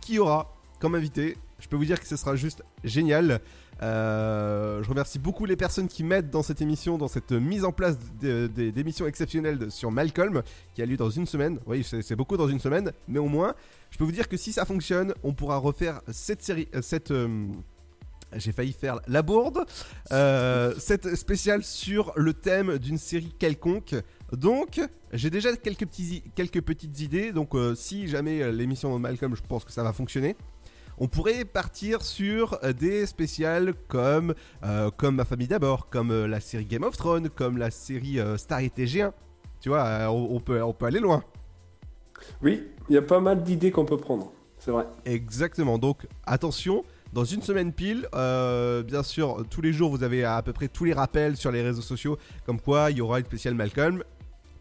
qui 0.00 0.18
aura 0.18 0.54
comme 0.80 0.94
invité. 0.94 1.36
Je 1.58 1.68
peux 1.68 1.76
vous 1.76 1.84
dire 1.84 1.98
que 1.98 2.06
ce 2.06 2.16
sera 2.16 2.36
juste 2.36 2.62
génial. 2.84 3.40
Euh, 3.82 4.82
je 4.82 4.88
remercie 4.88 5.18
beaucoup 5.18 5.46
les 5.46 5.56
personnes 5.56 5.88
qui 5.88 6.04
m'aident 6.04 6.30
dans 6.30 6.42
cette 6.42 6.60
émission, 6.60 6.98
dans 6.98 7.08
cette 7.08 7.32
mise 7.32 7.64
en 7.64 7.72
place 7.72 7.96
d'émissions 8.20 9.06
exceptionnelles 9.06 9.70
sur 9.70 9.90
Malcolm, 9.90 10.42
qui 10.74 10.82
a 10.82 10.86
lieu 10.86 10.96
dans 10.96 11.10
une 11.10 11.26
semaine. 11.26 11.58
Oui, 11.66 11.82
c'est 11.82 12.02
c'est 12.02 12.14
beaucoup 12.16 12.36
dans 12.36 12.48
une 12.48 12.60
semaine, 12.60 12.92
mais 13.08 13.18
au 13.18 13.26
moins, 13.26 13.54
je 13.90 13.98
peux 13.98 14.04
vous 14.04 14.12
dire 14.12 14.28
que 14.28 14.36
si 14.36 14.52
ça 14.52 14.64
fonctionne, 14.64 15.14
on 15.24 15.32
pourra 15.32 15.56
refaire 15.56 16.00
cette 16.08 16.42
série, 16.42 16.68
euh, 16.74 16.82
cette. 16.82 17.10
euh, 17.10 17.46
j'ai 18.36 18.52
failli 18.52 18.72
faire 18.72 19.00
la 19.06 19.22
bourde. 19.22 19.64
Euh, 20.12 20.74
cette 20.78 21.14
spéciale 21.14 21.62
sur 21.62 22.12
le 22.16 22.34
thème 22.34 22.78
d'une 22.78 22.98
série 22.98 23.34
quelconque. 23.38 23.94
Donc, 24.32 24.80
j'ai 25.12 25.30
déjà 25.30 25.54
quelques, 25.56 25.86
petits, 25.86 26.22
quelques 26.34 26.60
petites 26.60 27.00
idées. 27.00 27.32
Donc, 27.32 27.54
euh, 27.54 27.74
si 27.74 28.08
jamais 28.08 28.42
euh, 28.42 28.50
l'émission 28.50 28.94
de 28.94 29.00
Malcolm, 29.00 29.36
je 29.36 29.42
pense 29.42 29.64
que 29.64 29.72
ça 29.72 29.82
va 29.82 29.92
fonctionner. 29.92 30.36
On 30.98 31.08
pourrait 31.08 31.44
partir 31.44 32.02
sur 32.02 32.58
des 32.78 33.04
spéciales 33.06 33.74
comme, 33.88 34.32
euh, 34.64 34.90
comme 34.96 35.16
Ma 35.16 35.24
famille 35.24 35.48
d'abord, 35.48 35.88
comme 35.88 36.26
la 36.26 36.38
série 36.38 36.66
Game 36.66 36.84
of 36.84 36.96
Thrones, 36.96 37.28
comme 37.30 37.58
la 37.58 37.72
série 37.72 38.18
Star 38.36 38.60
et 38.60 38.68
TG1. 38.68 39.12
Tu 39.60 39.70
vois, 39.70 40.08
on, 40.12 40.36
on 40.36 40.40
peut, 40.40 40.62
on 40.62 40.72
peut 40.72 40.86
aller 40.86 41.00
loin. 41.00 41.24
Oui, 42.42 42.62
il 42.88 42.94
y 42.94 42.98
a 42.98 43.02
pas 43.02 43.18
mal 43.18 43.42
d'idées 43.42 43.72
qu'on 43.72 43.84
peut 43.84 43.96
prendre. 43.96 44.32
C'est 44.58 44.70
vrai. 44.70 44.86
Exactement. 45.04 45.78
Donc 45.78 46.06
attention, 46.24 46.84
dans 47.14 47.24
une 47.24 47.42
semaine 47.42 47.72
pile, 47.72 48.08
euh, 48.14 48.82
bien 48.82 49.04
sûr, 49.04 49.46
tous 49.48 49.62
les 49.62 49.72
jours 49.72 49.88
vous 49.90 50.02
avez 50.02 50.24
à 50.24 50.42
peu 50.42 50.52
près 50.52 50.66
tous 50.66 50.84
les 50.84 50.92
rappels 50.92 51.36
sur 51.36 51.52
les 51.52 51.62
réseaux 51.62 51.80
sociaux, 51.80 52.18
comme 52.44 52.60
quoi 52.60 52.90
il 52.90 52.98
y 52.98 53.00
aura 53.00 53.20
une 53.20 53.24
spéciale 53.24 53.54
Malcolm. 53.54 54.02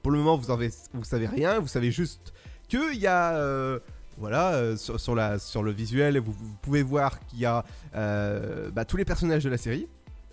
Pour 0.03 0.11
le 0.11 0.19
moment, 0.19 0.37
vous 0.37 0.45
vous 0.93 1.03
savez 1.03 1.27
rien, 1.27 1.59
vous 1.59 1.67
savez 1.67 1.91
juste 1.91 2.31
qu'il 2.69 2.95
y 2.95 3.07
a, 3.07 3.33
euh, 3.33 3.79
voilà, 4.19 4.53
euh, 4.53 4.77
sur, 4.77 5.15
le 5.15 5.71
visuel, 5.71 6.19
vous, 6.19 6.35
pouvez 6.61 6.83
voir 6.83 7.19
qu'il 7.25 7.39
y 7.39 7.45
a 7.45 7.65
bah, 7.93 8.85
tous 8.85 8.97
les 8.97 9.05
personnages 9.05 9.43
de 9.43 9.49
la 9.49 9.57
série. 9.57 9.87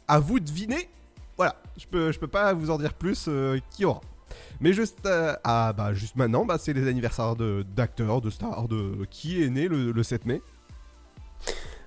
À 0.06 0.18
vous 0.18 0.40
de 0.40 0.44
deviner. 0.44 0.90
Voilà, 1.38 1.56
je 1.78 1.86
peux, 1.86 2.12
peux 2.20 2.28
pas 2.28 2.52
vous 2.52 2.70
en 2.70 2.76
dire 2.76 2.92
plus 2.92 3.30
qui 3.70 3.86
aura. 3.86 4.02
Mais 4.60 4.74
juste, 4.74 5.08
ah, 5.44 5.72
bah, 5.72 5.92
maintenant, 6.16 6.44
bah, 6.44 6.58
c'est 6.58 6.74
les 6.74 6.86
anniversaires 6.86 7.34
d'acteurs, 7.64 8.20
de, 8.20 8.28
stars, 8.28 8.68
de 8.68 9.06
qui 9.08 9.42
est 9.42 9.48
né 9.48 9.68
le 9.68 10.02
7 10.02 10.26
mai. 10.26 10.42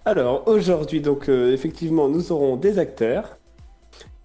Alors 0.05 0.47
aujourd'hui, 0.47 0.99
donc 1.01 1.29
euh, 1.29 1.53
effectivement, 1.53 2.09
nous 2.09 2.31
aurons 2.31 2.57
des 2.57 2.77
acteurs, 2.77 3.37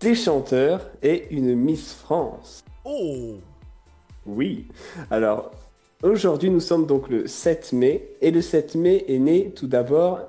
des 0.01 0.15
chanteurs 0.15 0.91
et 1.03 1.29
une 1.31 1.55
Miss 1.55 1.93
France. 1.95 2.65
Oh 2.85 3.37
Oui. 4.27 4.67
Alors 5.11 5.53
aujourd'hui, 6.03 6.51
nous 6.51 6.61
sommes 6.61 6.87
donc 6.87 7.09
le 7.09 7.27
7 7.27 7.73
mai 7.73 8.09
et 8.21 8.31
le 8.31 8.43
7 8.43 8.75
mai 8.75 9.05
est 9.09 9.19
né 9.19 9.53
tout 9.55 9.69
d'abord 9.69 10.21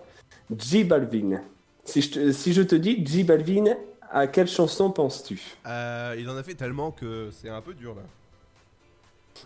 J 0.56 0.84
Balvin. 0.84 1.42
Si 1.84 2.02
je 2.02 2.12
te, 2.12 2.32
si 2.32 2.54
je 2.54 2.62
te 2.62 2.76
dis 2.76 3.04
J 3.06 3.24
Balvin, 3.24 3.76
à 4.12 4.28
quelle 4.28 4.48
chanson 4.48 4.92
penses-tu? 4.92 5.42
Euh, 5.68 6.16
il 6.20 6.30
en 6.30 6.38
a 6.38 6.44
fait 6.44 6.54
tellement 6.56 6.92
que 6.92 7.30
c'est 7.32 7.50
un 7.50 7.62
peu 7.62 7.74
dur 7.74 7.96
là. 7.96 8.02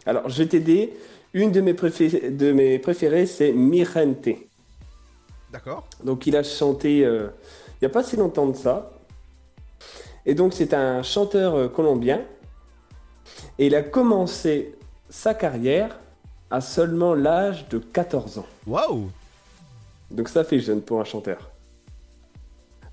Alors 0.05 0.27
je 0.27 0.43
vais 0.43 0.49
t'aider. 0.49 0.93
Une 1.35 1.51
de 1.51 1.61
mes, 1.61 1.73
préfé- 1.73 2.29
de 2.35 2.51
mes 2.51 2.77
préférées, 2.77 3.25
c'est 3.25 3.53
Mirente. 3.53 4.27
D'accord. 5.53 5.85
Donc 6.03 6.25
il 6.25 6.35
a 6.35 6.41
chanté 6.41 7.05
euh, 7.05 7.27
il 7.75 7.85
n'y 7.85 7.85
a 7.85 7.89
pas 7.89 8.03
si 8.03 8.17
longtemps 8.17 8.47
de 8.47 8.55
ça. 8.55 8.91
Et 10.25 10.33
donc 10.33 10.53
c'est 10.53 10.73
un 10.73 11.03
chanteur 11.03 11.53
euh, 11.53 11.67
colombien. 11.67 12.23
Et 13.59 13.67
il 13.67 13.75
a 13.75 13.83
commencé 13.83 14.75
sa 15.09 15.35
carrière 15.35 15.99
à 16.49 16.59
seulement 16.59 17.13
l'âge 17.13 17.69
de 17.69 17.77
14 17.77 18.39
ans. 18.39 18.45
Waouh 18.65 19.09
Donc 20.09 20.27
ça 20.27 20.43
fait 20.43 20.59
jeune 20.59 20.81
pour 20.81 20.99
un 20.99 21.03
chanteur. 21.03 21.51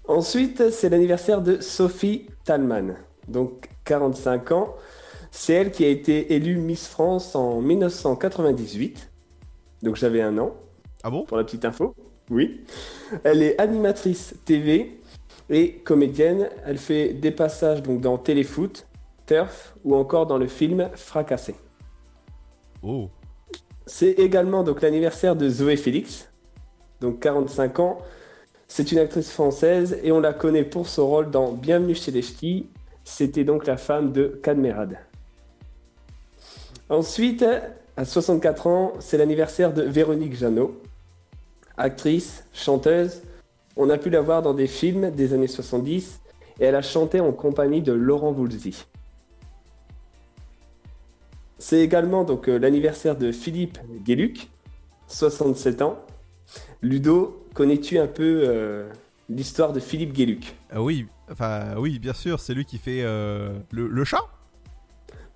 Ensuite, 0.07 0.71
c'est 0.71 0.89
l'anniversaire 0.89 1.41
de 1.41 1.61
Sophie 1.61 2.27
Talman. 2.45 2.97
Donc 3.27 3.71
45 3.85 4.53
ans. 4.53 4.77
C'est 5.31 5.55
elle 5.55 5.71
qui 5.71 5.85
a 5.85 5.89
été 5.89 6.35
élue 6.35 6.57
Miss 6.57 6.89
France 6.89 7.35
en 7.35 7.63
1998. 7.63 9.11
Donc 9.83 9.97
j'avais 9.97 10.21
un 10.21 10.37
an. 10.37 10.55
Ah 11.03 11.11
bon? 11.11 11.25
Pour 11.25 11.39
la 11.39 11.45
petite 11.45 11.65
info. 11.65 11.95
Oui. 12.31 12.61
Elle 13.25 13.43
est 13.43 13.61
animatrice 13.61 14.35
TV 14.45 15.01
et 15.51 15.75
comédienne. 15.75 16.49
Elle 16.65 16.79
fait 16.79 17.13
des 17.13 17.33
passages 17.33 17.83
donc 17.83 18.01
dans 18.01 18.17
Téléfoot, 18.19 18.87
Turf 19.27 19.75
ou 19.85 19.97
encore 19.97 20.27
dans 20.27 20.39
le 20.39 20.47
film 20.47 20.91
Fracassé. 20.95 21.57
Oh. 22.83 23.11
C'est 23.87 24.13
également 24.13 24.63
donc 24.63 24.83
l'anniversaire 24.83 25.35
de 25.35 25.49
Zoé 25.49 25.77
Félix, 25.77 26.29
donc 27.01 27.21
45 27.21 27.81
ans. 27.81 27.99
C'est 28.69 28.93
une 28.93 28.99
actrice 28.99 29.33
française 29.33 29.99
et 30.05 30.13
on 30.13 30.21
la 30.21 30.33
connaît 30.33 30.63
pour 30.63 30.87
son 30.87 31.09
rôle 31.09 31.31
dans 31.31 31.53
Bienvenue 31.53 31.97
chez 31.97 32.13
les 32.13 32.23
Ch'tis. 32.23 32.69
C'était 33.03 33.43
donc 33.43 33.67
la 33.67 33.77
femme 33.77 34.13
de 34.13 34.39
Cadmerade. 34.43 34.99
Ensuite, 36.89 37.45
à 37.97 38.05
64 38.05 38.67
ans, 38.69 38.93
c'est 39.01 39.19
l'anniversaire 39.19 39.73
de 39.73 39.83
Véronique 39.83 40.37
Jeannot, 40.37 40.81
actrice, 41.81 42.45
chanteuse. 42.53 43.23
On 43.77 43.91
a 43.91 43.99
pu 43.99 44.11
la 44.11 44.21
voir 44.21 44.43
dans 44.43 44.55
des 44.55 44.67
films 44.67 45.11
des 45.11 45.33
années 45.33 45.47
70 45.47 46.21
et 46.61 46.65
elle 46.65 46.75
a 46.75 46.83
chanté 46.83 47.21
en 47.21 47.33
compagnie 47.33 47.83
de 47.83 47.93
Laurent 47.93 48.33
Voulzy. 48.33 48.85
C'est 51.59 51.81
également 51.81 52.25
donc 52.25 52.49
euh, 52.49 52.59
l'anniversaire 52.59 53.17
de 53.17 53.33
Philippe 53.33 53.79
Guéluc, 54.05 54.49
67 55.09 55.83
ans. 55.83 55.99
Ludo, 56.83 57.47
connais-tu 57.55 57.99
un 57.99 58.07
peu 58.07 58.45
euh, 58.47 58.89
l'histoire 59.29 59.73
de 59.73 59.81
Philippe 59.81 60.13
Guéluc? 60.13 60.55
Ah 60.71 60.83
oui, 60.83 61.07
enfin 61.31 61.75
oui, 61.77 61.99
bien 61.99 62.15
sûr, 62.15 62.41
c'est 62.41 62.55
lui 62.55 62.65
qui 62.65 62.79
fait 62.79 63.03
euh, 63.03 63.59
le, 63.73 63.89
le 63.89 64.05
chat. 64.05 64.23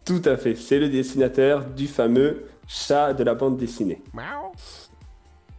Tout 0.04 0.22
à 0.24 0.36
fait, 0.36 0.54
c'est 0.54 0.78
le 0.78 0.88
dessinateur 0.88 1.64
du 1.64 1.86
fameux 1.86 2.44
chat 2.66 3.14
de 3.14 3.24
la 3.24 3.34
bande 3.34 3.56
dessinée. 3.56 4.02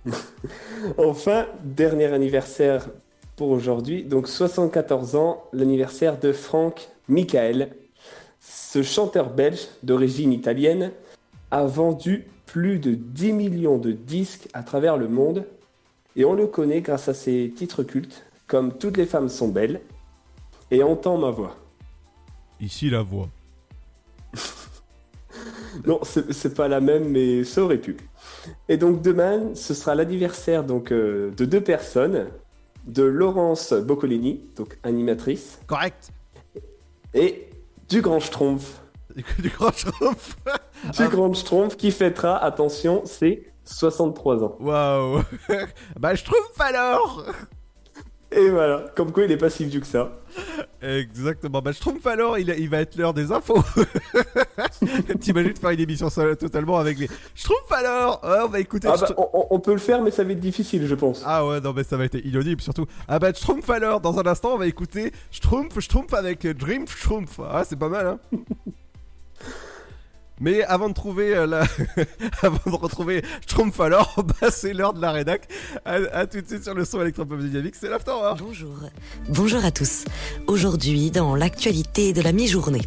enfin, 0.97 1.47
dernier 1.63 2.05
anniversaire 2.05 2.87
pour 3.35 3.49
aujourd'hui, 3.49 4.03
donc 4.03 4.27
74 4.27 5.15
ans, 5.15 5.43
l'anniversaire 5.51 6.19
de 6.19 6.31
Franck 6.31 6.87
Michael. 7.07 7.69
Ce 8.39 8.83
chanteur 8.83 9.29
belge 9.29 9.67
d'origine 9.83 10.31
italienne 10.31 10.91
a 11.51 11.65
vendu 11.65 12.27
plus 12.45 12.79
de 12.79 12.93
10 12.93 13.33
millions 13.33 13.77
de 13.77 13.91
disques 13.91 14.47
à 14.53 14.63
travers 14.63 14.97
le 14.97 15.07
monde 15.07 15.45
et 16.15 16.23
on 16.23 16.33
le 16.33 16.47
connaît 16.47 16.81
grâce 16.81 17.09
à 17.09 17.13
ses 17.13 17.51
titres 17.55 17.83
cultes 17.83 18.23
comme 18.47 18.77
Toutes 18.77 18.97
les 18.97 19.05
femmes 19.05 19.29
sont 19.29 19.49
belles 19.49 19.81
et 20.71 20.83
Entends 20.83 21.17
ma 21.17 21.31
voix. 21.31 21.57
Ici 22.61 22.89
la 22.89 23.01
voix. 23.01 23.29
Non, 25.85 25.99
c'est 26.03 26.31
c'est 26.31 26.53
pas 26.53 26.69
la 26.69 26.79
même, 26.79 27.09
mais 27.09 27.43
ça 27.43 27.61
aurait 27.61 27.77
pu. 27.77 27.97
Et 28.69 28.77
donc 28.77 29.01
demain, 29.01 29.53
ce 29.55 29.73
sera 29.73 29.95
l'anniversaire 29.95 30.63
donc 30.63 30.91
euh, 30.91 31.31
de 31.31 31.45
deux 31.45 31.61
personnes, 31.61 32.27
de 32.85 33.03
Laurence 33.03 33.73
Boccolini, 33.73 34.41
donc 34.55 34.77
animatrice, 34.83 35.59
Correct. 35.67 36.11
et 37.13 37.49
du 37.89 38.01
Grand 38.01 38.19
Schtroumpf. 38.19 38.81
du 39.39 39.49
Grand 39.49 39.71
Schtroumpf. 39.71 40.37
Du 40.97 41.07
Grand 41.07 41.33
Schtroumpf 41.33 41.77
qui 41.77 41.91
fêtera, 41.91 42.37
attention, 42.37 43.01
c'est 43.05 43.43
63 43.63 44.43
ans. 44.43 44.55
Waouh. 44.59 45.21
bah 45.99 46.15
trouve 46.15 46.37
alors. 46.59 47.25
Et 48.35 48.49
voilà, 48.49 48.85
comme 48.95 49.13
quoi 49.13 49.23
il 49.23 49.31
est 49.31 49.37
pas 49.37 49.49
si 49.49 49.63
vieux 49.63 49.79
que 49.79 49.87
ça. 49.87 50.11
Exactement. 50.81 51.61
Bah, 51.61 51.71
Schtroumpf 51.71 52.05
alors, 52.05 52.37
il, 52.37 52.53
il 52.59 52.69
va 52.69 52.81
être 52.81 52.97
l'heure 52.97 53.13
des 53.13 53.31
infos. 53.31 53.63
T'imagines 55.21 55.55
faire 55.55 55.69
une 55.69 55.79
émission 55.79 56.09
totalement 56.09 56.77
avec 56.77 56.99
les 56.99 57.07
Schtroumpf 57.33 57.71
alors 57.71 58.19
On 58.23 58.47
va 58.47 58.59
écouter. 58.59 58.89
Ah 58.91 58.97
bah, 58.99 59.07
on, 59.17 59.47
on 59.51 59.59
peut 59.59 59.71
le 59.71 59.77
faire, 59.77 60.01
mais 60.01 60.11
ça 60.11 60.25
va 60.25 60.33
être 60.33 60.39
difficile, 60.41 60.85
je 60.85 60.95
pense. 60.95 61.23
Ah 61.25 61.45
ouais, 61.47 61.61
non, 61.61 61.71
mais 61.73 61.85
ça 61.85 61.95
va 61.95 62.03
être 62.05 62.17
inaudible 62.25 62.61
surtout. 62.61 62.85
Ah 63.07 63.19
bah, 63.19 63.31
Schtroumpf 63.33 63.69
alors, 63.69 64.01
dans 64.01 64.19
un 64.19 64.27
instant, 64.27 64.53
on 64.53 64.57
va 64.57 64.67
écouter 64.67 65.13
Schtroumpf, 65.31 65.79
Schtroumpf 65.79 66.13
avec 66.13 66.45
Dream 66.45 66.85
Schtroumpf. 66.87 67.39
Ah, 67.49 67.63
c'est 67.65 67.79
pas 67.79 67.89
mal, 67.89 68.05
hein 68.05 68.19
Mais 70.41 70.63
avant 70.63 70.89
de 70.89 70.93
trouver 70.93 71.35
euh, 71.35 71.47
la... 71.47 71.61
avant 72.41 72.59
de 72.65 72.75
retrouver 72.75 73.23
Schtroumpf 73.41 73.79
alors, 73.79 74.15
bah, 74.41 74.49
c'est 74.51 74.73
l'heure 74.73 74.93
de 74.93 75.01
la 75.01 75.11
rédac. 75.11 75.47
À, 75.85 76.25
tout 76.27 76.41
de 76.41 76.47
suite 76.47 76.63
sur 76.63 76.73
le 76.73 76.83
son 76.85 77.01
électropop 77.01 77.39
dynamique, 77.39 77.75
c'est 77.75 77.89
l'afterwork. 77.89 78.39
Bonjour. 78.39 78.75
Bonjour 79.29 79.63
à 79.63 79.71
tous. 79.71 80.05
Aujourd'hui, 80.47 81.11
dans 81.11 81.35
l'actualité 81.35 82.13
de 82.13 82.21
la 82.21 82.31
mi-journée. 82.31 82.81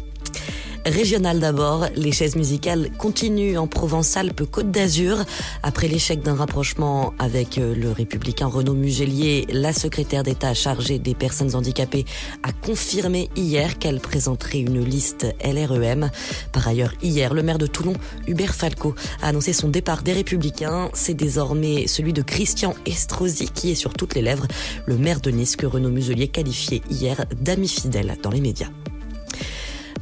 Régional 0.85 1.39
d'abord, 1.39 1.87
les 1.95 2.11
chaises 2.11 2.35
musicales 2.35 2.89
continuent 2.97 3.57
en 3.57 3.67
Provence-Alpes-Côte 3.67 4.71
d'Azur. 4.71 5.23
Après 5.61 5.87
l'échec 5.87 6.21
d'un 6.21 6.35
rapprochement 6.35 7.13
avec 7.19 7.57
euh, 7.57 7.75
le 7.75 7.91
républicain 7.91 8.47
Renaud 8.47 8.73
Mugelier, 8.73 9.45
la 9.51 9.73
secrétaire 9.73 10.23
d'État 10.23 10.53
chargée 10.53 10.97
des 10.97 11.15
personnes 11.15 11.53
handicapées 11.53 12.05
a 12.43 12.51
confirmé 12.53 13.29
hier 13.35 13.77
qu'elle 13.77 13.99
présenterait 13.99 14.59
une 14.61 14.83
liste 14.83 15.27
LREM. 15.43 16.09
Par 16.53 16.67
ailleurs, 16.67 16.93
hier, 17.03 17.33
le 17.33 17.43
maire 17.43 17.57
de 17.57 17.67
Toulon, 17.67 17.93
Hubert 18.27 18.55
Falco, 18.55 18.95
a 19.21 19.27
annoncé 19.27 19.53
son 19.53 19.67
départ 19.67 20.01
des 20.01 20.13
Républicains. 20.13 20.89
C'est 20.93 21.13
désormais 21.13 21.87
celui 21.87 22.13
de 22.13 22.21
Christian 22.21 22.73
Estrosi 22.85 23.49
qui 23.49 23.71
est 23.71 23.75
sur 23.75 23.93
toutes 23.93 24.15
les 24.15 24.21
lèvres, 24.21 24.47
le 24.85 24.97
maire 24.97 25.19
de 25.19 25.29
Nice 25.29 25.55
que 25.55 25.65
Renaud 25.65 25.91
Muselier 25.91 26.29
qualifiait 26.29 26.81
hier 26.89 27.25
d'ami 27.39 27.67
fidèle 27.67 28.17
dans 28.23 28.31
les 28.31 28.41
médias. 28.41 28.69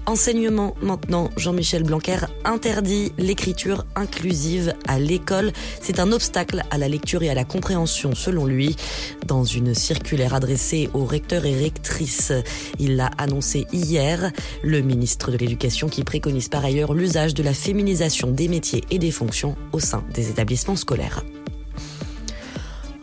Enseignement 0.07 0.73
maintenant, 0.81 1.31
Jean-Michel 1.35 1.83
Blanquer 1.83 2.19
interdit 2.45 3.11
l'écriture 3.17 3.85
inclusive 3.97 4.73
à 4.87 4.99
l'école. 4.99 5.51
C'est 5.81 5.99
un 5.99 6.13
obstacle 6.13 6.63
à 6.71 6.77
la 6.77 6.87
lecture 6.87 7.23
et 7.23 7.29
à 7.29 7.33
la 7.33 7.43
compréhension 7.43 8.15
selon 8.15 8.45
lui. 8.45 8.77
Dans 9.25 9.43
une 9.43 9.75
circulaire 9.75 10.33
adressée 10.33 10.89
aux 10.93 11.03
recteurs 11.03 11.45
et 11.45 11.61
rectrices, 11.61 12.31
il 12.79 12.95
l'a 12.95 13.11
annoncé 13.17 13.67
hier, 13.73 14.31
le 14.63 14.79
ministre 14.79 15.29
de 15.29 15.37
l'Éducation 15.37 15.89
qui 15.89 16.05
préconise 16.05 16.47
par 16.47 16.63
ailleurs 16.63 16.93
l'usage 16.93 17.33
de 17.33 17.43
la 17.43 17.53
féminisation 17.53 18.31
des 18.31 18.47
métiers 18.47 18.85
et 18.89 18.99
des 18.99 19.11
fonctions 19.11 19.57
au 19.73 19.81
sein 19.81 20.05
des 20.13 20.29
établissements 20.29 20.77
scolaires. 20.77 21.25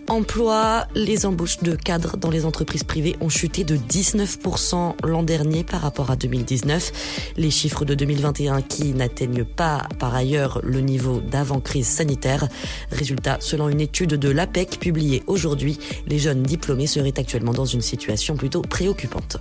Emploi, 0.09 0.87
les 0.95 1.25
embauches 1.25 1.61
de 1.61 1.75
cadres 1.75 2.19
dans 2.19 2.31
les 2.31 2.45
entreprises 2.45 2.85
privées 2.85 3.17
ont 3.23 3.31
chuté 3.31 3.65
de 3.65 3.77
19% 3.77 4.95
l'an 5.03 5.23
dernier 5.23 5.65
par 5.65 5.81
rapport 5.81 6.11
à 6.11 6.17
2019. 6.17 7.35
Les 7.39 7.51
chiffres 7.51 7.87
de 7.87 7.95
2021 7.95 8.61
qui 8.61 8.93
n'atteignent 8.93 9.45
pas 9.45 9.89
par 9.99 10.15
ailleurs 10.15 10.61
le 10.63 10.81
niveau 10.81 11.21
d'avant-crise 11.21 11.89
sanitaire. 11.89 12.49
Résultat, 12.91 13.39
selon 13.41 13.71
une 13.71 13.81
étude 13.81 14.11
de 14.11 14.29
l'APEC 14.29 14.79
publiée 14.79 15.23
aujourd'hui, 15.27 15.79
les 16.07 16.19
jeunes 16.19 16.43
diplômés 16.43 16.87
seraient 16.87 17.19
actuellement 17.19 17.53
dans 17.53 17.65
une 17.65 17.83
situation 17.83 18.37
plutôt 18.37 18.61
préoccupante. 18.61 19.39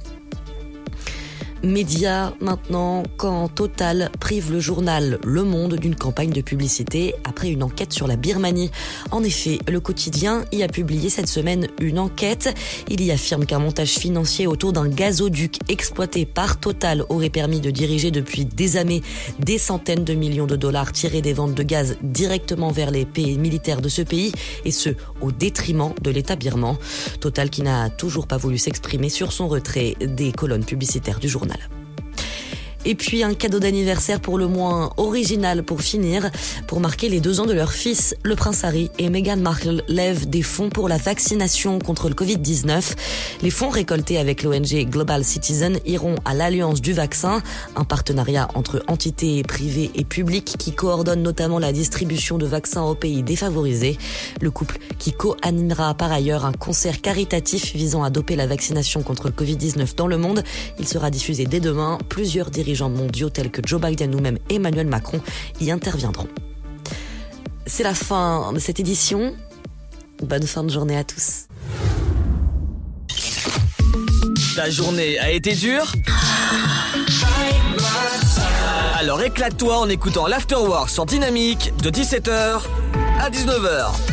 Média 1.64 2.34
maintenant, 2.42 3.04
quand 3.16 3.48
Total 3.48 4.12
prive 4.20 4.52
le 4.52 4.60
journal 4.60 5.18
Le 5.24 5.44
Monde 5.44 5.76
d'une 5.76 5.96
campagne 5.96 6.32
de 6.32 6.42
publicité 6.42 7.16
après 7.24 7.50
une 7.50 7.64
enquête 7.64 7.94
sur 7.94 8.06
la 8.06 8.18
Birmanie. 8.18 8.70
En 9.12 9.24
effet, 9.24 9.60
le 9.72 9.80
quotidien 9.80 10.44
y 10.52 10.62
a 10.62 10.68
publié 10.68 11.10
cette 11.10 11.30
semaine 11.30 11.70
une 11.80 12.00
enquête. 12.00 12.54
Il 12.90 13.02
y 13.02 13.12
affirme 13.12 13.46
qu'un 13.46 13.60
montage 13.60 13.92
financier 13.92 14.46
autour 14.46 14.74
d'un 14.74 14.90
gazoduc 14.90 15.60
exploité 15.70 16.26
par 16.26 16.60
Total 16.60 17.06
aurait 17.08 17.30
permis 17.30 17.62
de 17.62 17.72
diriger 17.72 18.12
depuis 18.12 18.44
des 18.44 18.76
années 18.76 19.02
des 19.40 19.58
centaines 19.58 20.04
de 20.04 20.16
millions 20.16 20.48
de 20.48 20.58
dollars 20.58 20.92
tirés 20.92 21.22
des 21.22 21.34
ventes 21.34 21.56
de 21.56 21.64
gaz 21.64 21.96
directement 22.02 22.72
vers 22.72 22.92
les 22.92 23.06
pays 23.06 23.38
militaires 23.38 23.82
de 23.82 23.88
ce 23.88 24.02
pays 24.02 24.34
et 24.66 24.72
ce 24.72 24.90
au 25.22 25.32
détriment 25.32 25.94
de 26.02 26.12
l'État 26.12 26.36
birman. 26.36 26.76
Total 27.22 27.50
qui 27.50 27.62
n'a 27.62 27.90
toujours 27.90 28.28
pas 28.28 28.38
voulu 28.38 28.58
s'exprimer 28.58 29.08
sur 29.08 29.32
son 29.32 29.48
retrait 29.48 29.96
des 30.02 30.34
colonnes 30.34 30.66
publicitaires 30.66 31.20
du 31.20 31.30
journal 31.30 31.53
journal. 31.58 31.83
Et 32.86 32.96
puis 32.96 33.24
un 33.24 33.34
cadeau 33.34 33.60
d'anniversaire 33.60 34.20
pour 34.20 34.38
le 34.38 34.48
moins 34.48 34.90
original 34.98 35.64
pour 35.64 35.82
finir. 35.82 36.30
Pour 36.68 36.82
marquer 36.82 37.08
les 37.08 37.22
deux 37.22 37.40
ans 37.40 37.46
de 37.46 37.54
leur 37.54 37.72
fils, 37.72 38.14
le 38.24 38.36
prince 38.36 38.66
Harry 38.66 38.92
et 39.00 39.10
Meghan 39.10 39.38
Markle 39.38 39.84
lèvent 39.88 40.30
des 40.30 40.42
fonds 40.42 40.70
pour 40.70 40.90
la 40.90 40.98
vaccination 40.98 41.80
contre 41.80 42.10
le 42.10 42.16
Covid-19. 42.16 42.94
Les 43.42 43.50
fonds 43.50 43.70
récoltés 43.70 44.18
avec 44.18 44.44
l'ONG 44.44 44.86
Global 44.90 45.24
Citizen 45.24 45.80
iront 45.86 46.16
à 46.26 46.34
l'Alliance 46.34 46.82
du 46.82 46.92
vaccin, 46.92 47.42
un 47.78 47.86
partenariat 47.86 48.50
entre 48.54 48.84
entités 48.88 49.44
privées 49.44 49.92
et 49.96 50.04
publiques 50.04 50.56
qui 50.60 50.74
coordonne 50.74 51.24
notamment 51.24 51.60
la 51.60 51.72
distribution 51.72 52.38
de 52.38 52.46
vaccins 52.46 52.84
aux 52.84 52.96
pays 52.96 53.24
défavorisés. 53.24 53.98
Le 54.42 54.52
couple 54.52 54.80
qui 55.00 55.14
co-animera 55.14 55.94
par 55.94 56.12
ailleurs 56.12 56.46
un 56.46 56.52
concert 56.54 57.00
caritatif 57.00 57.74
visant 57.74 58.04
à 58.04 58.10
doper 58.10 58.36
la 58.36 58.48
vaccination 58.48 59.04
contre 59.04 59.28
le 59.28 59.34
Covid-19 59.34 59.96
dans 59.96 60.08
le 60.08 60.18
monde. 60.18 60.44
Il 60.80 60.88
sera 60.88 61.10
diffusé 61.10 61.46
dès 61.46 61.62
demain. 61.62 61.98
Plusieurs 62.10 62.50
dirigeants 62.50 62.73
mondiaux 62.82 63.30
tels 63.30 63.52
que 63.52 63.62
Joe 63.66 63.80
Biden 63.82 64.14
ou 64.16 64.20
même 64.20 64.38
Emmanuel 64.50 64.88
Macron 64.88 65.22
y 65.60 65.72
interviendront. 65.72 66.28
C'est 67.66 67.84
la 67.84 67.94
fin 67.94 68.52
de 68.54 68.60
cette 68.60 68.80
édition. 68.80 69.36
Bonne 70.22 70.46
fin 70.46 70.64
de 70.64 70.70
journée 70.70 70.98
à 70.98 71.04
tous. 71.04 71.48
Ta 74.56 74.70
journée 74.70 75.18
a 75.20 75.32
été 75.32 75.56
dure? 75.56 75.92
Alors 78.96 79.22
éclate-toi 79.22 79.80
en 79.80 79.90
écoutant 79.90 80.28
l'Afterwork 80.28 80.90
sur 80.90 81.06
Dynamique 81.06 81.74
de 81.82 81.90
17h 81.90 82.62
à 83.20 83.30
19h. 83.30 84.13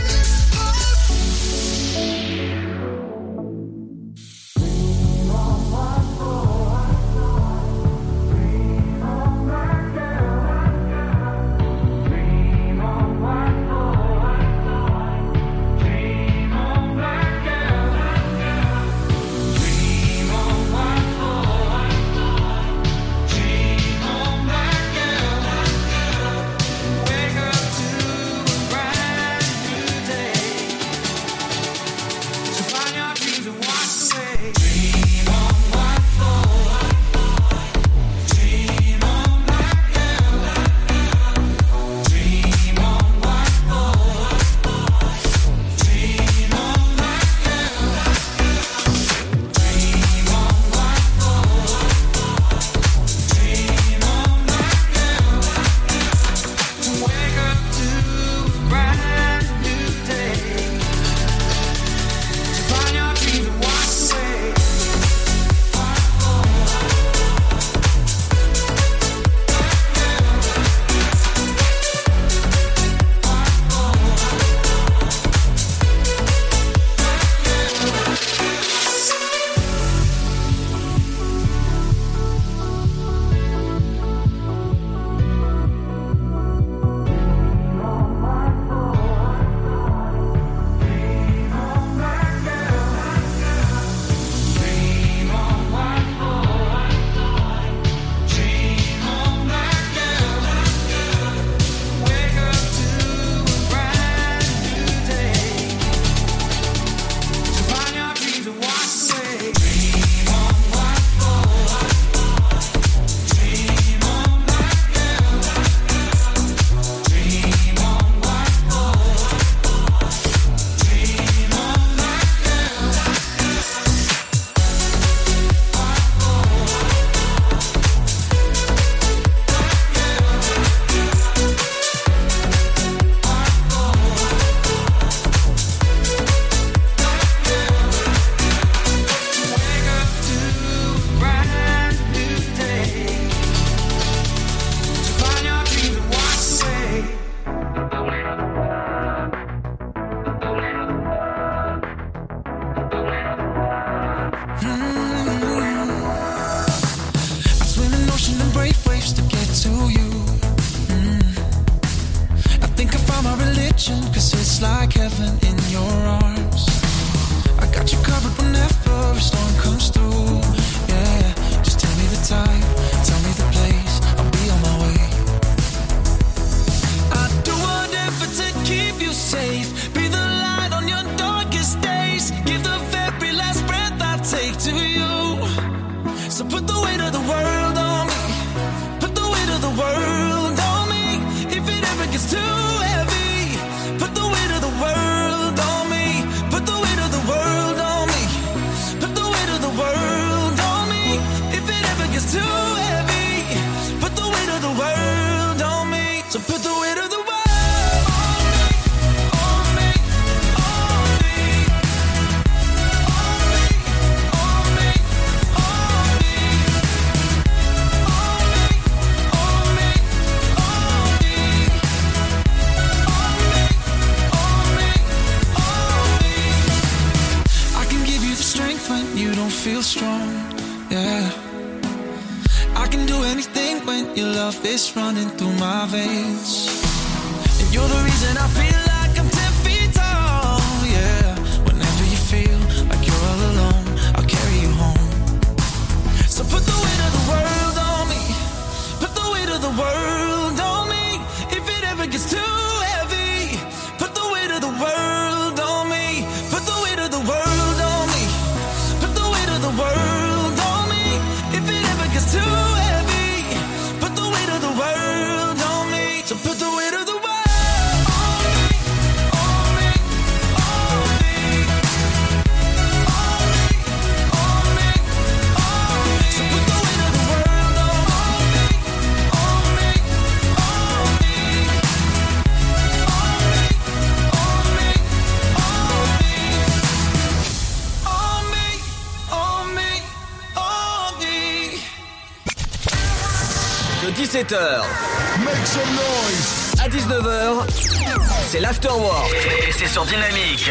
Sur 299.92 300.04
Dynamique. 300.04 300.70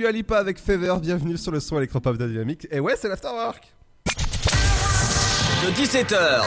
Le 0.00 0.06
son 0.06 0.08
de 0.08 0.12
Dua 0.12 0.12
Lipa 0.12 0.38
avec 0.38 0.58
Fever, 0.58 0.94
bienvenue 1.00 1.36
sur 1.36 1.52
le 1.52 1.60
son 1.60 1.76
électropop 1.76 2.16
de 2.16 2.26
Dynamique. 2.26 2.66
Et 2.70 2.80
ouais, 2.80 2.94
c'est 2.96 3.08
l'afterwork. 3.08 3.70
De 4.06 5.70
17h 5.72 6.42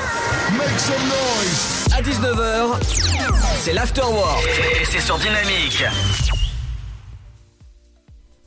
Make 0.57 0.80
some 0.80 0.95
noise 1.07 1.88
à 1.95 2.01
19h, 2.01 2.80
c'est 3.59 3.73
l'afterwork 3.73 4.47
et 4.81 4.85
c'est 4.85 5.01
sur 5.01 5.17
Dynamique. 5.19 5.84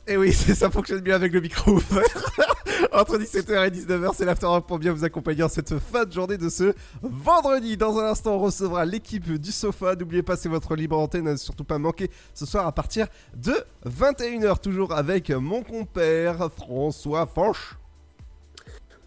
Et 0.07 0.15
oui, 0.15 0.31
c'est 0.31 0.55
ça 0.55 0.69
fonctionne 0.69 1.01
bien 1.01 1.15
avec 1.15 1.33
le 1.33 1.41
micro 1.41 1.71
ouvert. 1.71 2.03
Entre 2.93 3.17
17h 3.17 3.67
et 3.67 3.71
19h, 3.71 4.11
c'est 4.15 4.23
l'afterwork 4.23 4.65
pour 4.65 4.79
bien 4.79 4.93
vous 4.93 5.03
accompagner 5.03 5.43
en 5.43 5.49
cette 5.49 5.77
fin 5.79 6.05
de 6.05 6.13
journée 6.13 6.37
de 6.37 6.47
ce 6.47 6.73
vendredi. 7.01 7.75
Dans 7.75 7.99
un 7.99 8.05
instant, 8.05 8.35
on 8.35 8.39
recevra 8.39 8.85
l'équipe 8.85 9.29
du 9.33 9.51
sofa. 9.51 9.95
N'oubliez 9.95 10.23
pas, 10.23 10.37
c'est 10.37 10.47
votre 10.47 10.75
libre 10.75 10.97
antenne, 10.97 11.35
surtout 11.35 11.65
pas 11.65 11.77
manquer 11.77 12.09
ce 12.33 12.45
soir 12.45 12.65
à 12.65 12.71
partir 12.71 13.07
de 13.35 13.53
21h, 13.85 14.61
toujours 14.61 14.93
avec 14.93 15.29
mon 15.29 15.61
compère 15.61 16.49
François 16.55 17.25
Fanche. 17.25 17.77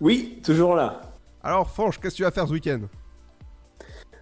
Oui, 0.03 0.41
toujours 0.45 0.75
là. 0.75 1.01
Alors, 1.43 1.71
Fanche, 1.71 1.99
qu'est-ce 1.99 2.15
que 2.15 2.17
tu 2.19 2.23
vas 2.25 2.31
faire 2.31 2.47
ce 2.47 2.53
week-end? 2.53 2.81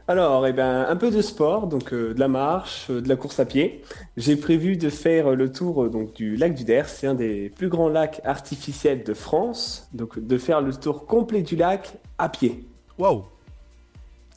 Alors, 0.09 0.47
eh 0.47 0.55
ben, 0.55 0.87
un 0.89 0.97
peu 0.97 1.11
de 1.11 1.21
sport, 1.21 1.67
donc 1.67 1.93
euh, 1.93 2.15
de 2.15 2.19
la 2.21 2.29
marche, 2.29 2.87
euh, 2.89 3.03
de 3.03 3.09
la 3.11 3.17
course 3.17 3.41
à 3.41 3.45
pied. 3.45 3.83
J'ai 4.17 4.37
prévu 4.37 4.79
de 4.79 4.89
faire 4.89 5.33
le 5.33 5.53
tour 5.53 5.85
euh, 5.85 5.89
donc, 5.91 6.15
du 6.15 6.35
lac 6.37 6.55
du 6.55 6.65
Der. 6.65 6.89
C'est 6.89 7.07
un 7.07 7.13
des 7.15 7.51
plus 7.51 7.69
grands 7.69 7.91
lacs 7.91 8.23
artificiels 8.25 9.05
de 9.05 9.13
France. 9.13 9.87
Donc, 9.93 10.19
de 10.19 10.39
faire 10.39 10.63
le 10.63 10.73
tour 10.75 11.05
complet 11.07 11.43
du 11.43 11.57
lac 11.57 11.93
à 12.17 12.31
pied. 12.31 12.67
Waouh 12.99 13.25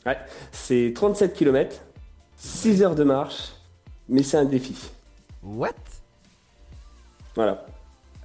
Ouais, 0.06 0.18
c'est 0.52 0.92
37 0.94 1.34
km, 1.34 1.78
6 2.36 2.82
heures 2.84 2.96
de 2.96 3.04
marche, 3.06 3.54
mais 4.10 4.24
c'est 4.24 4.38
un 4.38 4.46
défi. 4.46 4.76
What? 5.44 5.70
Voilà. 7.36 7.66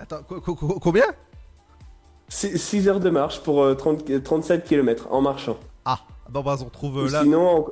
Attends, 0.00 0.22
co- 0.26 0.40
co- 0.40 0.54
co- 0.56 0.80
combien? 0.80 1.04
6 2.28 2.88
heures 2.88 2.98
de 2.98 3.10
marche 3.10 3.40
pour 3.42 3.62
euh, 3.62 3.74
30 3.74 4.22
37 4.24 4.64
km 4.64 5.06
en 5.12 5.20
marchant. 5.20 5.58
Ah, 6.26 6.30
bon 6.30 6.42
bah 6.42 6.56
on 6.60 6.64
retrouve 6.64 6.96
Ou 6.96 7.08
là. 7.08 7.22
sinon, 7.22 7.48
en, 7.48 7.66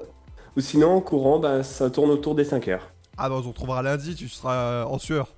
ou 0.56 0.60
sinon, 0.60 0.97
en 0.97 1.01
courant, 1.01 1.39
ben, 1.40 1.62
ça 1.62 1.90
tourne 1.90 2.10
autour 2.10 2.35
des 2.35 2.44
5 2.44 2.68
heures. 2.68 2.90
Ah 3.16 3.28
bah 3.28 3.36
on 3.39 3.43
se 3.43 3.48
retrouvera 3.48 3.82
lundi, 3.82 4.14
tu 4.14 4.28
seras 4.28 4.55
euh, 4.55 4.85
en 4.85 4.98
sueur. 4.98 5.28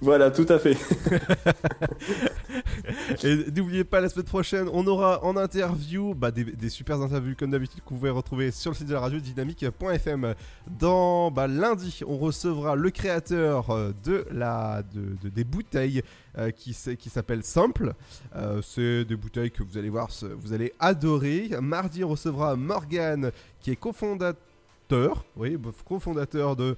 Voilà, 0.00 0.30
tout 0.30 0.46
à 0.48 0.58
fait. 0.58 0.76
Et 3.24 3.50
n'oubliez 3.50 3.84
pas, 3.84 4.00
la 4.00 4.08
semaine 4.08 4.26
prochaine, 4.26 4.68
on 4.72 4.86
aura 4.86 5.22
en 5.24 5.36
interview 5.36 6.14
bah, 6.14 6.30
des, 6.30 6.68
super 6.68 7.00
interviews 7.00 7.34
comme 7.38 7.50
d'habitude 7.50 7.80
que 7.80 7.88
vous 7.90 7.96
pouvez 7.96 8.10
retrouver 8.10 8.50
sur 8.50 8.70
le 8.70 8.76
site 8.76 8.88
de 8.88 8.94
la 8.94 9.00
radio 9.00 9.18
dynamique.fm. 9.20 10.34
Dans 10.78 11.30
bah, 11.30 11.46
lundi, 11.46 12.00
on 12.06 12.18
recevra 12.18 12.76
le 12.76 12.90
créateur 12.90 13.70
euh, 13.70 13.92
de 14.04 14.26
la, 14.30 14.82
de, 14.94 15.16
de- 15.22 15.28
des 15.28 15.44
bouteilles 15.44 16.02
euh, 16.38 16.50
qui, 16.50 16.76
qui 16.98 17.10
s'appelle 17.10 17.42
Simple. 17.44 17.94
Euh, 18.36 18.60
C'est 18.62 19.04
des 19.04 19.16
bouteilles 19.16 19.50
que 19.50 19.62
vous 19.62 19.78
allez 19.78 19.90
voir, 19.90 20.08
vous 20.38 20.52
allez 20.52 20.72
adorer. 20.78 21.50
Mardi, 21.60 22.04
on 22.04 22.08
recevra 22.08 22.56
Morgan 22.56 23.30
qui 23.60 23.70
est 23.70 23.76
cofondateur, 23.76 25.24
oui, 25.36 25.56
cofondateur 25.86 26.56
de 26.56 26.76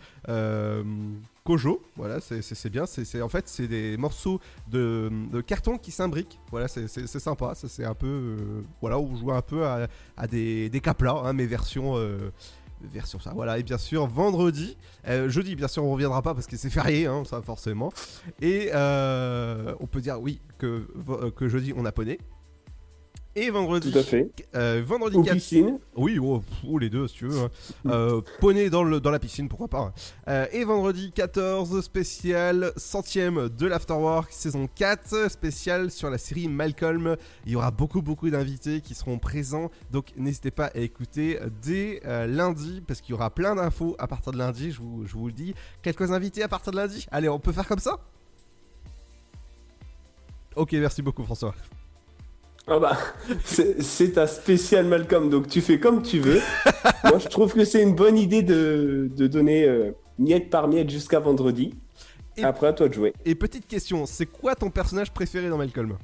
Kojo. 1.45 1.83
Voilà, 1.97 2.21
c'est- 2.21 2.69
bien. 2.71 2.87
C'est 2.87 3.21
en 3.21 3.29
fait 3.29 3.49
c'est 3.49 3.67
des 3.69 3.97
morceaux 3.97 4.41
de, 4.69 5.11
carton 5.47 5.79
qui 5.79 5.91
s'imbriquent. 5.91 6.39
Voilà, 6.51 6.69
c'est 6.69 6.87
sympa. 7.07 7.55
C'est 7.55 7.85
un 7.85 7.95
peu, 7.95 8.07
euh, 8.07 8.63
voilà, 8.81 8.99
on 8.99 9.17
joue 9.17 9.33
un 9.33 9.43
peu 9.43 9.65
à, 9.67 9.89
des, 10.31 10.69
des 10.71 10.81
caplas, 10.81 11.23
hein, 11.25 11.33
mais 11.33 11.47
version. 11.47 11.97
euh, 11.97 12.31
ça 13.07 13.31
voilà 13.33 13.59
et 13.59 13.63
bien 13.63 13.79
sûr 13.79 14.09
vendredi 14.09 14.77
euh, 15.07 15.29
jeudi 15.29 15.55
bien 15.55 15.69
sûr 15.69 15.85
on 15.85 15.93
reviendra 15.93 16.21
pas 16.21 16.35
parce 16.35 16.49
que 16.49 16.57
c'est 16.57 16.69
férié 16.69 17.07
hein, 17.07 17.23
ça 17.25 17.41
forcément 17.41 17.93
et 18.41 18.71
on 18.75 19.87
peut 19.89 20.01
dire 20.01 20.21
oui 20.21 20.41
que, 20.59 20.89
que 21.37 21.49
jeudi 21.49 21.73
on 21.77 21.85
a 21.85 21.93
poney 21.93 22.19
et 23.35 23.49
vendredi 23.51 23.91
Tout 23.91 23.99
à 23.99 24.03
fait. 24.03 24.31
euh, 24.55 24.83
vendredi 24.85 25.17
Ou 25.17 25.23
4 25.23 25.35
piscine. 25.35 25.79
oui 25.97 26.19
oh, 26.21 26.43
oh, 26.69 26.79
les 26.79 26.91
deux 26.91 27.09
si 27.09 27.15
tu 27.15 27.27
veux 27.29 27.41
hein. 27.41 27.51
Euh, 27.87 28.21
poney 28.41 28.69
dans, 28.69 28.85
le, 28.85 29.01
dans 29.01 29.11
la 29.11 29.19
piscine 29.19 29.49
pourquoi 29.49 29.69
pas 29.69 29.79
hein. 29.81 29.93
Euh, 30.29 30.47
et 30.53 30.65
vendredi 30.65 31.13
14 31.13 31.81
spécial 31.83 32.73
centième 32.77 33.49
de 33.49 33.67
l'Afterwork 33.67 34.31
saison 34.33 34.69
4 34.75 35.31
spécial 35.31 35.91
sur 35.91 36.11
la 36.11 36.19
série 36.19 36.47
Malcolm 36.49 37.17
il 37.47 37.53
y 37.53 37.57
aura 37.57 37.71
beaucoup 37.71 38.03
beaucoup 38.03 38.29
d'invités 38.29 38.83
qui 38.83 38.95
seront 38.95 39.19
présents 39.19 39.71
donc 39.91 40.13
n'hésitez 40.17 40.51
pas 40.51 40.67
à 40.67 40.79
écouter 40.79 41.39
dès 41.63 42.03
lundi 42.27 42.83
parce 42.87 43.01
qu'il 43.01 43.13
y 43.13 43.15
aura 43.15 43.31
plein 43.31 43.55
d'infos 43.55 43.97
à 43.99 44.07
partir 44.09 44.33
de 44.33 44.39
lundi 44.39 44.73
je 44.73 44.81
vous, 44.81 45.07
je 45.07 45.13
vous 45.15 45.29
le 45.29 45.33
dis 45.33 45.55
quelques 45.81 46.13
invités 46.13 46.43
à 46.43 46.49
partir 46.49 46.73
de 46.73 46.77
lundi? 46.77 47.07
Allez 47.11 47.31
on 47.31 47.39
peut 47.41 47.53
faire 47.53 47.67
comme 47.67 47.79
ça? 47.79 47.99
Ok 50.55 50.73
merci 50.73 51.01
beaucoup 51.01 51.25
François 51.25 51.55
Ah 52.69 52.79
bah, 52.79 52.97
c'est 53.45 54.13
ta 54.13 54.27
spéciale 54.27 54.87
Malcolm, 54.87 55.31
donc 55.31 55.49
tu 55.49 55.61
fais 55.61 55.81
comme 55.81 56.03
tu 56.03 56.21
veux. 56.21 56.41
Moi, 57.05 57.19
je 57.19 57.29
trouve 57.29 57.53
que 57.53 57.65
c'est 57.65 57.83
une 57.83 57.95
bonne 57.95 58.17
idée 58.17 58.43
de, 58.43 59.11
de 59.17 59.27
donner 59.27 59.65
euh, 59.65 59.93
miette 60.19 60.49
par 60.49 60.69
miette 60.69 60.89
jusqu'à 60.89 61.19
vendredi. 61.19 61.75
Après, 62.43 62.69
à 62.69 62.73
toi 62.73 62.89
de 62.89 62.95
jouer. 62.95 63.13
et 63.27 63.35
petite 63.35 63.67
question 63.67 64.07
c'est 64.07 64.25
quoi 64.25 64.55
ton 64.55 64.71
personnage 64.71 65.13
préféré 65.13 65.51
dans 65.51 65.59
Malcolm? 65.59 65.99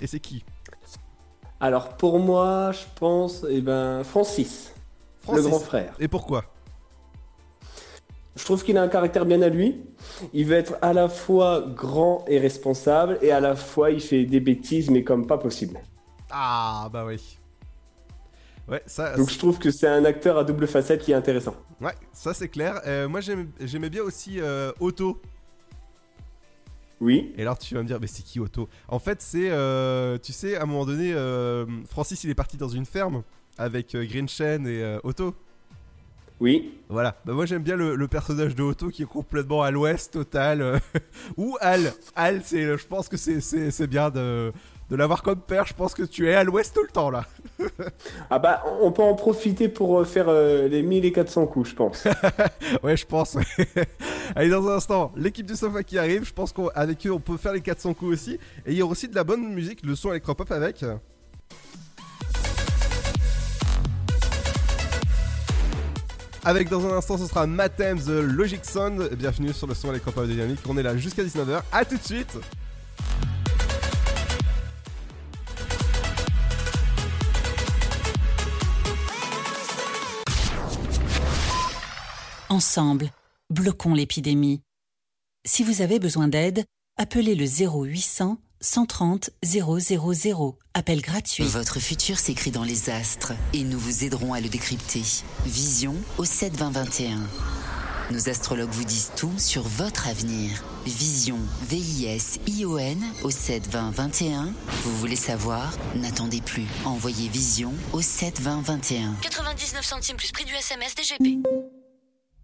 Et 0.00 0.06
c'est 0.06 0.20
qui? 0.20 0.44
Alors, 1.60 1.96
pour 1.96 2.18
moi, 2.18 2.72
je 2.72 2.84
pense, 2.98 3.44
eh 3.48 3.60
ben, 3.60 4.02
Francis, 4.04 4.72
Francis. 5.18 5.44
le 5.44 5.50
grand 5.50 5.58
frère. 5.60 5.94
Et 5.98 6.08
pourquoi? 6.08 6.44
Je 8.36 8.44
trouve 8.44 8.64
qu'il 8.64 8.76
a 8.78 8.82
un 8.82 8.88
caractère 8.88 9.26
bien 9.26 9.42
à 9.42 9.48
lui. 9.48 9.80
Il 10.32 10.46
veut 10.46 10.56
être 10.56 10.74
à 10.82 10.92
la 10.92 11.08
fois 11.08 11.64
grand 11.74 12.24
et 12.28 12.38
responsable, 12.38 13.18
et 13.22 13.30
à 13.30 13.40
la 13.40 13.54
fois 13.54 13.90
il 13.90 14.00
fait 14.00 14.24
des 14.24 14.40
bêtises, 14.40 14.90
mais 14.90 15.04
comme 15.04 15.26
pas 15.26 15.38
possible. 15.38 15.78
Ah, 16.36 16.88
bah 16.92 17.04
oui. 17.06 17.38
Ouais, 18.66 18.82
ça. 18.86 19.16
Donc 19.16 19.30
je 19.30 19.38
trouve 19.38 19.58
que 19.60 19.70
c'est 19.70 19.86
un 19.86 20.04
acteur 20.04 20.36
à 20.36 20.42
double 20.42 20.66
facette 20.66 21.02
qui 21.02 21.12
est 21.12 21.14
intéressant. 21.14 21.54
Ouais, 21.80 21.92
ça 22.12 22.34
c'est 22.34 22.48
clair. 22.48 22.80
Euh, 22.86 23.08
moi 23.08 23.20
j'aimais 23.20 23.90
bien 23.90 24.02
aussi 24.02 24.40
euh, 24.40 24.72
Otto. 24.80 25.22
Oui. 27.00 27.32
Et 27.36 27.42
alors 27.42 27.58
tu 27.58 27.74
vas 27.74 27.82
me 27.82 27.86
dire, 27.86 27.98
mais 28.00 28.06
c'est 28.08 28.22
qui 28.24 28.40
Otto? 28.40 28.68
En 28.88 28.98
fait, 28.98 29.22
c'est. 29.22 29.50
euh, 29.50 30.18
tu 30.18 30.32
sais, 30.32 30.56
à 30.56 30.62
un 30.62 30.66
moment 30.66 30.86
donné, 30.86 31.14
Francis 31.88 32.24
il 32.24 32.30
est 32.30 32.34
parti 32.34 32.56
dans 32.56 32.68
une 32.68 32.86
ferme 32.86 33.22
avec 33.58 33.94
euh, 33.94 34.04
Grinchen 34.04 34.66
et 34.66 34.98
Otto. 35.04 35.36
Oui. 36.40 36.78
Voilà. 36.88 37.16
Bah, 37.24 37.32
moi 37.32 37.46
j'aime 37.46 37.62
bien 37.62 37.76
le, 37.76 37.94
le 37.94 38.08
personnage 38.08 38.56
de 38.56 38.62
Otto 38.64 38.88
qui 38.88 39.02
est 39.02 39.06
complètement 39.06 39.62
à 39.62 39.70
l'ouest 39.70 40.12
total. 40.14 40.80
Ou 41.36 41.56
Al. 41.60 41.92
Al, 42.16 42.42
c'est, 42.42 42.76
je 42.76 42.86
pense 42.86 43.08
que 43.08 43.16
c'est 43.16 43.86
bien 43.86 44.10
de, 44.10 44.52
de 44.90 44.96
l'avoir 44.96 45.22
comme 45.22 45.40
père. 45.40 45.66
Je 45.66 45.74
pense 45.74 45.94
que 45.94 46.02
tu 46.02 46.28
es 46.28 46.34
à 46.34 46.44
l'ouest 46.44 46.74
tout 46.74 46.82
le 46.82 46.88
temps 46.88 47.10
là. 47.10 47.24
Ah 48.30 48.38
bah, 48.38 48.64
on 48.80 48.90
peut 48.90 49.02
en 49.02 49.14
profiter 49.14 49.68
pour 49.68 50.00
euh, 50.00 50.04
faire 50.04 50.26
euh, 50.28 50.66
les 50.68 50.82
1400 50.82 51.46
coups, 51.46 51.70
je 51.70 51.74
pense. 51.74 52.04
ouais, 52.82 52.96
je 52.96 53.06
pense. 53.06 53.36
Allez, 54.36 54.48
dans 54.48 54.66
un 54.68 54.76
instant, 54.76 55.12
l'équipe 55.16 55.46
du 55.46 55.54
sofa 55.54 55.82
qui 55.82 55.98
arrive. 55.98 56.24
Je 56.24 56.32
pense 56.32 56.52
qu'avec 56.52 57.06
eux, 57.06 57.12
on 57.12 57.20
peut 57.20 57.36
faire 57.36 57.52
les 57.52 57.60
400 57.60 57.94
coups 57.94 58.12
aussi. 58.12 58.32
Et 58.66 58.72
il 58.72 58.74
y 58.74 58.82
aura 58.82 58.92
aussi 58.92 59.08
de 59.08 59.14
la 59.14 59.24
bonne 59.24 59.52
musique, 59.52 59.84
le 59.84 59.94
son 59.94 60.10
électropop 60.10 60.50
avec. 60.50 60.84
Avec 66.44 66.68
dans 66.68 66.86
un 66.86 66.96
instant, 66.96 67.16
ce 67.16 67.26
sera 67.26 67.46
Mathem 67.46 67.98
The 67.98 68.08
Logic 68.08 68.64
Sound. 68.64 69.14
Bienvenue 69.14 69.52
sur 69.52 69.66
le 69.66 69.74
son 69.74 69.90
électropop 69.90 70.26
de 70.26 70.32
Dynamique. 70.32 70.60
On 70.68 70.76
est 70.76 70.82
là 70.82 70.96
jusqu'à 70.96 71.22
19h. 71.22 71.62
À 71.72 71.84
tout 71.84 71.96
de 71.96 72.02
suite. 72.02 72.38
Ensemble, 82.54 83.10
bloquons 83.50 83.94
l'épidémie. 83.94 84.62
Si 85.44 85.64
vous 85.64 85.82
avez 85.82 85.98
besoin 85.98 86.28
d'aide, 86.28 86.64
appelez 86.96 87.34
le 87.34 87.46
0800 87.46 88.38
130 88.60 89.30
000. 89.42 90.56
Appel 90.72 91.00
gratuit. 91.00 91.42
Votre 91.42 91.80
futur 91.80 92.16
s'écrit 92.16 92.52
dans 92.52 92.62
les 92.62 92.90
astres 92.90 93.32
et 93.54 93.64
nous 93.64 93.76
vous 93.76 94.04
aiderons 94.04 94.34
à 94.34 94.40
le 94.40 94.48
décrypter. 94.48 95.02
Vision 95.44 95.96
au 96.16 96.24
72021. 96.24 97.18
Nos 98.12 98.28
astrologues 98.28 98.70
vous 98.70 98.84
disent 98.84 99.10
tout 99.16 99.36
sur 99.36 99.64
votre 99.64 100.06
avenir. 100.06 100.62
Vision, 100.86 101.40
V-I-S-I-O-N 101.62 103.04
au 103.24 103.30
72021. 103.32 104.52
Vous 104.84 104.96
voulez 104.98 105.16
savoir? 105.16 105.76
N'attendez 105.96 106.40
plus. 106.40 106.66
Envoyez 106.84 107.28
Vision 107.28 107.72
au 107.92 108.00
72021. 108.00 109.16
99 109.22 109.84
centimes 109.84 110.16
plus 110.16 110.30
prix 110.30 110.44
du 110.44 110.54
SMS 110.54 110.94
DGP. 110.94 111.42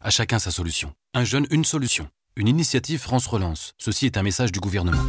à 0.00 0.10
chacun 0.10 0.38
sa 0.38 0.50
solution. 0.50 0.92
Un 1.14 1.24
jeune, 1.24 1.46
une 1.50 1.64
solution. 1.64 2.08
Une 2.36 2.48
initiative 2.48 3.00
France 3.00 3.26
Relance. 3.26 3.74
Ceci 3.78 4.06
est 4.06 4.16
un 4.16 4.22
message 4.22 4.52
du 4.52 4.60
gouvernement. 4.60 5.02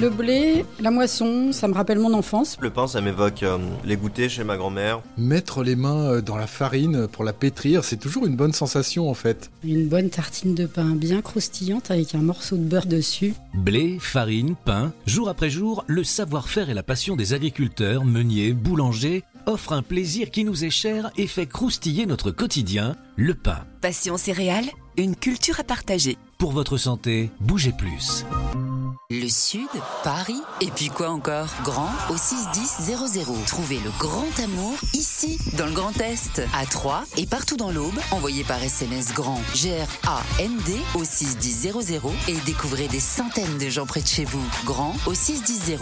Le 0.00 0.10
blé, 0.10 0.64
la 0.80 0.90
moisson, 0.90 1.52
ça 1.52 1.68
me 1.68 1.74
rappelle 1.74 2.00
mon 2.00 2.12
enfance. 2.14 2.56
Le 2.60 2.68
pain, 2.68 2.88
ça 2.88 3.00
m'évoque 3.00 3.44
euh, 3.44 3.58
les 3.84 3.96
goûters 3.96 4.28
chez 4.28 4.42
ma 4.42 4.56
grand-mère. 4.56 5.00
Mettre 5.16 5.62
les 5.62 5.76
mains 5.76 6.14
euh, 6.14 6.20
dans 6.20 6.36
la 6.36 6.48
farine 6.48 7.06
pour 7.06 7.22
la 7.22 7.32
pétrir, 7.32 7.84
c'est 7.84 7.96
toujours 7.96 8.26
une 8.26 8.34
bonne 8.34 8.52
sensation 8.52 9.08
en 9.08 9.14
fait. 9.14 9.50
Une 9.62 9.88
bonne 9.88 10.10
tartine 10.10 10.54
de 10.54 10.66
pain 10.66 10.96
bien 10.96 11.22
croustillante 11.22 11.90
avec 11.92 12.14
un 12.14 12.22
morceau 12.22 12.56
de 12.56 12.64
beurre 12.64 12.86
dessus. 12.86 13.34
Blé, 13.54 13.98
farine, 14.00 14.56
pain, 14.64 14.92
jour 15.06 15.28
après 15.28 15.48
jour, 15.48 15.84
le 15.86 16.02
savoir-faire 16.02 16.70
et 16.70 16.74
la 16.74 16.82
passion 16.82 17.14
des 17.14 17.32
agriculteurs, 17.32 18.04
meuniers, 18.04 18.52
boulangers 18.52 19.22
offrent 19.46 19.72
un 19.72 19.82
plaisir 19.82 20.30
qui 20.30 20.44
nous 20.44 20.64
est 20.64 20.70
cher 20.70 21.10
et 21.16 21.26
fait 21.26 21.46
croustiller 21.46 22.06
notre 22.06 22.30
quotidien, 22.30 22.96
le 23.16 23.34
pain. 23.34 23.64
Passion 23.80 24.16
céréales, 24.16 24.70
une 24.96 25.16
culture 25.16 25.60
à 25.60 25.64
partager. 25.64 26.16
Pour 26.38 26.52
votre 26.52 26.76
santé, 26.76 27.30
bougez 27.40 27.72
plus. 27.72 28.24
Le 29.10 29.28
Sud, 29.28 29.68
Paris, 30.02 30.40
et 30.60 30.70
puis 30.70 30.88
quoi 30.88 31.10
encore? 31.10 31.48
Grand 31.62 31.90
au 32.10 32.16
61000. 32.16 33.44
Trouvez 33.46 33.78
le 33.78 33.90
grand 33.98 34.38
amour 34.42 34.76
ici, 34.92 35.38
dans 35.54 35.66
le 35.66 35.72
Grand 35.72 35.98
Est, 36.00 36.42
à 36.54 36.66
Troyes 36.66 37.04
et 37.16 37.26
partout 37.26 37.56
dans 37.56 37.70
l'Aube. 37.70 37.98
Envoyez 38.10 38.44
par 38.44 38.62
SMS 38.62 39.12
grand 39.12 39.40
G-R-A-N-D 39.54 40.80
au 40.94 41.04
61000 41.04 42.00
et 42.28 42.36
découvrez 42.46 42.88
des 42.88 43.00
centaines 43.00 43.58
de 43.58 43.68
gens 43.68 43.86
près 43.86 44.02
de 44.02 44.06
chez 44.06 44.24
vous. 44.24 44.44
Grand 44.64 44.94
au 45.06 45.14
61000. 45.14 45.78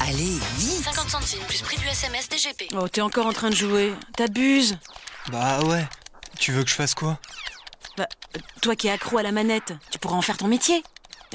Allez, 0.00 0.38
vite 0.56 0.84
50 0.84 1.10
centimes 1.10 1.42
plus 1.46 1.62
prix 1.62 1.76
du 1.78 1.86
SMS 1.86 2.28
DGP. 2.28 2.74
Oh, 2.76 2.88
t'es 2.88 3.00
encore 3.00 3.26
en 3.26 3.32
train 3.32 3.50
de 3.50 3.56
jouer. 3.56 3.94
T'abuses. 4.16 4.78
Bah 5.30 5.60
ouais. 5.64 5.86
Tu 6.38 6.52
veux 6.52 6.64
que 6.64 6.70
je 6.70 6.74
fasse 6.74 6.94
quoi? 6.94 7.18
Bah, 7.96 8.08
toi 8.60 8.74
qui 8.74 8.88
es 8.88 8.90
accro 8.90 9.18
à 9.18 9.22
la 9.22 9.32
manette, 9.32 9.72
tu 9.90 9.98
pourras 9.98 10.16
en 10.16 10.22
faire 10.22 10.36
ton 10.36 10.48
métier. 10.48 10.82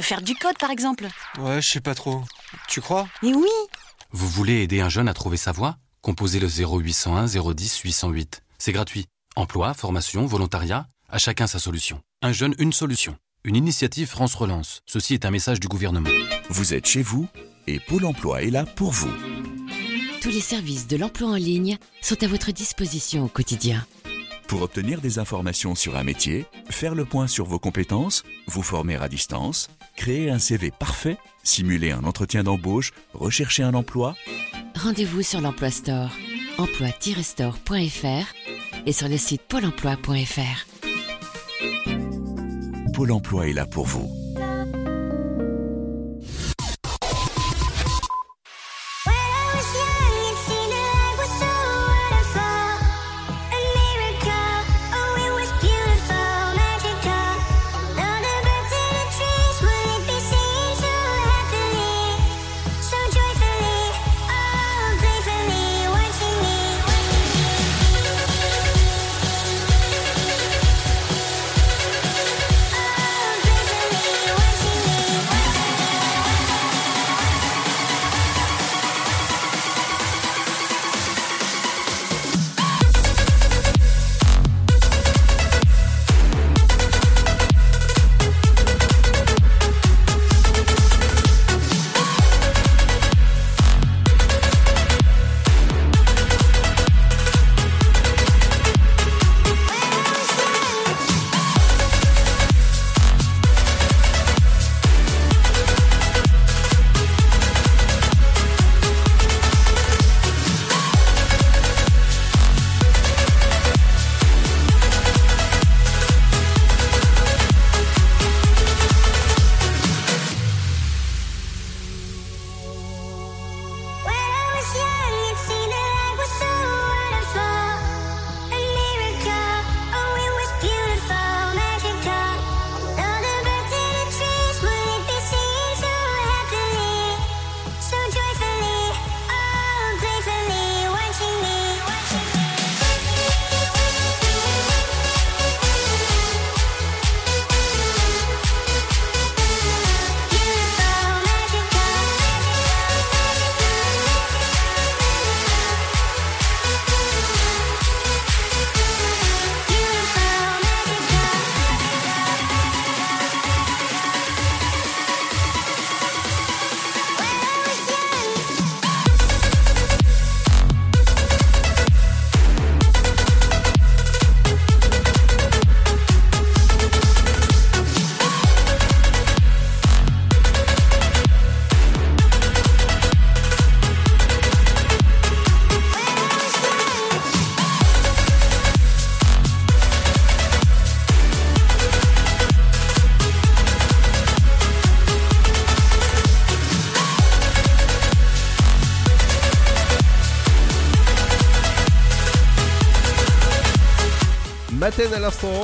Faire 0.01 0.21
du 0.21 0.35
code, 0.35 0.57
par 0.57 0.71
exemple. 0.71 1.07
Ouais, 1.39 1.61
je 1.61 1.69
sais 1.69 1.81
pas 1.81 1.95
trop. 1.95 2.23
Tu 2.67 2.81
crois? 2.81 3.07
Mais 3.21 3.34
oui 3.34 3.49
Vous 4.11 4.27
voulez 4.27 4.61
aider 4.63 4.81
un 4.81 4.89
jeune 4.89 5.07
à 5.09 5.13
trouver 5.13 5.38
sa 5.38 5.51
voie? 5.51 5.77
Composez 6.01 6.39
le 6.39 6.47
0801 6.47 7.26
010 7.26 7.80
808. 7.80 8.41
C'est 8.57 8.71
gratuit. 8.71 9.05
Emploi, 9.35 9.73
formation, 9.73 10.26
volontariat, 10.26 10.88
à 11.09 11.17
chacun 11.17 11.47
sa 11.47 11.59
solution. 11.59 12.01
Un 12.21 12.31
jeune, 12.31 12.55
une 12.59 12.73
solution. 12.73 13.17
Une 13.43 13.55
initiative 13.55 14.07
France 14.07 14.35
Relance. 14.35 14.81
Ceci 14.85 15.13
est 15.13 15.26
un 15.26 15.31
message 15.31 15.59
du 15.59 15.67
gouvernement. 15.67 16.09
Vous 16.49 16.73
êtes 16.73 16.85
chez 16.88 17.01
vous 17.01 17.27
et 17.67 17.80
Pôle 17.80 18.05
emploi 18.05 18.41
est 18.43 18.49
là 18.49 18.65
pour 18.65 18.91
vous. 18.91 19.11
Tous 20.21 20.30
les 20.30 20.41
services 20.41 20.88
de 20.88 20.97
l'emploi 20.97 21.30
en 21.30 21.35
ligne 21.35 21.77
sont 22.01 22.21
à 22.23 22.27
votre 22.27 22.51
disposition 22.51 23.26
au 23.26 23.30
quotidien. 23.30 23.85
Pour 24.47 24.63
obtenir 24.63 24.99
des 24.99 25.19
informations 25.19 25.76
sur 25.76 25.95
un 25.95 26.03
métier, 26.03 26.45
faire 26.71 26.95
le 26.95 27.05
point 27.05 27.27
sur 27.27 27.45
vos 27.45 27.59
compétences, 27.59 28.23
vous 28.47 28.63
former 28.63 28.95
à 28.95 29.07
distance, 29.07 29.69
créer 29.99 30.31
un 30.31 30.39
CV 30.39 30.71
parfait, 30.71 31.17
simuler 31.43 31.91
un 31.91 32.05
entretien 32.05 32.43
d'embauche, 32.43 32.93
rechercher 33.13 33.63
un 33.63 33.73
emploi, 33.73 34.15
Rendez-vous 34.81 35.23
sur 35.23 35.41
l'Emploi 35.41 35.71
Store, 35.71 36.09
emploi-store.fr 36.57 38.34
et 38.85 38.93
sur 38.93 39.09
le 39.09 39.17
site 39.17 39.41
pôle 39.41 39.65
emploi.fr. 39.65 40.65
Pôle 42.93 43.11
emploi 43.11 43.49
est 43.49 43.53
là 43.53 43.65
pour 43.65 43.85
vous. 43.85 44.18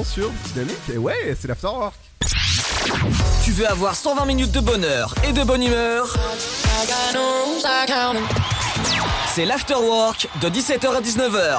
Sur 0.06 0.30
Dynamique. 0.54 0.78
Et 0.94 0.98
ouais, 0.98 1.36
c'est 1.40 1.48
l'Afterwork. 1.48 1.96
Tu 3.44 3.52
veux 3.52 3.68
avoir 3.70 3.96
120 3.96 4.26
minutes 4.26 4.52
de 4.52 4.60
bonheur 4.60 5.14
et 5.28 5.34
de 5.34 5.44
bonne 5.44 5.64
humeur? 5.64 6.08
C'est 9.34 9.46
l'Afterwork 9.46 10.28
de 10.42 10.50
17h 10.50 10.88
à 10.96 11.02
19h. 11.02 11.58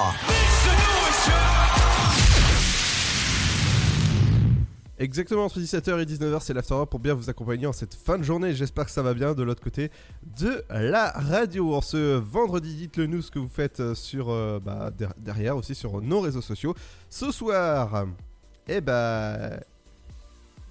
Exactement 4.98 5.44
entre 5.44 5.60
17h 5.60 6.00
et 6.00 6.06
19h, 6.06 6.38
c'est 6.40 6.54
l'Afterwork 6.54 6.88
pour 6.88 7.00
bien 7.00 7.12
vous 7.12 7.28
accompagner 7.28 7.66
en 7.66 7.74
cette 7.74 7.94
fin 7.94 8.16
de 8.16 8.22
journée. 8.22 8.54
J'espère 8.54 8.86
que 8.86 8.90
ça 8.90 9.02
va 9.02 9.12
bien 9.12 9.34
de 9.34 9.42
l'autre 9.42 9.62
côté 9.62 9.90
de 10.38 10.64
la 10.70 11.10
radio. 11.10 11.74
En 11.74 11.82
ce 11.82 12.14
vendredi, 12.16 12.74
dites-le 12.74 13.04
nous 13.06 13.20
ce 13.20 13.30
que 13.30 13.38
vous 13.38 13.50
faites 13.54 13.80
euh, 13.80 13.94
sur 13.94 14.30
euh, 14.30 14.58
bah, 14.58 14.90
der- 14.96 15.12
derrière 15.18 15.54
aussi 15.58 15.74
sur 15.74 16.00
nos 16.00 16.20
réseaux 16.22 16.40
sociaux. 16.40 16.74
Ce 17.10 17.30
soir, 17.30 18.06
eh 18.68 18.80
bah. 18.80 19.60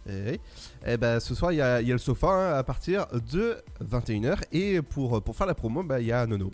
Eh, 0.07 0.31
oui. 0.31 0.39
Eh 0.85 0.97
bah, 0.97 1.19
ce 1.19 1.33
soir, 1.33 1.51
il 1.51 1.55
y, 1.55 1.61
a 1.61 1.81
il 1.81 1.87
y 1.87 1.91
a 1.91 1.95
le 1.95 1.99
sofa 1.99 2.27
hein, 2.27 2.53
à 2.57 2.63
partir 2.63 3.07
de 3.31 3.57
21h. 3.83 4.43
Et 4.51 4.81
pour, 4.81 5.21
pour 5.23 5.35
faire 5.35 5.47
la 5.47 5.55
promo, 5.55 5.83
bah, 5.83 5.99
il 5.99 6.07
y 6.07 6.11
a 6.11 6.25
Nono. 6.27 6.51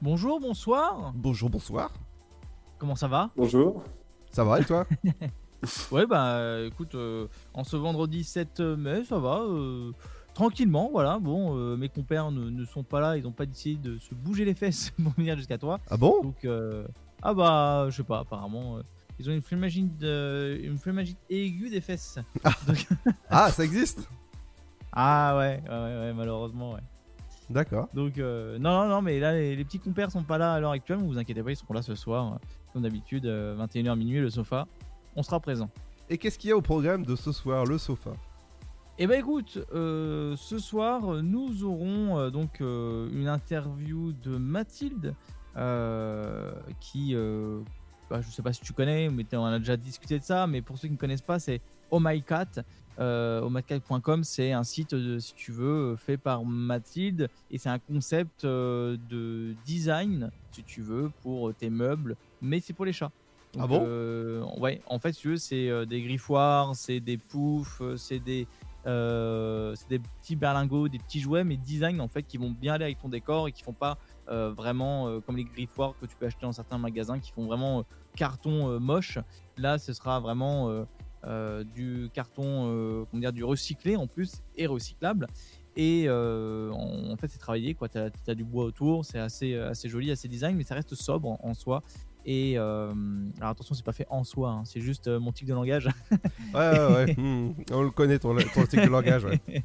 Bonjour, 0.00 0.38
bonsoir. 0.40 1.12
Bonjour, 1.14 1.50
bonsoir. 1.50 1.90
Comment 2.78 2.94
ça 2.94 3.08
va? 3.08 3.30
Bonjour. 3.36 3.82
Ça 4.30 4.44
va 4.44 4.60
et 4.60 4.64
toi? 4.64 4.86
Ouais, 5.90 6.04
bah 6.04 6.60
écoute, 6.66 6.94
euh, 6.94 7.26
en 7.54 7.64
ce 7.64 7.74
vendredi 7.76 8.22
7 8.22 8.60
mai, 8.60 9.02
ça 9.02 9.18
va. 9.18 9.38
euh, 9.40 9.92
tranquillement, 10.34 10.90
voilà. 10.92 11.18
Bon, 11.18 11.56
euh, 11.56 11.74
mes 11.78 11.88
compères 11.88 12.30
ne, 12.30 12.50
ne 12.50 12.64
sont 12.66 12.82
pas 12.82 13.00
là, 13.00 13.16
ils 13.16 13.22
n'ont 13.24 13.32
pas 13.32 13.46
décidé 13.46 13.80
de 13.92 13.96
se 13.96 14.14
bouger 14.14 14.44
les 14.44 14.52
fesses 14.52 14.90
pour 15.02 15.12
venir 15.14 15.38
jusqu'à 15.38 15.56
toi. 15.56 15.80
Ah 15.90 15.96
bon? 15.96 16.20
Donc, 16.22 16.44
euh, 16.44 16.86
ah 17.22 17.32
bah, 17.32 17.86
je 17.88 17.96
sais 17.96 18.02
pas, 18.02 18.18
apparemment, 18.18 18.76
euh, 18.76 18.82
ils 19.18 19.30
ont 19.30 19.32
une 19.32 19.42
flémagite, 19.42 19.96
de- 19.98 20.60
une 20.62 20.78
flémagite 20.78 21.18
aiguë 21.30 21.70
des 21.70 21.80
fesses. 21.80 22.18
Donc- 22.66 22.86
Ah, 23.30 23.50
ça 23.50 23.64
existe 23.64 24.08
Ah 24.92 25.36
ouais, 25.36 25.62
ouais, 25.68 25.70
ouais, 25.70 26.12
malheureusement, 26.14 26.74
ouais. 26.74 26.80
D'accord. 27.50 27.88
Donc, 27.92 28.16
euh, 28.18 28.58
non, 28.58 28.82
non, 28.82 28.88
non, 28.88 29.02
mais 29.02 29.18
là, 29.20 29.32
les, 29.32 29.54
les 29.56 29.64
petits 29.64 29.78
compères 29.80 30.10
sont 30.10 30.22
pas 30.22 30.38
là 30.38 30.54
à 30.54 30.60
l'heure 30.60 30.70
actuelle, 30.70 30.98
mais 31.00 31.06
vous 31.06 31.18
inquiétez 31.18 31.42
pas, 31.42 31.50
ils 31.50 31.56
seront 31.56 31.74
là 31.74 31.82
ce 31.82 31.94
soir, 31.94 32.34
euh, 32.34 32.36
comme 32.72 32.82
d'habitude, 32.82 33.26
euh, 33.26 33.54
21h 33.56 33.96
minuit, 33.96 34.20
le 34.20 34.30
sofa. 34.30 34.66
On 35.16 35.22
sera 35.22 35.40
présent. 35.40 35.68
Et 36.08 36.16
qu'est-ce 36.16 36.38
qu'il 36.38 36.50
y 36.50 36.52
a 36.52 36.56
au 36.56 36.62
programme 36.62 37.04
de 37.04 37.16
ce 37.16 37.32
soir, 37.32 37.64
le 37.66 37.76
sofa? 37.78 38.12
Eh 38.98 39.06
ben 39.08 39.18
écoute, 39.18 39.58
euh, 39.74 40.36
ce 40.36 40.58
soir, 40.58 41.22
nous 41.22 41.64
aurons 41.64 42.18
euh, 42.18 42.30
donc 42.30 42.60
une 42.60 43.26
interview 43.28 44.12
de 44.12 44.36
Mathilde, 44.36 45.14
qui, 46.80 47.14
bah, 48.10 48.20
je 48.20 48.30
sais 48.30 48.42
pas 48.42 48.52
si 48.52 48.60
tu 48.60 48.72
connais, 48.72 49.08
mais 49.08 49.24
on 49.32 49.44
a 49.44 49.58
déjà 49.58 49.76
discuté 49.76 50.18
de 50.18 50.24
ça, 50.24 50.46
mais 50.46 50.62
pour 50.62 50.78
ceux 50.78 50.88
qui 50.88 50.94
ne 50.94 50.98
connaissent 50.98 51.22
pas, 51.22 51.38
c'est 51.38 51.60
Oh 51.90 51.98
My 52.00 52.22
Cat. 52.22 52.62
Euh, 53.00 53.40
ohmycat.com, 53.40 54.22
c'est 54.22 54.52
un 54.52 54.62
site, 54.62 54.94
de, 54.94 55.18
si 55.18 55.34
tu 55.34 55.50
veux, 55.50 55.96
fait 55.96 56.16
par 56.16 56.44
Mathilde, 56.44 57.28
et 57.50 57.58
c'est 57.58 57.68
un 57.68 57.80
concept 57.80 58.44
euh, 58.44 58.96
de 59.10 59.54
design, 59.64 60.30
si 60.52 60.62
tu 60.62 60.80
veux, 60.80 61.10
pour 61.22 61.52
tes 61.54 61.70
meubles, 61.70 62.14
mais 62.40 62.60
c'est 62.60 62.72
pour 62.72 62.84
les 62.84 62.92
chats. 62.92 63.10
Ah 63.58 63.66
bon? 63.66 63.84
euh, 63.84 64.44
Ouais, 64.58 64.80
en 64.86 65.00
fait, 65.00 65.12
si 65.12 65.22
tu 65.22 65.28
veux, 65.30 65.36
c'est 65.38 65.68
euh, 65.68 65.84
des 65.86 66.02
griffoirs, 66.02 66.76
c'est 66.76 67.00
des 67.00 67.18
poufs, 67.18 67.82
c'est 67.96 68.20
des, 68.20 68.46
c'est 68.84 69.88
des 69.88 69.98
petits 69.98 70.36
berlingots, 70.36 70.88
des 70.88 70.98
petits 70.98 71.20
jouets, 71.20 71.42
mais 71.42 71.56
design 71.56 72.00
en 72.00 72.08
fait 72.08 72.22
qui 72.22 72.36
vont 72.38 72.50
bien 72.52 72.74
aller 72.74 72.84
avec 72.84 73.00
ton 73.00 73.08
décor 73.08 73.48
et 73.48 73.52
qui 73.52 73.64
font 73.64 73.72
pas 73.72 73.98
vraiment 74.28 75.08
euh, 75.08 75.20
comme 75.20 75.36
les 75.36 75.44
griffoirs 75.44 75.94
que 76.00 76.06
tu 76.06 76.16
peux 76.16 76.26
acheter 76.26 76.42
dans 76.42 76.52
certains 76.52 76.78
magasins 76.78 77.18
qui 77.18 77.30
font 77.30 77.46
vraiment 77.46 77.80
euh, 77.80 77.82
carton 78.16 78.70
euh, 78.70 78.78
moche. 78.78 79.18
Là, 79.56 79.78
ce 79.78 79.92
sera 79.92 80.20
vraiment 80.20 80.68
euh, 80.70 80.84
euh, 81.26 81.64
du 81.64 82.10
carton, 82.12 82.68
euh, 82.68 83.04
comment 83.10 83.20
dire, 83.20 83.32
du 83.32 83.44
recyclé 83.44 83.96
en 83.96 84.06
plus 84.06 84.42
et 84.56 84.66
recyclable. 84.66 85.26
Et 85.76 86.04
euh, 86.06 86.70
en, 86.70 87.16
fait, 87.16 87.28
c'est 87.28 87.38
travaillé 87.38 87.74
quoi. 87.74 87.88
T'as 87.88 88.10
as 88.28 88.34
du 88.34 88.44
bois 88.44 88.64
autour, 88.64 89.04
c'est 89.04 89.18
assez 89.18 89.54
euh, 89.54 89.70
assez 89.70 89.88
joli, 89.88 90.10
assez 90.10 90.28
design, 90.28 90.56
mais 90.56 90.62
ça 90.62 90.74
reste 90.74 90.94
sobre 90.94 91.28
en, 91.28 91.38
en 91.42 91.54
soi. 91.54 91.82
Et 92.26 92.54
euh, 92.56 92.92
alors 93.38 93.50
attention, 93.50 93.74
c'est 93.74 93.84
pas 93.84 93.92
fait 93.92 94.06
en 94.08 94.24
soi, 94.24 94.50
hein, 94.50 94.62
c'est 94.64 94.80
juste 94.80 95.08
euh, 95.08 95.20
mon 95.20 95.32
tic 95.32 95.46
de 95.46 95.52
langage. 95.52 95.88
Ouais, 96.54 96.70
ouais, 96.70 96.94
ouais. 96.94 97.14
Hmm, 97.18 97.52
on 97.70 97.82
le 97.82 97.90
connaît, 97.90 98.18
ton, 98.18 98.34
ton 98.54 98.64
tic 98.64 98.80
de 98.80 98.88
langage. 98.88 99.24
Ouais. 99.24 99.40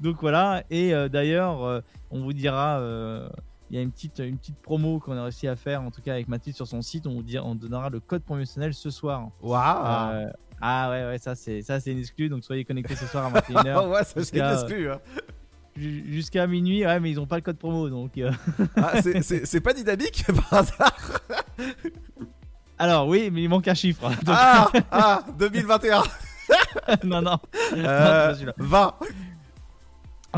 Donc 0.00 0.20
voilà, 0.20 0.64
et 0.70 0.94
euh, 0.94 1.08
d'ailleurs, 1.08 1.62
euh, 1.64 1.80
on 2.10 2.22
vous 2.22 2.32
dira, 2.32 2.78
euh, 2.80 3.28
il 3.70 3.76
y 3.76 3.78
a 3.78 3.82
une 3.82 3.90
petite, 3.90 4.18
une 4.20 4.38
petite 4.38 4.58
promo 4.58 5.00
qu'on 5.00 5.16
a 5.16 5.22
réussi 5.24 5.48
à 5.48 5.56
faire, 5.56 5.82
en 5.82 5.90
tout 5.90 6.00
cas 6.02 6.12
avec 6.12 6.28
Mathilde 6.28 6.54
sur 6.56 6.66
son 6.66 6.82
site, 6.82 7.06
on 7.06 7.14
vous 7.14 7.22
dira, 7.22 7.44
on 7.44 7.54
donnera 7.54 7.90
le 7.90 8.00
code 8.00 8.22
promotionnel 8.22 8.74
ce 8.74 8.90
soir. 8.90 9.28
Waouh 9.42 10.12
Euh, 10.14 10.30
Ah 10.60 10.88
ouais, 10.90 11.04
ouais, 11.06 11.18
ça 11.18 11.34
c'est 11.34 11.62
ça 11.62 11.80
c'est 11.80 11.90
une 11.92 11.98
exclu, 11.98 12.28
donc 12.28 12.44
soyez 12.44 12.64
connectés 12.64 12.94
ce 12.96 13.06
soir 13.06 13.26
à 13.26 13.40
21h. 13.40 13.88
Ouais, 13.90 14.04
ça, 14.04 14.24
c'est 14.24 14.36
une 14.38 14.44
exclu, 14.52 14.90
hein. 14.90 15.00
ju- 15.76 16.04
Jusqu'à 16.12 16.46
minuit, 16.46 16.86
ouais, 16.86 17.00
mais 17.00 17.10
ils 17.10 17.18
ont 17.20 17.26
pas 17.26 17.36
le 17.36 17.42
code 17.42 17.58
promo, 17.58 17.88
donc... 17.90 18.16
euh, 18.18 18.30
Ah, 18.76 19.02
c'est- 19.02 19.60
pas 19.60 19.72
dynamique 19.74 20.24
par 20.50 20.60
hasard 20.60 21.20
Alors 22.78 23.08
oui, 23.08 23.30
mais 23.32 23.42
il 23.42 23.48
manque 23.48 23.68
un 23.68 23.74
chiffre. 23.74 24.08
donc- 24.08 24.18
Ah, 24.28 24.70
ah 24.90 25.24
2021 25.38 26.02
non, 27.02 27.20
non. 27.22 27.38
Euh, 27.72 27.76
Non, 27.76 27.82
c'est 27.82 27.82
pas 27.82 28.34
celui-là. 28.34 28.54
20 28.58 28.94
Donc, 29.00 29.08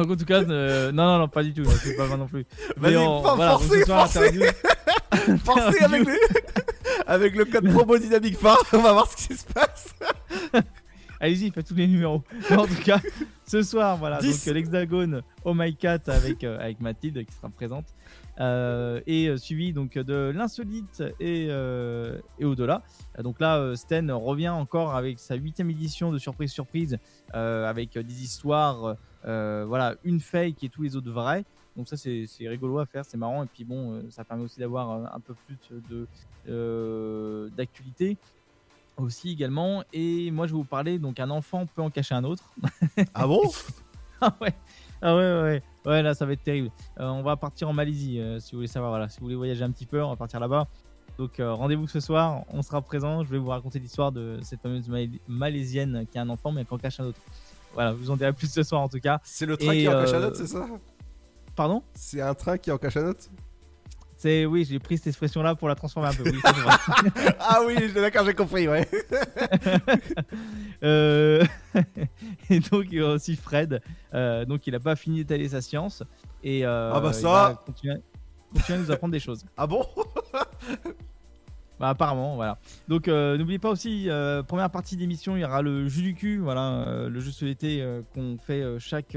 en 0.07 0.17
tout 0.17 0.25
cas, 0.25 0.43
euh, 0.43 0.93
non, 0.93 1.05
non, 1.07 1.19
non, 1.21 1.29
pas 1.29 1.43
du 1.43 1.53
tout. 1.53 1.65
C'est 1.83 1.97
pas 1.97 2.07
20 2.07 2.17
non 2.17 2.27
plus. 2.27 2.45
Mais 2.81 2.97
on- 2.97 3.21
voilà, 3.23 3.53
forcez, 3.59 3.85
forcez 3.85 4.51
Forcez 5.45 5.85
avec, 5.85 6.07
le... 6.07 6.13
avec 7.07 7.35
le 7.37 7.45
code 7.45 7.71
promo 7.73 7.99
dynamique 7.99 8.37
fin, 8.39 8.57
on 8.73 8.79
va 8.79 8.93
voir 8.93 9.11
ce 9.11 9.17
qui 9.29 9.35
se 9.37 9.45
passe. 9.47 9.95
Allez-y, 11.21 11.51
faites 11.51 11.67
tous 11.67 11.75
les 11.75 11.89
numéros. 11.89 12.23
Mais 12.51 12.57
en 12.57 12.67
tout 12.67 12.81
cas, 12.85 13.01
ce 13.47 13.63
soir, 13.63 13.97
voilà, 13.97 14.19
10. 14.21 14.29
donc 14.45 14.49
euh, 14.49 14.55
l'hexagone 14.55 15.23
Oh 15.45 15.53
My 15.53 15.75
Cat 15.75 15.99
avec, 16.07 16.45
euh, 16.45 16.59
avec 16.61 16.81
Mathilde 16.81 17.25
qui 17.27 17.35
sera 17.35 17.49
présente. 17.49 17.87
Euh, 18.41 19.01
et 19.09 19.37
suivi 19.37 19.73
donc 19.73 19.99
de 19.99 20.33
l'insolite 20.33 21.03
et, 21.19 21.49
euh, 21.51 22.21
et 22.39 22.45
au-delà. 22.45 22.83
Donc 23.21 23.41
là, 23.41 23.73
Sten 23.75 24.13
revient 24.13 24.51
encore 24.51 24.95
avec 24.95 25.19
sa 25.19 25.35
huitième 25.35 25.71
édition 25.71 26.13
de 26.13 26.19
Surprise 26.19 26.53
Surprise 26.53 26.99
avec 27.33 27.99
des 27.99 28.23
histoires, 28.23 28.95
voilà, 29.25 29.95
une 30.05 30.21
fake 30.21 30.63
et 30.65 30.69
tous 30.69 30.83
les 30.83 30.97
autres 30.97 31.11
vrais. 31.11 31.45
Donc 31.77 31.87
ça, 31.89 31.97
c'est 31.97 32.27
rigolo 32.41 32.81
à 32.81 32.87
faire, 32.87 33.05
c'est 33.05 33.17
marrant. 33.17 33.45
Et 33.45 33.47
puis 33.47 33.63
bon, 33.65 33.93
euh, 33.95 34.03
ça 34.11 34.25
permet 34.25 34.43
aussi 34.45 34.59
d'avoir 34.59 34.91
euh, 34.91 35.05
un 35.13 35.21
peu 35.21 35.35
plus 35.47 35.57
de 35.89 36.09
euh, 36.49 37.49
d'actualité 37.57 38.17
aussi 38.97 39.31
également. 39.31 39.85
Et 39.93 40.31
moi, 40.33 40.47
je 40.49 40.53
vais 40.53 40.59
vous 40.59 40.65
parler. 40.65 40.99
Donc, 40.99 41.21
un 41.21 41.31
enfant 41.31 41.67
peut 41.67 41.83
en 41.83 41.91
cacher 41.91 42.15
un 42.17 42.25
autre. 42.25 42.53
Ah 43.15 43.29
bon? 43.29 43.43
Ah 44.21 44.35
ouais. 44.41 44.53
Ah 45.01 45.15
ouais, 45.15 45.23
ouais, 45.23 45.43
ouais. 45.43 45.63
Ouais, 45.87 46.03
là, 46.03 46.15
ça 46.15 46.27
va 46.27 46.33
être 46.33 46.43
terrible. 46.43 46.73
Euh, 46.99 47.07
on 47.07 47.23
va 47.23 47.37
partir 47.37 47.69
en 47.69 47.73
Malaisie, 47.73 48.19
euh, 48.19 48.41
si 48.41 48.51
vous 48.53 48.59
voulez 48.59 48.67
savoir. 48.67 48.91
Voilà, 48.91 49.09
si 49.09 49.21
vous 49.21 49.27
voulez 49.27 49.37
voyager 49.37 49.63
un 49.63 49.71
petit 49.71 49.87
peu, 49.87 50.03
on 50.03 50.11
va 50.11 50.17
partir 50.17 50.41
là-bas. 50.41 50.67
Donc, 51.17 51.39
euh, 51.39 51.53
rendez-vous 51.55 51.87
ce 51.87 52.01
soir. 52.01 52.43
On 52.49 52.61
sera 52.63 52.83
présent. 52.83 53.23
Je 53.23 53.31
vais 53.31 53.39
vous 53.39 53.51
raconter 53.51 53.79
l'histoire 53.79 54.11
de 54.11 54.41
cette 54.43 54.61
fameuse 54.61 54.89
Malai- 54.89 55.21
Malaisienne 55.29 56.05
qui 56.11 56.19
a 56.19 56.23
un 56.23 56.29
enfant, 56.29 56.51
mais 56.51 56.65
qui 56.65 56.75
en 56.75 56.79
cache 56.79 56.99
un 56.99 57.05
autre. 57.05 57.21
Voilà, 57.79 57.93
vous 57.93 58.11
en 58.11 58.17
dirai 58.17 58.33
plus 58.33 58.51
ce 58.51 58.65
soir 58.65 58.81
en 58.81 58.89
tout 58.89 58.99
cas. 58.99 59.21
C'est 59.23 59.47
le 59.47 59.57
train 59.57 59.71
Et, 59.71 59.83
qui 59.83 59.89
en 59.89 59.93
cache 59.93 60.13
un 60.13 60.15
euh, 60.21 60.27
autre, 60.27 60.37
c'est 60.37 60.49
ça? 60.49 60.67
Pardon? 61.55 61.85
C'est 61.95 62.21
un 62.21 62.35
train 62.35 62.59
qui 62.59 62.73
en 62.73 62.77
cache 62.77 62.97
un 62.97 63.07
autre 63.07 63.27
C'est 64.17 64.47
oui, 64.47 64.67
j'ai 64.69 64.81
pris 64.81 64.97
cette 64.97 65.07
expression-là 65.07 65.55
pour 65.55 65.69
la 65.69 65.77
transformer 65.77 66.09
un 66.09 66.13
peu. 66.13 66.25
Oui. 66.25 66.41
Ah 67.39 67.61
oui, 67.65 67.77
d'accord, 67.93 68.25
j'ai 68.27 68.35
compris, 68.35 68.67
ouais. 68.67 68.89
Euh, 70.83 71.45
et 72.51 72.59
donc 72.59 72.87
il 72.91 72.99
y 72.99 73.01
a 73.01 73.11
aussi 73.11 73.37
Fred. 73.37 73.81
Euh, 74.13 74.45
donc 74.45 74.67
il 74.67 74.75
a 74.75 74.81
pas 74.81 74.97
fini 74.97 75.19
d'étaler 75.19 75.49
sa 75.49 75.61
science 75.61 76.03
et 76.43 76.67
euh, 76.67 76.91
Ah 76.93 76.99
bah 76.99 77.11
il 77.13 77.15
ça. 77.15 77.29
va 77.29 77.63
continuer, 77.65 77.95
continuer 78.55 78.79
à 78.79 78.83
nous 78.83 78.91
apprendre 78.91 79.13
des 79.13 79.21
choses. 79.21 79.45
Ah 79.57 79.69
bon? 79.69 79.87
Bah 81.81 81.91
apparemment, 81.91 82.35
voilà. 82.35 82.59
Donc 82.89 83.07
euh, 83.07 83.39
n'oubliez 83.39 83.59
pas 83.59 83.71
aussi, 83.71 84.11
euh, 84.11 84.43
première 84.43 84.71
partie 84.71 84.97
d'émission, 84.97 85.37
il 85.37 85.41
y 85.41 85.45
aura 85.45 85.63
le 85.63 85.87
jeu 85.89 86.03
du 86.03 86.15
cul, 86.15 86.39
voilà, 86.39 86.73
euh, 86.89 87.09
le 87.09 87.21
jeu 87.21 87.31
euh, 87.65 88.03
qu'on 88.15 88.37
fait 88.39 88.65
chaque 88.79 89.17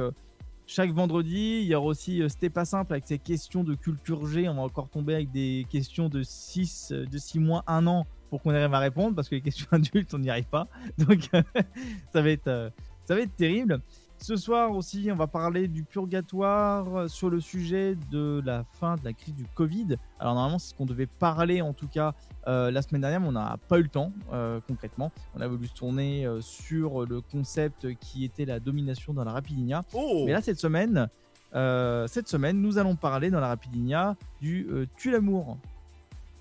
chaque 0.68 0.92
vendredi. 0.92 1.62
Il 1.64 1.68
y 1.68 1.76
aura 1.76 1.88
aussi 1.88 2.22
C'était 2.30 2.52
pas 2.52 2.66
simple 2.66 2.94
avec 2.94 3.08
ces 3.08 3.18
questions 3.18 3.64
de 3.64 3.74
culture 3.74 4.28
G. 4.28 4.48
On 4.48 4.54
va 4.56 4.62
encore 4.62 4.90
tomber 4.90 5.16
avec 5.16 5.32
des 5.32 5.66
questions 5.70 6.08
de 6.08 6.22
6 6.22 6.94
de 6.94 7.18
6 7.18 7.40
mois, 7.40 7.64
1 7.68 7.88
an 7.88 8.06
pour 8.30 8.42
qu'on 8.42 8.52
arrive 8.52 8.74
à 8.74 8.80
répondre 8.80 9.16
parce 9.16 9.28
que 9.28 9.36
les 9.36 9.42
questions 9.42 9.68
adultes, 9.72 10.14
on 10.14 10.20
n'y 10.20 10.30
arrive 10.30 10.48
pas. 10.48 10.68
Donc 11.00 11.30
ça 12.14 12.22
va 12.22 12.30
être 12.30 12.72
ça 13.06 13.16
va 13.16 13.22
être 13.22 13.36
terrible. 13.36 13.82
Ce 14.22 14.36
soir 14.36 14.72
aussi, 14.72 15.10
on 15.12 15.16
va 15.16 15.26
parler 15.26 15.68
du 15.68 15.84
purgatoire 15.84 17.10
sur 17.10 17.32
le 17.32 17.40
sujet 17.40 17.98
de 18.12 18.40
la 18.46 18.64
fin 18.64 18.96
de 18.96 19.04
la 19.04 19.14
crise 19.14 19.34
du 19.34 19.46
Covid. 19.56 19.96
Alors 20.20 20.36
normalement, 20.36 20.60
c'est 20.60 20.70
ce 20.70 20.76
qu'on 20.76 20.86
devait 20.86 21.08
parler 21.08 21.64
en 21.64 21.74
tout 21.74 21.88
cas 21.88 22.14
euh, 22.48 22.70
la 22.70 22.84
semaine 22.84 23.02
dernière, 23.02 23.20
mais 23.20 23.30
on 23.30 23.32
n'a 23.32 23.58
pas 23.68 23.80
eu 23.80 23.82
le 23.82 23.90
temps 23.90 24.12
euh, 24.32 24.60
concrètement. 24.68 25.12
On 25.36 25.42
a 25.42 25.48
voulu 25.48 25.66
se 25.66 25.74
tourner 25.74 26.28
euh, 26.28 26.40
sur 26.40 27.04
le 27.08 27.22
concept 27.22 27.96
qui 27.96 28.24
était 28.24 28.46
la 28.46 28.60
domination 28.60 29.12
dans 29.12 29.24
la 29.24 29.32
Rapidinia. 29.32 29.84
Mais 30.28 30.34
là, 30.34 30.42
cette 30.44 30.60
semaine, 30.60 31.10
euh, 31.56 32.06
cette 32.06 32.28
semaine, 32.28 32.62
nous 32.62 32.78
allons 32.78 32.96
parler 32.96 33.32
dans 33.32 33.40
la 33.40 33.48
Rapidinia 33.48 34.16
du 34.40 34.68
euh, 34.70 34.86
tue 34.98 35.10
l'amour. 35.10 35.58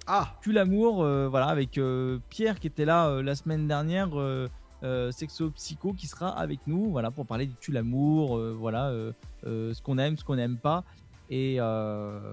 Ah 0.06 0.34
Tue 0.42 0.52
l'amour, 0.52 1.02
euh, 1.02 1.28
voilà, 1.28 1.46
avec 1.46 1.78
euh, 1.78 2.18
Pierre 2.28 2.60
qui 2.60 2.66
était 2.66 2.84
là 2.84 3.08
euh, 3.08 3.22
la 3.22 3.34
semaine 3.34 3.66
dernière, 3.66 4.10
euh, 4.82 5.10
sexo 5.10 5.50
psycho 5.50 5.92
qui 5.92 6.06
sera 6.06 6.30
avec 6.30 6.60
nous, 6.66 6.90
voilà, 6.90 7.10
pour 7.10 7.26
parler 7.26 7.46
du 7.46 7.54
tue 7.54 7.70
l'amour, 7.70 8.38
euh, 8.38 8.56
voilà, 8.58 8.88
euh, 8.88 9.12
ce 9.44 9.82
qu'on 9.82 9.98
aime, 9.98 10.16
ce 10.16 10.24
qu'on 10.24 10.36
n'aime 10.36 10.56
pas. 10.56 10.84
Et 11.28 11.58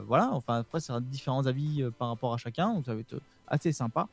voilà, 0.08 0.30
enfin 0.32 0.60
après, 0.60 0.80
ça 0.80 0.88
sera 0.88 1.02
différents 1.02 1.46
avis 1.46 1.84
par 2.00 2.08
rapport 2.08 2.34
à 2.34 2.38
chacun, 2.38 2.74
donc 2.74 2.86
ça 2.86 2.96
va 2.96 3.02
être 3.02 3.20
assez 3.48 3.72
sympa. 3.72 4.08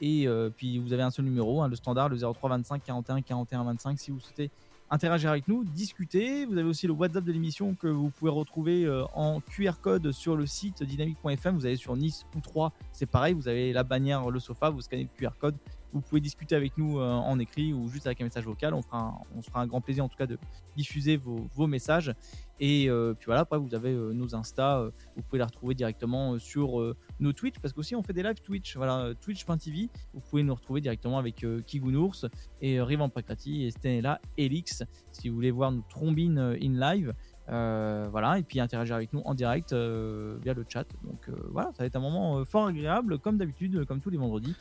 Et 0.00 0.26
puis 0.56 0.78
vous 0.78 0.94
avez 0.94 1.02
un 1.02 1.10
seul 1.10 1.26
numéro, 1.26 1.60
hein, 1.60 1.68
le 1.68 1.76
standard, 1.76 2.08
le 2.08 2.16
03 2.16 2.48
25 2.48 2.82
41 2.82 3.20
41 3.20 3.64
25, 3.64 3.98
si 3.98 4.10
vous 4.10 4.18
souhaitez 4.18 4.50
interagir 4.88 5.28
avec 5.28 5.46
nous, 5.46 5.62
discuter. 5.62 6.46
Vous 6.46 6.56
avez 6.56 6.66
aussi 6.66 6.86
le 6.86 6.94
WhatsApp 6.94 7.22
de 7.22 7.32
l'émission 7.32 7.74
que 7.74 7.86
vous 7.86 8.08
pouvez 8.08 8.30
retrouver 8.30 8.88
en 9.14 9.42
QR 9.42 9.74
code 9.82 10.10
sur 10.10 10.36
le 10.36 10.46
site 10.46 10.82
dynamique.fm. 10.82 11.56
Vous 11.56 11.66
allez 11.66 11.76
sur 11.76 11.94
Nice 11.94 12.24
ou 12.34 12.40
3, 12.40 12.72
c'est 12.92 13.04
pareil, 13.04 13.34
vous 13.34 13.46
avez 13.46 13.74
la 13.74 13.82
bannière 13.82 14.30
le 14.30 14.40
sofa, 14.40 14.70
vous 14.70 14.80
scannez 14.80 15.02
le 15.02 15.18
QR 15.18 15.34
code. 15.38 15.56
Vous 15.92 16.00
pouvez 16.00 16.20
discuter 16.20 16.54
avec 16.54 16.78
nous 16.78 16.98
euh, 16.98 17.10
en 17.10 17.38
écrit 17.38 17.72
ou 17.72 17.88
juste 17.88 18.06
avec 18.06 18.20
un 18.20 18.24
message 18.24 18.44
vocal. 18.44 18.74
On, 18.74 18.82
fera 18.82 18.98
un- 18.98 19.18
on 19.36 19.42
se 19.42 19.48
fera 19.48 19.60
un 19.62 19.66
grand 19.66 19.80
plaisir 19.80 20.04
en 20.04 20.08
tout 20.08 20.16
cas 20.16 20.26
de 20.26 20.38
diffuser 20.76 21.16
vos, 21.16 21.66
messages. 21.66 22.14
Et 22.60 22.88
euh, 22.88 23.14
puis 23.14 23.26
voilà, 23.26 23.40
après 23.40 23.58
vous 23.58 23.74
avez 23.74 23.90
euh, 23.90 24.12
nos 24.12 24.34
Insta, 24.34 24.84
vous 25.16 25.22
pouvez 25.22 25.38
la 25.38 25.46
retrouver 25.46 25.74
directement 25.74 26.38
sur 26.38 26.94
nos 27.18 27.32
Twitch 27.32 27.58
parce 27.58 27.74
qu'aussi 27.74 27.96
on 27.96 28.02
fait 28.02 28.12
des 28.12 28.22
lives 28.22 28.40
Twitch. 28.40 28.76
Voilà, 28.76 29.12
twitch.tv. 29.20 29.88
Vous 30.14 30.20
pouvez 30.20 30.42
nous 30.42 30.54
retrouver 30.54 30.80
directement 30.80 31.18
avec 31.18 31.44
Kigounours 31.66 32.26
et 32.60 32.80
Rivan 32.80 33.08
Pakrati 33.08 33.64
et 33.64 33.70
Stenella 33.70 34.20
Elix 34.36 34.84
si 35.12 35.28
vous 35.28 35.34
voulez 35.34 35.50
voir 35.50 35.72
nos 35.72 35.82
trombines 35.88 36.38
in 36.38 36.78
live. 36.78 37.14
Voilà, 37.48 38.38
et 38.38 38.42
puis 38.44 38.60
interagir 38.60 38.94
avec 38.94 39.12
nous 39.12 39.22
en 39.24 39.34
direct 39.34 39.72
via 39.72 40.54
le 40.54 40.64
chat. 40.68 40.86
Donc 41.02 41.28
voilà, 41.50 41.70
ça 41.72 41.82
va 41.82 41.86
être 41.86 41.96
un 41.96 42.00
moment 42.00 42.44
fort 42.44 42.66
agréable, 42.66 43.18
comme 43.18 43.38
d'habitude, 43.38 43.84
comme 43.86 44.00
tous 44.00 44.10
les 44.10 44.18
vendredis. 44.18 44.54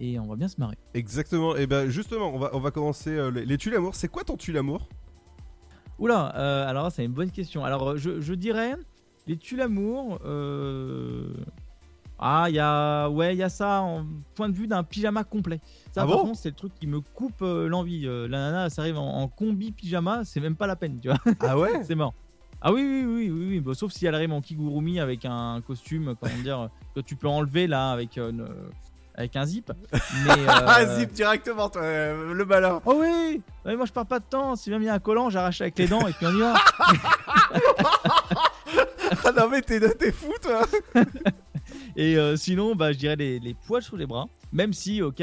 Et 0.00 0.18
on 0.18 0.26
va 0.26 0.36
bien 0.36 0.48
se 0.48 0.60
marrer. 0.60 0.76
Exactement. 0.94 1.56
Et 1.56 1.66
ben 1.66 1.88
justement, 1.88 2.28
on 2.34 2.38
va, 2.38 2.50
on 2.52 2.60
va 2.60 2.70
commencer 2.70 3.10
euh, 3.10 3.30
les, 3.30 3.46
les 3.46 3.56
tue 3.58 3.70
l'amour. 3.70 3.94
C'est 3.94 4.08
quoi 4.08 4.24
ton 4.24 4.36
tue 4.36 4.52
l'amour? 4.52 4.88
Oula, 5.98 6.34
euh, 6.36 6.68
alors 6.68 6.92
c'est 6.92 7.04
une 7.04 7.12
bonne 7.12 7.30
question. 7.30 7.64
Alors 7.64 7.90
euh, 7.90 7.96
je, 7.96 8.20
je 8.20 8.34
dirais 8.34 8.74
les 9.26 9.36
tue 9.38 9.56
l'amour. 9.56 10.18
euh, 10.26 11.32
Ah, 12.18 12.46
il 12.48 12.54
y 12.54 12.58
a 12.58 13.08
ouais, 13.08 13.34
il 13.34 13.38
y 13.38 13.42
a 13.42 13.48
ça 13.48 13.80
en 13.80 14.06
point 14.34 14.48
de 14.50 14.54
vue 14.54 14.66
d'un 14.66 14.82
pyjama 14.82 15.24
complet. 15.24 15.60
Ça, 15.92 16.02
Ah 16.02 16.06
par 16.06 16.24
bon? 16.24 16.34
c'est 16.34 16.50
le 16.50 16.54
truc 16.54 16.74
qui 16.78 16.86
me 16.86 17.00
coupe 17.00 17.40
euh, 17.42 17.66
l'envie. 17.66 18.02
La 18.02 18.28
nana, 18.38 18.68
ça 18.70 18.82
arrive 18.82 18.98
en, 18.98 19.22
en 19.22 19.28
combi 19.28 19.72
pyjama, 19.72 20.24
c'est 20.24 20.40
même 20.40 20.56
pas 20.56 20.66
la 20.66 20.76
peine, 20.76 20.98
tu 21.00 21.08
vois. 21.08 21.18
Ah 21.40 21.58
ouais? 21.58 21.82
C'est 21.84 21.94
mort. 21.94 22.12
Ah 22.60 22.72
oui, 22.72 22.82
oui, 22.82 23.04
oui, 23.06 23.30
oui, 23.30 23.46
oui. 23.50 23.60
Bah, 23.60 23.72
sauf 23.74 23.92
si 23.92 24.06
elle 24.06 24.14
arrive 24.14 24.32
en 24.32 24.40
kigurumi 24.40 24.98
avec 25.00 25.24
un 25.24 25.60
costume, 25.66 26.14
comment 26.20 26.42
dire, 26.42 26.68
que 26.94 27.00
tu 27.00 27.16
peux 27.16 27.28
enlever 27.28 27.66
là 27.66 27.90
avec, 27.92 28.16
une- 28.18 28.46
avec 29.16 29.34
un 29.36 29.44
zip. 29.46 29.72
Mais, 30.24 30.48
euh, 30.48 30.98
zip 30.98 31.12
directement, 31.12 31.68
toi, 31.68 31.82
euh, 31.82 32.32
le 32.34 32.44
malin. 32.44 32.80
Oh 32.84 32.96
oui 33.00 33.42
Ouais, 33.64 33.74
Moi 33.74 33.86
je 33.86 33.92
perds 33.92 34.06
pas 34.06 34.18
de 34.20 34.24
temps, 34.24 34.54
si 34.56 34.70
même 34.70 34.82
il 34.82 34.86
y 34.86 34.88
a 34.88 34.94
un 34.94 34.98
collant, 34.98 35.30
j'arrache 35.30 35.60
avec 35.60 35.78
les 35.78 35.88
dents 35.88 36.06
et 36.06 36.12
puis 36.12 36.26
on 36.26 36.36
y 36.36 36.40
va. 36.40 36.54
ah 39.24 39.32
non, 39.36 39.48
mais 39.50 39.62
t'es 39.62 39.80
t'es 39.94 40.12
fou, 40.12 40.32
toi 40.40 40.62
Et 41.96 42.16
euh, 42.16 42.36
sinon, 42.36 42.76
bah, 42.76 42.92
je 42.92 42.98
dirais 42.98 43.16
les, 43.16 43.38
les 43.40 43.54
poils 43.54 43.82
sous 43.82 43.96
les 43.96 44.06
bras. 44.06 44.26
Même 44.52 44.72
si, 44.72 45.00
ok, 45.02 45.22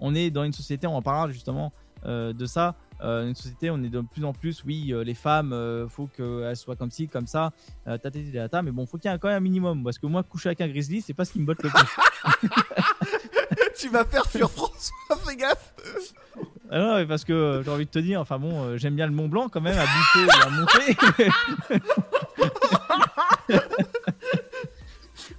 on 0.00 0.14
est 0.14 0.30
dans 0.30 0.44
une 0.44 0.52
société, 0.52 0.86
on 0.86 0.96
en 0.96 1.02
parlera 1.02 1.30
justement 1.30 1.72
de 2.04 2.46
ça. 2.46 2.74
Euh, 3.02 3.28
une 3.28 3.34
société, 3.34 3.70
on 3.70 3.82
est 3.82 3.88
de 3.88 4.00
plus 4.00 4.24
en 4.24 4.32
plus, 4.32 4.64
oui, 4.64 4.92
euh, 4.92 5.04
les 5.04 5.14
femmes, 5.14 5.52
euh, 5.52 5.88
faut 5.88 6.06
qu'elles 6.06 6.56
soient 6.56 6.76
comme 6.76 6.90
ci, 6.90 7.08
comme 7.08 7.26
ça, 7.26 7.52
tatati 7.84 8.32
tatata, 8.32 8.62
mais 8.62 8.70
bon, 8.70 8.86
faut 8.86 8.98
qu'il 8.98 9.10
y 9.10 9.14
ait 9.14 9.18
quand 9.18 9.28
même 9.28 9.36
un 9.36 9.40
minimum. 9.40 9.84
Parce 9.84 9.98
que 9.98 10.06
moi, 10.06 10.22
coucher 10.22 10.48
avec 10.48 10.60
un 10.60 10.68
grizzly, 10.68 11.02
c'est 11.02 11.14
pas 11.14 11.24
ce 11.24 11.32
qui 11.32 11.40
me 11.40 11.46
botte 11.46 11.62
le 11.62 11.70
plus. 11.70 12.50
Tu 13.78 13.88
vas 13.90 14.04
faire 14.04 14.24
fuir 14.24 14.50
François, 14.50 15.16
fais 15.24 15.36
gaffe 15.36 15.74
Ah 16.70 16.78
non, 16.78 16.94
mais 16.96 17.06
parce 17.06 17.24
que 17.24 17.60
j'ai 17.64 17.70
envie 17.70 17.84
de 17.84 17.90
te 17.90 17.98
dire, 17.98 18.20
enfin 18.20 18.38
bon, 18.38 18.76
j'aime 18.78 18.96
bien 18.96 19.06
le 19.06 19.12
Mont 19.12 19.28
Blanc 19.28 19.48
quand 19.50 19.60
même, 19.60 19.78
à 19.78 19.84
bouffer 19.84 20.26
et 20.26 20.30
à 20.42 20.50
monter. 20.50 20.96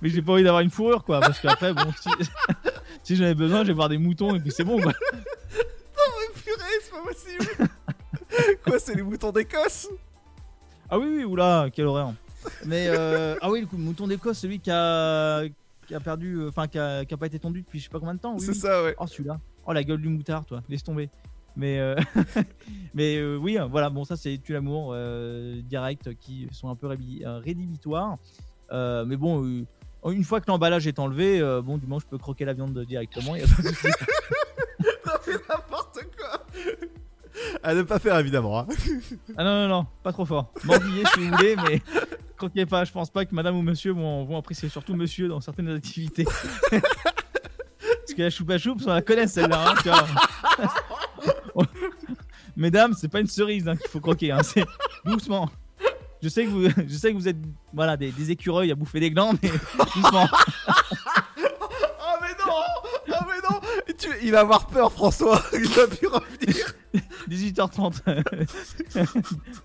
mais 0.02 0.10
j'ai 0.10 0.22
pas 0.22 0.34
envie 0.34 0.44
d'avoir 0.44 0.62
une 0.62 0.70
fourrure, 0.70 1.04
quoi, 1.04 1.20
parce 1.20 1.40
qu'après, 1.40 1.74
bon, 1.74 1.92
si, 2.00 2.10
si 3.04 3.16
j'en 3.16 3.26
ai 3.26 3.34
besoin, 3.36 3.64
je 3.64 3.68
vais 3.68 3.74
voir 3.74 3.90
des 3.90 3.98
moutons 3.98 4.36
et 4.36 4.40
puis 4.40 4.52
c'est 4.52 4.64
bon, 4.64 4.80
quoi. 4.80 4.94
Purée, 6.58 6.80
c'est 6.82 6.92
pas 6.92 7.02
possible 7.02 7.70
Quoi, 8.66 8.80
c'est 8.80 8.96
les 8.96 9.04
moutons 9.04 9.32
d'Écosse? 9.32 9.88
Ah 10.90 10.98
oui, 10.98 11.08
oui, 11.18 11.24
oula, 11.24 11.70
quelle 11.72 11.86
horreur. 11.86 12.14
Mais 12.66 12.88
euh, 12.88 13.36
ah 13.42 13.50
oui, 13.50 13.62
le 13.62 13.68
coup, 13.68 13.78
mouton 13.78 14.08
d'Écosse, 14.08 14.40
celui 14.40 14.60
qui 14.60 14.72
a, 14.72 15.44
qui 15.86 15.94
a 15.96 16.00
perdu, 16.00 16.36
euh, 16.36 16.50
enfin 16.50 16.68
qui, 16.68 16.80
a, 16.80 17.04
qui 17.06 17.14
a 17.14 17.18
pas 17.18 17.28
été 17.28 17.40
tondu 17.40 17.62
depuis 17.62 17.80
je 17.80 17.86
sais 17.86 17.90
pas 17.90 18.00
combien 18.00 18.16
de 18.16 18.20
temps. 18.20 18.34
oui, 18.36 18.42
C'est 18.42 18.52
oui. 18.52 18.58
ça, 18.58 18.84
ouais. 18.84 18.96
Oh 19.00 19.08
celui-là. 19.08 19.40
Oh 19.66 19.74
la 19.74 19.84
gueule 19.84 20.02
du 20.02 20.08
moutard, 20.10 20.46
toi, 20.46 20.64
laisse 20.70 20.84
tomber. 20.84 21.10
Mais 21.56 21.80
euh, 21.80 21.96
mais 22.94 23.18
euh, 23.18 23.36
oui, 23.38 23.58
voilà, 23.70 23.90
bon 23.90 24.04
ça 24.06 24.16
c'est 24.16 24.40
tu 24.42 24.54
l'amour 24.54 24.96
direct 25.64 26.14
qui 26.20 26.48
sont 26.52 26.70
un 26.70 26.76
peu 26.76 26.88
rédhibitoires. 26.88 28.18
Mais 28.72 29.18
bon, 29.18 29.66
une 30.06 30.24
fois 30.24 30.40
que 30.40 30.46
l'emballage 30.48 30.88
est 30.88 31.00
enlevé, 31.00 31.40
bon 31.64 31.78
du 31.78 31.88
moins 31.88 32.00
je 32.00 32.06
peux 32.06 32.18
croquer 32.18 32.46
la 32.46 32.54
viande 32.54 32.78
directement. 32.86 33.36
y 33.36 33.42
n'importe 35.50 36.00
quoi 36.18 36.46
À 37.64 37.74
ne 37.74 37.84
pas 37.84 38.00
faire, 38.00 38.18
évidemment. 38.18 38.60
hein. 38.60 38.68
Ah 39.38 39.44
non, 39.44 39.62
non, 39.64 39.68
non, 39.68 39.86
pas 40.04 40.12
trop 40.12 40.26
fort. 40.26 40.52
Mordillez 40.64 41.04
si 41.14 41.20
vous 41.28 41.36
voulez, 41.36 41.56
mais 41.56 41.82
croquez 42.36 42.66
pas. 42.66 42.84
Je 42.84 42.92
pense 42.92 43.10
pas 43.10 43.26
que 43.26 43.36
madame 43.36 43.56
ou 43.58 43.62
monsieur 43.62 43.92
vont, 43.92 44.26
vont 44.26 44.38
apprécier, 44.38 44.70
surtout 44.70 44.96
monsieur 44.96 45.28
dans 45.28 45.40
certaines 45.42 45.70
activités. 45.70 46.26
Parce 46.72 48.14
que 48.16 48.22
la 48.24 48.30
choupa 48.30 48.58
choups, 48.58 48.84
on 48.88 48.94
la 48.94 49.02
connaît 49.02 49.28
celle-là. 49.28 49.70
hein, 49.72 49.76
tu 49.84 49.90
vois. 49.90 50.08
Mesdames, 52.56 52.94
c'est 53.00 53.08
pas 53.08 53.20
une 53.20 53.28
cerise 53.28 53.68
hein, 53.68 53.76
qu'il 53.76 53.90
faut 53.90 54.00
croquer, 54.00 54.32
hein, 54.32 54.42
c'est 54.44 54.64
doucement. 55.06 55.50
Je 56.24 56.30
sais 56.30 56.46
que 56.46 56.50
vous, 56.50 56.68
je 56.88 56.96
sais 56.96 57.12
que 57.12 57.18
vous 57.18 57.28
êtes 57.28 57.38
voilà, 57.72 57.96
des, 57.96 58.12
des 58.12 58.32
écureuils 58.32 58.72
à 58.72 58.76
bouffer 58.76 59.00
des 59.00 59.12
glands, 59.12 59.34
mais 59.44 59.52
doucement. 59.96 60.28
Oh, 61.40 62.16
mais 62.22 62.34
non 62.44 62.54
Oh, 63.10 63.24
mais 63.28 63.36
non 63.50 63.60
Tu- 63.98 64.07
Il 64.24 64.32
va 64.32 64.42
avoir 64.42 64.68
peur, 64.68 64.92
François 64.92 65.42
Il 65.54 65.68
va 65.70 65.88
plus 65.88 66.08
revenir 66.08 66.74
18h30. 67.30 68.02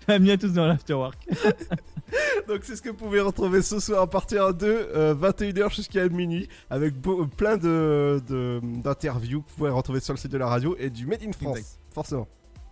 Bienvenue 0.07 0.31
à 0.31 0.37
tous 0.37 0.53
dans 0.53 0.67
l'afterwork. 0.67 1.15
Donc 2.47 2.59
c'est 2.63 2.75
ce 2.75 2.81
que 2.81 2.89
vous 2.89 2.95
pouvez 2.95 3.21
retrouver 3.21 3.61
ce 3.61 3.79
soir 3.79 4.01
à 4.03 4.07
partir 4.07 4.53
de 4.53 4.67
euh, 4.67 5.15
21h 5.15 5.73
jusqu'à 5.73 6.07
minuit 6.09 6.47
avec 6.69 6.93
beau- 6.99 7.25
plein 7.25 7.57
de 7.57 8.21
de- 8.27 8.59
d'interviews 8.83 9.41
que 9.41 9.49
vous 9.49 9.55
pouvez 9.57 9.69
retrouver 9.71 9.99
sur 9.99 10.13
le 10.13 10.19
site 10.19 10.31
de 10.31 10.37
la 10.37 10.47
radio 10.47 10.75
et 10.77 10.89
du 10.89 11.05
Made 11.07 11.23
in 11.25 11.31
France, 11.31 11.57
Exact. 11.57 11.79
forcément. 11.93 12.27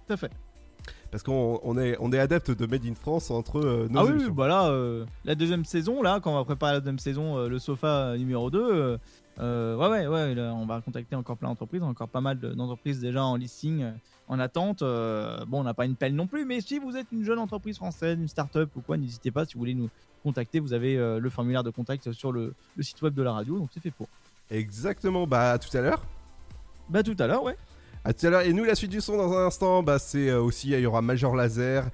Tout 0.07 0.13
à 0.13 0.17
fait. 0.17 0.31
Parce 1.09 1.23
qu'on 1.23 1.59
on 1.63 1.77
est, 1.77 1.97
on 1.99 2.11
est 2.13 2.19
adepte 2.19 2.51
de 2.51 2.65
Made 2.65 2.85
in 2.85 2.95
France 2.95 3.31
entre 3.31 3.59
euh, 3.59 3.87
nos 3.89 3.99
Ah 3.99 4.03
oui, 4.03 4.09
oui, 4.11 4.15
émissions. 4.17 4.33
bah 4.33 4.47
là, 4.47 4.67
euh, 4.69 5.05
la 5.25 5.35
deuxième 5.35 5.65
saison, 5.65 6.01
là, 6.01 6.19
quand 6.21 6.31
on 6.31 6.35
va 6.35 6.45
préparer 6.45 6.73
la 6.73 6.79
deuxième 6.79 6.99
saison, 6.99 7.37
euh, 7.37 7.49
le 7.49 7.59
sofa 7.59 7.87
euh, 8.11 8.17
numéro 8.17 8.49
2, 8.49 8.97
euh, 9.41 9.75
ouais, 9.75 9.87
ouais, 9.87 10.07
ouais, 10.07 10.35
là, 10.35 10.53
on 10.53 10.65
va 10.65 10.81
contacter 10.81 11.15
encore 11.15 11.37
plein 11.37 11.49
d'entreprises, 11.49 11.81
encore 11.83 12.07
pas 12.09 12.21
mal 12.21 12.39
de- 12.39 12.53
d'entreprises 12.53 12.99
déjà 12.99 13.23
en 13.23 13.35
listing, 13.35 13.81
euh, 13.83 13.91
en 14.27 14.39
attente. 14.39 14.81
euh, 14.81 15.43
bon, 15.45 15.61
on 15.61 15.63
n'a 15.63 15.73
pas 15.73 15.85
une 15.85 15.95
pelle 15.95 16.15
non 16.15 16.27
plus, 16.27 16.45
mais 16.45 16.61
si 16.61 16.79
vous 16.79 16.95
êtes 16.95 17.07
une 17.11 17.23
jeune 17.23 17.39
entreprise 17.39 17.77
française, 17.77 18.17
une 18.19 18.27
start-up 18.27 18.69
ou 18.75 18.81
quoi, 18.81 18.97
n'hésitez 18.97 19.31
pas, 19.31 19.45
si 19.45 19.53
vous 19.55 19.59
voulez 19.59 19.73
nous 19.73 19.89
contacter, 20.23 20.59
vous 20.59 20.73
avez 20.73 20.97
euh, 20.97 21.19
le 21.19 21.29
formulaire 21.29 21.63
de 21.63 21.71
contact 21.71 22.11
sur 22.11 22.31
le, 22.31 22.53
le 22.75 22.83
site 22.83 23.01
web 23.01 23.13
de 23.15 23.23
la 23.23 23.33
radio, 23.33 23.57
donc 23.57 23.69
c'est 23.73 23.79
fait 23.79 23.91
pour. 23.91 24.07
Exactement, 24.49 25.25
bah 25.25 25.51
à 25.53 25.57
tout 25.59 25.75
à 25.75 25.81
l'heure. 25.81 26.03
Bah 26.89 27.01
tout 27.03 27.15
à 27.17 27.25
l'heure, 27.27 27.43
ouais. 27.43 27.55
À 28.03 28.13
tout 28.13 28.25
à 28.27 28.29
l'heure. 28.29 28.41
Et 28.41 28.53
nous, 28.53 28.63
la 28.63 28.75
suite 28.75 28.91
du 28.91 28.99
son 29.01 29.15
dans 29.17 29.31
un 29.33 29.45
instant, 29.47 29.81
bah 29.81 29.97
c'est 29.99 30.31
aussi, 30.33 30.69
il 30.71 30.79
y 30.79 30.85
aura 30.85 31.01
Major 31.01 31.35
Laser, 31.35 31.89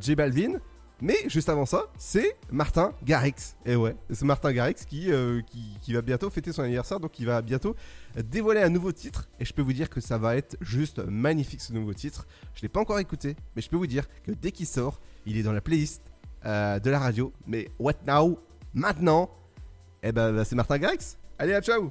J 0.00 0.14
Balvin. 0.14 0.58
Mais 1.02 1.16
juste 1.28 1.48
avant 1.50 1.66
ça, 1.66 1.86
c'est 1.98 2.36
Martin 2.50 2.92
Garrix. 3.04 3.54
Et 3.66 3.76
ouais, 3.76 3.94
c'est 4.10 4.24
Martin 4.24 4.52
Garrix 4.52 4.74
qui, 4.88 5.12
euh, 5.12 5.42
qui, 5.82 5.92
va 5.92 6.00
bientôt 6.00 6.30
fêter 6.30 6.52
son 6.52 6.62
anniversaire, 6.62 7.00
donc 7.00 7.18
il 7.18 7.26
va 7.26 7.42
bientôt 7.42 7.76
dévoiler 8.16 8.62
un 8.62 8.70
nouveau 8.70 8.92
titre. 8.92 9.28
Et 9.38 9.44
je 9.44 9.52
peux 9.52 9.62
vous 9.62 9.74
dire 9.74 9.90
que 9.90 10.00
ça 10.00 10.16
va 10.16 10.36
être 10.36 10.56
juste 10.62 10.98
magnifique 11.00 11.60
ce 11.60 11.74
nouveau 11.74 11.92
titre. 11.92 12.26
Je 12.54 12.62
l'ai 12.62 12.68
pas 12.68 12.80
encore 12.80 12.98
écouté, 12.98 13.36
mais 13.54 13.62
je 13.62 13.68
peux 13.68 13.76
vous 13.76 13.86
dire 13.86 14.06
que 14.24 14.32
dès 14.32 14.52
qu'il 14.52 14.66
sort, 14.66 15.00
il 15.26 15.36
est 15.36 15.42
dans 15.42 15.52
la 15.52 15.60
playlist 15.60 16.02
euh, 16.46 16.78
de 16.78 16.90
la 16.90 16.98
radio. 16.98 17.32
Mais 17.46 17.68
what 17.78 17.94
now? 18.06 18.38
Maintenant? 18.72 19.30
Eh 20.02 20.12
ben, 20.12 20.32
bah, 20.32 20.44
c'est 20.44 20.56
Martin 20.56 20.78
Garrix. 20.78 21.18
Allez, 21.38 21.54
à 21.54 21.60
ciao 21.60 21.90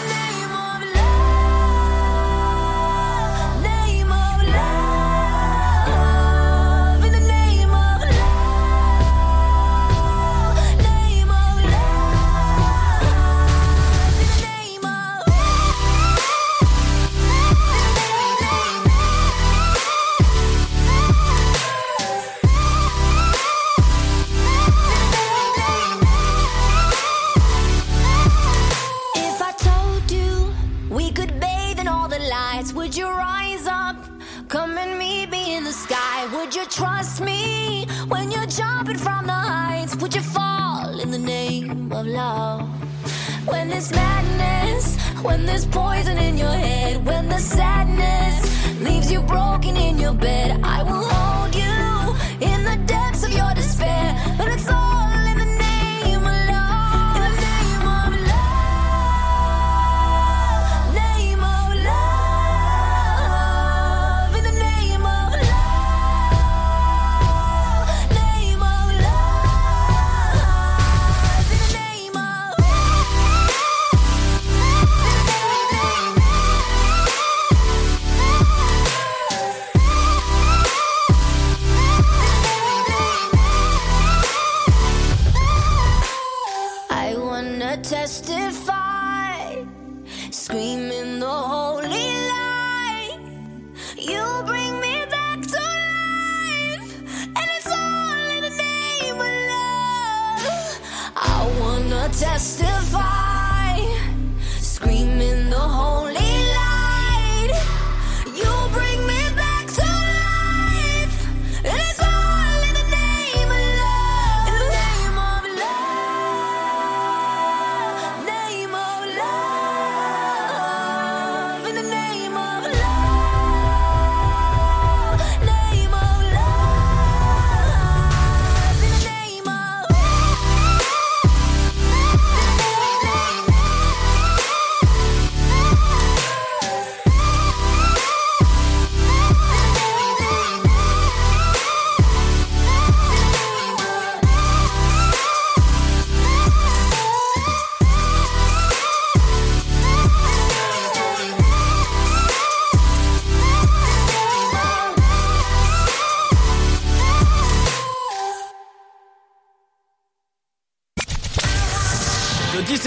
from 39.03 39.25
the 39.25 39.39
heights, 39.53 39.95
would 39.97 40.13
you 40.13 40.21
fall 40.21 40.99
in 40.99 41.09
the 41.11 41.17
name 41.17 41.91
of 41.91 42.05
love? 42.05 42.61
When 43.45 43.69
there's 43.69 43.91
madness, 43.91 44.97
when 45.21 45.45
there's 45.45 45.65
poison 45.65 46.17
in 46.17 46.37
your 46.37 46.55
head, 46.67 47.05
when 47.05 47.27
the 47.29 47.39
sadness 47.39 48.37
leaves 48.81 49.11
you 49.11 49.21
broken 49.21 49.75
in 49.75 49.97
your 49.97 50.13
bed, 50.13 50.59
I 50.63 50.83
will 50.83 51.05
hold 51.15 51.53
you 51.63 51.79
in 52.49 52.59
the 52.69 52.77
depths 52.85 53.23
of 53.23 53.31
your 53.31 53.53
despair. 53.53 54.05
But 54.37 54.47
it's 54.49 54.69
all 54.69 54.80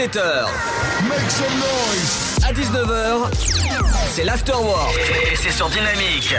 17h. 0.04 1.08
Make 1.08 1.30
some 1.30 1.58
noise. 1.58 2.38
À 2.46 2.52
19h, 2.52 3.30
c'est 4.10 4.24
l'afterwork. 4.24 4.98
Et 5.32 5.36
c'est 5.36 5.50
sur 5.50 5.70
Dynamique. 5.70 6.34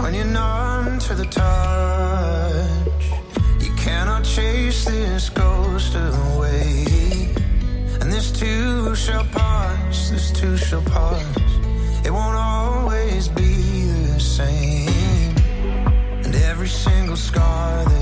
When 0.00 0.14
you're 0.14 0.26
numb 0.26 0.98
to 0.98 1.14
the 1.14 1.24
touch, 1.30 1.44
you 3.60 3.72
cannot 3.76 4.22
chase 4.24 4.84
this 4.84 5.30
ghost 5.30 5.94
away. 5.94 6.84
And 8.02 8.12
this 8.12 8.32
too 8.32 8.94
shall 8.94 9.24
pass, 9.32 10.10
this 10.10 10.30
too 10.30 10.58
shall 10.58 10.82
pass. 10.82 11.41
single 17.14 17.16
scar 17.16 18.01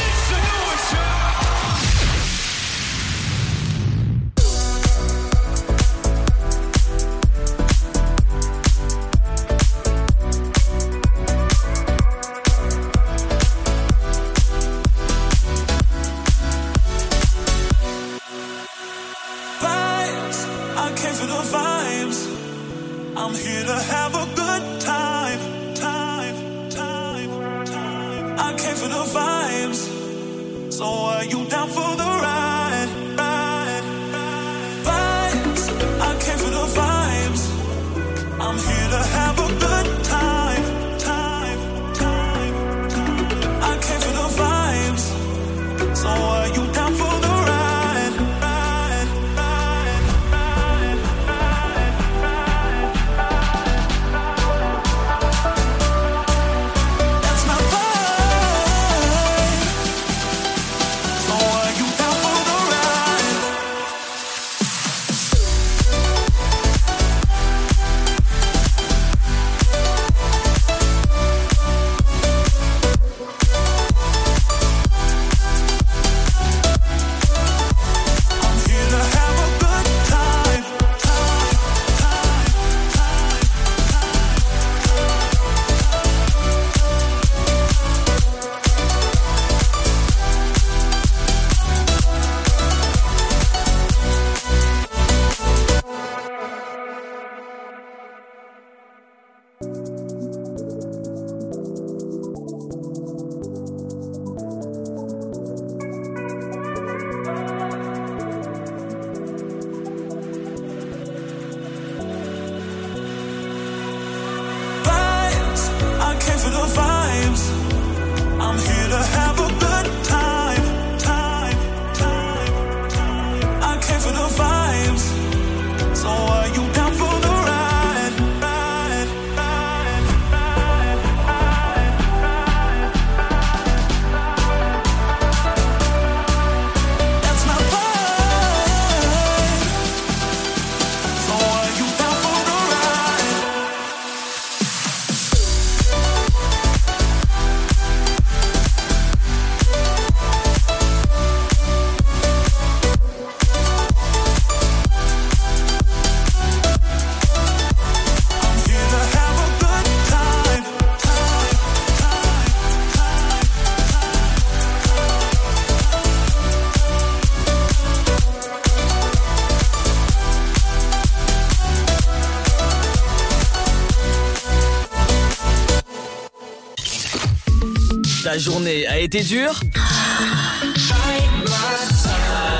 journée 178.41 178.87
a 178.87 178.97
été 178.97 179.21
dure 179.21 179.59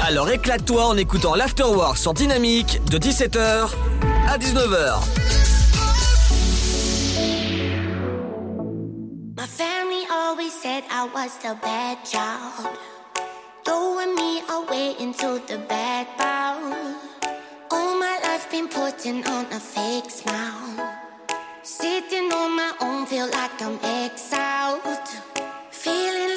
Alors 0.05 0.29
éclate-toi 0.29 0.85
en 0.85 0.95
écoutant 0.95 1.33
l'Afterwork 1.33 1.97
sur 1.97 2.13
Dynamique 2.13 2.79
de 2.91 2.99
17h 2.99 3.69
à 4.29 4.37
19h. 4.37 4.99
My 9.35 9.47
family 9.47 10.05
always 10.11 10.51
said 10.51 10.83
I 10.91 11.09
was 11.15 11.39
the 11.41 11.55
bad 11.63 11.97
child. 12.05 12.77
Throwing 13.65 14.13
me 14.15 14.43
away 14.49 14.95
into 14.99 15.39
the 15.47 15.57
bad 15.67 16.05
bound. 16.19 16.75
All 17.71 17.95
my 17.97 18.19
life 18.23 18.47
been 18.51 18.67
putting 18.67 19.25
on 19.25 19.45
a 19.51 19.59
fake 19.59 20.11
smile. 20.11 20.85
Sitting 21.63 22.31
on 22.31 22.55
my 22.55 22.71
own, 22.81 23.07
feel 23.07 23.25
like 23.25 23.59
I'm 23.59 23.79
exiled. 23.83 25.30
feeling 25.83 26.30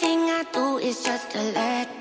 everything 0.00 0.30
I 0.30 0.44
do 0.52 0.78
is 0.78 1.02
just 1.02 1.30
to 1.32 1.38
letdown. 1.38 1.97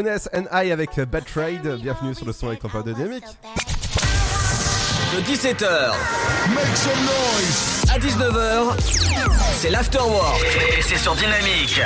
Toness 0.00 0.30
and 0.32 0.44
I 0.50 0.70
avec 0.72 0.98
Bad 1.10 1.26
Trade. 1.26 1.78
Bienvenue 1.82 2.14
sur 2.14 2.24
le 2.24 2.32
son 2.32 2.46
électropop 2.48 2.86
de 2.86 2.92
Dynamique. 2.94 3.24
De 5.14 5.20
17h 5.20 5.90
Make 6.54 6.74
some 6.74 7.04
noise 7.04 7.84
à 7.92 7.98
19h, 7.98 8.80
c'est 9.58 9.68
l'afterwork 9.68 10.42
et 10.78 10.80
c'est 10.80 10.96
sur 10.96 11.14
Dynamique. 11.16 11.82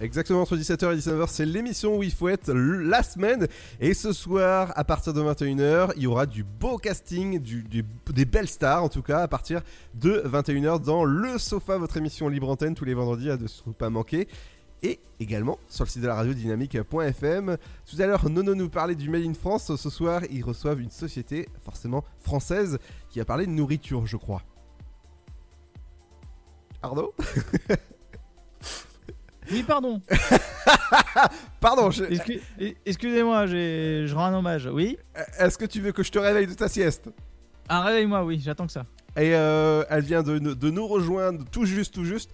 Exactement 0.00 0.42
entre 0.42 0.56
17h 0.58 0.92
et 0.92 0.96
19h, 0.98 1.24
c'est 1.28 1.46
l'émission 1.46 1.96
où 1.96 2.02
il 2.02 2.10
faut 2.12 2.28
être 2.28 2.52
la 2.52 3.02
semaine. 3.02 3.46
Et 3.80 3.94
ce 3.94 4.12
soir, 4.12 4.70
à 4.76 4.84
partir 4.84 5.14
de 5.14 5.22
21h, 5.22 5.92
il 5.96 6.02
y 6.02 6.06
aura 6.06 6.26
du 6.26 6.44
beau 6.44 6.76
casting, 6.76 7.38
du, 7.38 7.62
du- 7.62 7.86
des 8.12 8.24
belles 8.26 8.48
stars 8.48 8.84
en 8.84 8.90
tout 8.90 9.00
cas, 9.02 9.20
à 9.20 9.28
partir 9.28 9.62
de 9.94 10.22
21h 10.26 10.80
dans 10.82 11.04
Le 11.04 11.38
Sofa, 11.38 11.78
votre 11.78 11.96
émission 11.96 12.28
libre 12.28 12.50
antenne 12.50 12.74
tous 12.74 12.84
les 12.84 12.92
vendredis 12.92 13.30
à 13.30 13.38
ne 13.38 13.46
surtout 13.46 13.72
pas 13.72 13.88
manquer. 13.88 14.28
Et 14.84 15.00
également 15.18 15.58
sur 15.68 15.84
le 15.84 15.88
site 15.90 16.02
de 16.02 16.06
la 16.08 16.14
radio 16.14 16.32
dynamique.fm. 16.34 17.56
Tout 17.90 17.96
à 18.02 18.06
l'heure, 18.06 18.28
Nono 18.28 18.54
nous 18.54 18.68
parlait 18.68 18.94
du 18.94 19.08
Made 19.08 19.22
in 19.24 19.32
France. 19.34 19.74
Ce 19.74 19.88
soir, 19.90 20.20
ils 20.30 20.44
reçoivent 20.44 20.80
une 20.80 20.90
société 20.90 21.48
forcément 21.64 22.04
française 22.20 22.78
qui 23.08 23.18
a 23.20 23.24
parlé 23.24 23.46
de 23.46 23.50
nourriture, 23.50 24.06
je 24.06 24.16
crois. 24.18 24.42
Arnaud 26.82 27.14
Oui, 29.50 29.62
pardon. 29.62 30.00
Pardon, 31.60 31.90
je- 31.90 32.04
eh, 32.58 32.76
Excusez-moi, 32.86 33.46
je 33.46 34.14
rends 34.14 34.24
un 34.26 34.34
hommage. 34.34 34.66
Oui 34.72 34.96
Est-ce 35.38 35.58
que 35.58 35.66
tu 35.66 35.80
veux 35.82 35.92
que 35.92 36.02
je 36.02 36.10
te 36.10 36.18
réveille 36.18 36.46
de 36.46 36.54
ta 36.54 36.66
sieste? 36.68 37.10
Ah, 37.68 37.82
réveille-moi, 37.82 38.24
oui, 38.24 38.40
j'attends 38.42 38.66
que 38.66 38.72
ça. 38.72 38.86
Et 39.16 39.34
euh, 39.34 39.84
elle 39.90 40.02
vient 40.02 40.22
de, 40.22 40.38
de 40.38 40.70
nous 40.70 40.86
rejoindre 40.86 41.44
tout 41.50 41.66
juste, 41.66 41.92
tout 41.94 42.04
juste. 42.06 42.30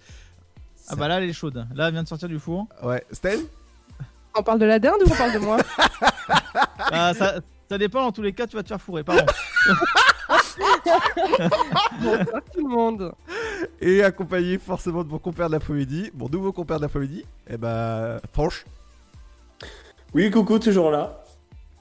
Ah 0.91 0.95
bah 0.97 1.07
là, 1.07 1.17
elle 1.21 1.29
est 1.29 1.33
chaude. 1.33 1.65
Là, 1.73 1.87
elle 1.87 1.93
vient 1.93 2.03
de 2.03 2.07
sortir 2.07 2.27
du 2.27 2.37
four. 2.39 2.67
Ouais, 2.83 3.05
Stan 3.11 3.29
On 4.37 4.43
parle 4.43 4.59
de 4.59 4.65
la 4.65 4.79
dinde 4.79 5.01
ou 5.05 5.09
on 5.11 5.15
parle 5.15 5.33
de 5.33 5.39
moi 5.39 5.57
Ah, 6.91 7.13
ça, 7.13 7.35
ça 7.69 7.77
dépend, 7.77 8.01
dans 8.03 8.11
tous 8.11 8.21
les 8.21 8.33
cas, 8.33 8.45
tu 8.47 8.55
vas 8.57 8.63
te 8.63 8.67
faire 8.67 8.81
fourrer, 8.81 9.03
pardon. 9.03 9.25
Bonsoir 12.01 12.41
tout 12.53 12.67
le 12.67 12.69
monde. 12.69 13.13
Et 13.79 14.03
accompagné 14.03 14.57
forcément 14.57 15.03
de 15.03 15.09
mon 15.09 15.19
compère 15.19 15.47
de 15.47 15.53
l'après-midi, 15.53 16.11
mon 16.13 16.29
nouveau 16.29 16.51
compère 16.51 16.77
de 16.77 16.83
l'après-midi, 16.83 17.25
et 17.49 17.57
bah, 17.57 18.19
Franche. 18.33 18.65
Oui, 20.13 20.29
coucou, 20.31 20.59
toujours 20.59 20.91
là. 20.91 21.23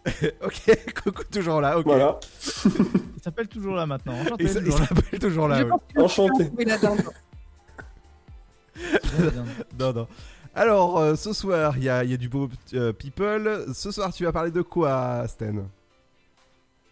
ok, 0.44 0.94
coucou, 1.02 1.24
toujours 1.24 1.60
là, 1.60 1.78
ok. 1.78 1.84
Voilà. 1.86 2.18
Il 2.64 3.22
s'appelle 3.22 3.48
toujours 3.48 3.74
là 3.74 3.86
maintenant. 3.86 4.14
Enchanté, 4.14 4.44
Il 4.44 4.50
s- 4.50 4.56
il 4.56 4.64
toujours 4.64 4.80
là. 4.80 4.86
s'appelle 4.86 5.18
toujours 5.18 5.48
là, 5.48 5.58
Je 5.58 5.64
oui. 5.64 5.70
pense 5.70 5.80
que 5.94 6.00
Enchanté. 6.00 6.50
Non, 9.78 9.92
non. 9.92 10.08
Alors, 10.54 10.98
euh, 10.98 11.14
ce 11.14 11.32
soir, 11.32 11.76
il 11.76 11.84
y 11.84 11.88
a, 11.88 12.02
il 12.04 12.10
y 12.10 12.14
a 12.14 12.16
du 12.16 12.28
beau 12.28 12.48
euh, 12.74 12.92
people. 12.92 13.66
Ce 13.72 13.90
soir, 13.90 14.12
tu 14.12 14.24
vas 14.24 14.32
parler 14.32 14.50
de 14.50 14.62
quoi, 14.62 15.26
Stan 15.28 15.64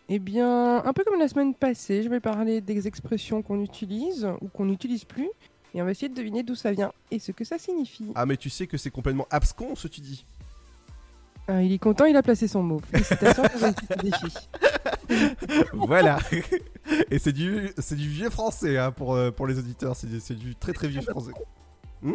Eh 0.08 0.18
bien, 0.18 0.84
un 0.84 0.92
peu 0.92 1.02
comme 1.04 1.18
la 1.18 1.28
semaine 1.28 1.54
passée, 1.54 2.02
je 2.02 2.08
vais 2.08 2.20
parler 2.20 2.60
des 2.60 2.86
expressions 2.86 3.42
qu'on 3.42 3.62
utilise 3.62 4.28
ou 4.40 4.48
qu'on 4.48 4.66
n'utilise 4.66 5.04
plus. 5.04 5.28
Et 5.74 5.82
on 5.82 5.84
va 5.84 5.90
essayer 5.90 6.08
de 6.08 6.14
deviner 6.14 6.42
d'où 6.42 6.54
ça 6.54 6.72
vient 6.72 6.92
et 7.10 7.18
ce 7.18 7.32
que 7.32 7.44
ça 7.44 7.58
signifie. 7.58 8.10
Ah, 8.14 8.26
mais 8.26 8.36
tu 8.36 8.48
sais 8.48 8.66
que 8.66 8.78
c'est 8.78 8.90
complètement 8.90 9.26
abscon, 9.30 9.74
ce 9.74 9.88
que 9.88 9.94
tu 9.94 10.00
dis. 10.00 10.24
Ah, 11.46 11.62
il 11.62 11.72
est 11.72 11.78
content, 11.78 12.04
il 12.04 12.16
a 12.16 12.22
placé 12.22 12.46
son 12.46 12.62
mot. 12.62 12.80
Félicitations 12.90 13.42
pour 13.42 13.60
réussir 13.60 13.82
ce 13.90 14.02
défi. 14.02 14.48
voilà. 15.72 16.18
Et 17.10 17.18
c'est 17.18 17.32
du, 17.32 17.70
c'est 17.78 17.96
du 17.96 18.08
vieux 18.08 18.30
français 18.30 18.78
hein, 18.78 18.92
pour, 18.92 19.14
euh, 19.14 19.30
pour 19.30 19.46
les 19.46 19.58
auditeurs. 19.58 19.96
C'est 19.96 20.06
du, 20.06 20.20
c'est 20.20 20.34
du 20.34 20.54
très 20.54 20.72
très 20.72 20.88
vieux 20.88 21.00
français. 21.02 21.32
Hmm 22.02 22.12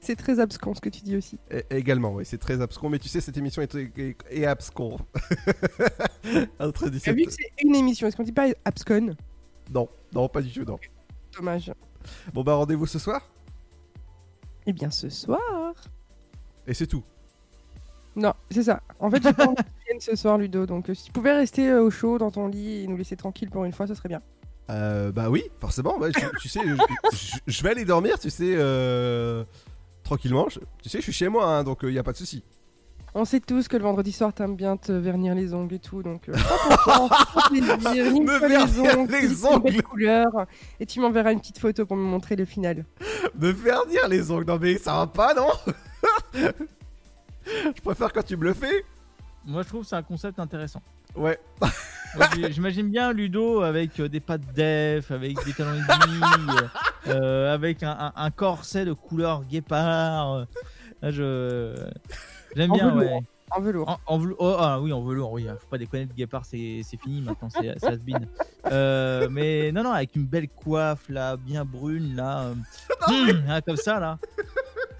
C'est 0.00 0.16
très 0.16 0.38
abscon 0.40 0.74
ce 0.74 0.80
que 0.80 0.88
tu 0.88 1.02
dis 1.02 1.16
aussi. 1.16 1.38
Et- 1.50 1.64
également, 1.70 2.12
oui, 2.14 2.24
c'est 2.24 2.38
très 2.38 2.60
abscon. 2.60 2.88
Mais 2.88 2.98
tu 2.98 3.08
sais, 3.08 3.20
cette 3.20 3.36
émission 3.36 3.62
est, 3.62 3.74
est, 3.74 4.16
est 4.30 4.46
abscon. 4.46 4.98
Entre 6.60 6.86
Ah, 6.86 6.90
17 6.90 7.16
vu 7.16 7.24
que 7.24 7.32
c'est 7.32 7.50
une 7.62 7.74
émission, 7.74 8.06
est-ce 8.06 8.16
qu'on 8.16 8.22
dit 8.22 8.32
pas 8.32 8.46
abscon? 8.64 9.16
Non, 9.72 9.88
non, 10.14 10.28
pas 10.28 10.42
du 10.42 10.52
tout, 10.52 10.64
non. 10.64 10.78
Dommage. 11.36 11.72
Bon, 12.32 12.42
bah, 12.44 12.54
rendez-vous 12.54 12.86
ce 12.86 12.98
soir? 12.98 13.28
Eh 14.66 14.72
bien, 14.72 14.90
ce 14.90 15.08
soir. 15.08 15.74
Et 16.66 16.74
c'est 16.74 16.86
tout? 16.86 17.02
Non, 18.14 18.32
c'est 18.50 18.62
ça. 18.62 18.80
En 18.98 19.10
fait, 19.10 19.22
j'ai 19.22 19.32
pas 19.32 19.46
envie 19.46 19.56
ce 20.00 20.16
soir, 20.16 20.38
Ludo. 20.38 20.66
Donc, 20.66 20.88
euh, 20.88 20.94
si 20.94 21.04
tu 21.04 21.12
pouvais 21.12 21.32
rester 21.34 21.68
euh, 21.70 21.82
au 21.82 21.90
chaud 21.90 22.18
dans 22.18 22.30
ton 22.30 22.48
lit 22.48 22.82
et 22.82 22.86
nous 22.86 22.96
laisser 22.96 23.16
tranquille 23.16 23.50
pour 23.50 23.64
une 23.64 23.72
fois, 23.72 23.86
ça 23.86 23.94
serait 23.94 24.08
bien. 24.08 24.22
Euh, 24.70 25.12
bah 25.12 25.30
oui, 25.30 25.44
forcément. 25.60 25.98
bah, 25.98 26.08
tu, 26.10 26.20
tu 26.40 26.48
sais, 26.48 26.60
je, 26.64 26.74
je- 27.16 27.36
je 27.46 27.62
vais 27.62 27.70
aller 27.70 27.84
dormir, 27.84 28.18
tu 28.18 28.30
sais, 28.30 28.54
euh, 28.56 29.44
tranquillement. 30.02 30.48
Je- 30.48 30.58
tu 30.82 30.88
sais, 30.88 30.98
je 30.98 31.02
suis 31.04 31.12
chez 31.12 31.28
moi, 31.28 31.46
hein, 31.46 31.62
donc 31.64 31.80
il 31.82 31.90
n'y 31.90 31.98
a 31.98 32.02
pas 32.02 32.12
de 32.12 32.16
souci. 32.16 32.42
On 33.18 33.24
sait 33.24 33.40
tous 33.40 33.66
que 33.68 33.76
le 33.78 33.82
vendredi 33.84 34.12
soir, 34.12 34.34
t'aimes 34.34 34.56
bien 34.56 34.76
te 34.76 34.92
vernir 34.92 35.34
les 35.34 35.54
ongles 35.54 35.74
et 35.74 35.78
tout, 35.78 36.02
donc 36.02 36.28
euh, 36.28 36.32
Me 37.52 38.38
vernir 38.38 38.98
ongles, 38.98 39.12
les 39.12 39.46
ongles. 39.46 39.82
couleurs, 39.82 40.46
et 40.80 40.84
tu 40.86 41.00
m'enverras 41.00 41.32
une 41.32 41.40
petite 41.40 41.58
photo 41.58 41.86
pour 41.86 41.96
me 41.96 42.02
montrer 42.02 42.36
le 42.36 42.44
final. 42.44 42.84
Me 43.40 43.52
faire 43.54 43.86
dire 43.86 44.06
les 44.08 44.30
ongles, 44.30 44.46
non 44.46 44.58
mais 44.60 44.76
ça 44.78 44.94
va 44.96 45.06
pas, 45.06 45.32
non? 45.32 45.48
Je 46.34 47.80
préfère 47.82 48.12
quand 48.12 48.22
tu 48.24 48.36
me 48.36 48.44
le 48.44 48.54
fais. 48.54 48.84
Moi, 49.44 49.62
je 49.62 49.68
trouve 49.68 49.82
que 49.82 49.88
c'est 49.88 49.96
un 49.96 50.02
concept 50.02 50.38
intéressant. 50.38 50.82
Ouais. 51.14 51.38
J'imagine 52.50 52.90
bien 52.90 53.12
Ludo 53.12 53.62
avec 53.62 53.98
euh, 54.00 54.08
des 54.08 54.20
pattes 54.20 54.42
def, 54.54 55.10
avec 55.10 55.36
des 55.44 55.52
talons 55.52 55.74
aiguilles, 55.74 56.20
euh, 57.08 57.12
euh, 57.14 57.54
avec 57.54 57.82
un, 57.82 57.90
un- 57.98 58.12
un 58.16 58.30
corset 58.30 58.84
de 58.84 58.92
couleur 58.92 59.44
guépard. 59.44 60.46
là, 61.02 61.10
je 61.10 61.74
j'aime 62.54 62.70
En 62.72 62.74
bien, 62.74 62.90
velours, 62.90 63.12
ouais. 63.12 63.22
En 63.50 63.60
velours. 63.60 63.88
En, 63.88 63.98
en 64.06 64.18
velours- 64.18 64.36
oh, 64.40 64.56
ah 64.58 64.80
oui, 64.80 64.92
en 64.92 65.02
velours, 65.02 65.30
oui. 65.32 65.46
Faut 65.60 65.68
pas 65.70 65.78
déconner 65.78 66.06
de 66.06 66.12
guépard, 66.12 66.44
c'est 66.44 66.82
fini 67.02 67.20
maintenant, 67.20 67.48
c'est 67.50 67.82
has-been. 67.84 68.26
Euh, 68.72 69.28
mais 69.30 69.70
non, 69.72 69.84
non, 69.84 69.92
avec 69.92 70.16
une 70.16 70.26
belle 70.26 70.48
coiffe 70.48 71.08
là, 71.08 71.36
bien 71.36 71.64
brune 71.64 72.16
là, 72.16 72.40
euh, 72.46 72.54
hum, 73.08 73.44
là, 73.46 73.60
comme 73.60 73.76
ça 73.76 74.00
là. 74.00 74.18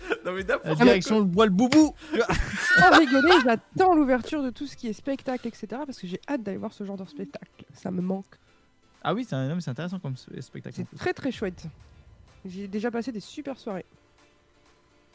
Non 0.25 0.33
mais 0.33 0.45
La 0.65 0.75
direction 0.75 1.19
le 1.19 1.25
bois 1.25 1.47
le 1.47 1.53
boubou. 1.53 1.95
Sans 2.79 2.91
rigoler, 2.99 3.33
j'attends 3.45 3.95
l'ouverture 3.95 4.43
de 4.43 4.51
tout 4.51 4.67
ce 4.67 4.77
qui 4.77 4.89
est 4.89 4.93
spectacle, 4.93 5.47
etc. 5.49 5.67
Parce 5.87 5.99
que 5.99 6.07
j'ai 6.07 6.21
hâte 6.29 6.43
d'aller 6.43 6.59
voir 6.59 6.73
ce 6.73 6.85
genre 6.85 6.97
de 6.97 7.05
spectacle. 7.05 7.65
Ça 7.75 7.91
me 7.91 8.01
manque. 8.03 8.27
Ah 9.03 9.15
oui, 9.15 9.25
c'est 9.29 9.35
un- 9.37 9.57
intéressant 9.57 9.99
comme 9.99 10.17
spectacle. 10.17 10.75
C'est 10.77 10.99
très 10.99 11.13
très 11.13 11.31
chouette. 11.31 11.65
J'ai 12.45 12.69
déjà 12.69 12.91
passé 12.91 13.13
des 13.13 13.21
super 13.21 13.59
soirées. 13.59 13.85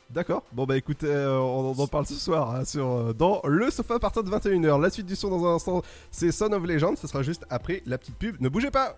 D'accord. 0.09 0.43
Bon 0.51 0.65
bah 0.65 0.75
écoutez, 0.75 1.07
euh, 1.07 1.39
on, 1.39 1.71
on 1.77 1.79
en 1.81 1.87
parle 1.87 2.05
ce 2.05 2.15
soir 2.15 2.53
hein, 2.53 2.65
sur 2.65 2.85
euh, 2.85 3.13
dans 3.13 3.39
le 3.45 3.69
sofa 3.71 3.95
à 3.95 3.99
partir 3.99 4.23
de 4.25 4.29
21h. 4.29 4.81
La 4.81 4.89
suite 4.89 5.05
du 5.05 5.15
son 5.15 5.29
dans 5.29 5.45
un 5.45 5.55
instant, 5.55 5.81
c'est 6.11 6.31
Son 6.33 6.51
of 6.51 6.63
Legend. 6.65 6.97
Ce 6.97 7.07
sera 7.07 7.23
juste 7.23 7.45
après 7.49 7.81
la 7.85 7.97
petite 7.97 8.15
pub. 8.17 8.35
Ne 8.41 8.49
bougez 8.49 8.71
pas. 8.71 8.97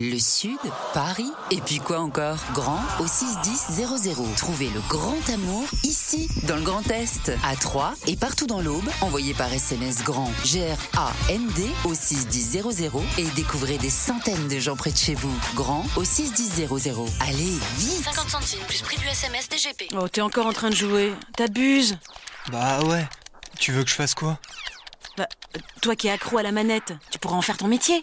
Le 0.00 0.18
Sud, 0.18 0.58
Paris, 0.92 1.30
et 1.52 1.60
puis 1.60 1.78
quoi 1.78 2.00
encore? 2.00 2.38
Grand 2.52 2.80
au 2.98 3.06
61000. 3.06 4.34
Trouvez 4.36 4.68
le 4.70 4.80
grand 4.88 5.16
amour 5.32 5.64
ici, 5.84 6.28
dans 6.48 6.56
le 6.56 6.62
Grand 6.62 6.84
Est, 6.90 7.30
à 7.44 7.54
Troyes 7.54 7.94
et 8.08 8.16
partout 8.16 8.48
dans 8.48 8.60
l'Aube. 8.60 8.88
Envoyez 9.02 9.34
par 9.34 9.52
SMS 9.52 10.02
grand 10.02 10.32
G-R-A-N-D 10.44 11.70
au 11.84 11.94
61000 11.94 12.90
et 13.18 13.24
découvrez 13.36 13.78
des 13.78 13.88
centaines 13.88 14.48
de 14.48 14.58
gens 14.58 14.74
près 14.74 14.90
de 14.90 14.96
chez 14.96 15.14
vous. 15.14 15.32
Grand 15.54 15.86
au 15.94 16.02
61000. 16.02 16.66
Allez, 17.20 17.56
vite 17.76 18.04
50 18.04 18.30
centimes 18.30 18.64
plus 18.66 18.82
prix 18.82 18.96
du 18.96 19.06
SMS 19.06 19.48
DGP. 19.48 19.94
Oh, 19.96 20.08
t'es 20.08 20.22
encore 20.22 20.46
en 20.46 20.52
train 20.52 20.70
de 20.70 20.74
jouer. 20.74 21.14
T'abuses. 21.36 21.98
Bah 22.50 22.80
ouais. 22.82 23.06
Tu 23.60 23.70
veux 23.70 23.84
que 23.84 23.90
je 23.90 23.94
fasse 23.94 24.16
quoi? 24.16 24.38
Bah, 25.16 25.28
toi 25.80 25.94
qui 25.94 26.08
es 26.08 26.10
accro 26.10 26.38
à 26.38 26.42
la 26.42 26.50
manette, 26.50 26.94
tu 27.12 27.20
pourras 27.20 27.36
en 27.36 27.42
faire 27.42 27.56
ton 27.56 27.68
métier. 27.68 28.02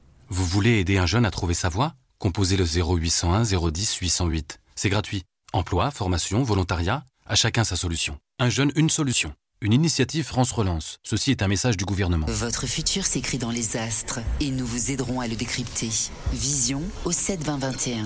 Vous 0.33 0.45
voulez 0.45 0.79
aider 0.79 0.97
un 0.97 1.05
jeune 1.05 1.25
à 1.25 1.29
trouver 1.29 1.53
sa 1.53 1.67
voie? 1.67 1.93
Composez 2.17 2.55
le 2.55 2.63
0801 2.63 3.43
010 3.43 3.95
808. 3.97 4.61
C'est 4.75 4.87
gratuit. 4.87 5.25
Emploi, 5.51 5.91
formation, 5.91 6.41
volontariat, 6.41 7.03
à 7.25 7.35
chacun 7.35 7.65
sa 7.65 7.75
solution. 7.75 8.17
Un 8.39 8.49
jeune, 8.49 8.71
une 8.77 8.89
solution. 8.89 9.33
Une 9.59 9.73
initiative 9.73 10.23
France 10.23 10.53
Relance. 10.53 10.99
Ceci 11.03 11.31
est 11.31 11.41
un 11.41 11.49
message 11.49 11.75
du 11.75 11.83
gouvernement. 11.83 12.27
Votre 12.29 12.65
futur 12.65 13.05
s'écrit 13.05 13.39
dans 13.39 13.51
les 13.51 13.75
astres 13.75 14.21
et 14.39 14.51
nous 14.51 14.65
vous 14.65 14.89
aiderons 14.89 15.19
à 15.19 15.27
le 15.27 15.35
décrypter. 15.35 15.89
Vision 16.31 16.81
au 17.03 17.11
72021. 17.11 18.05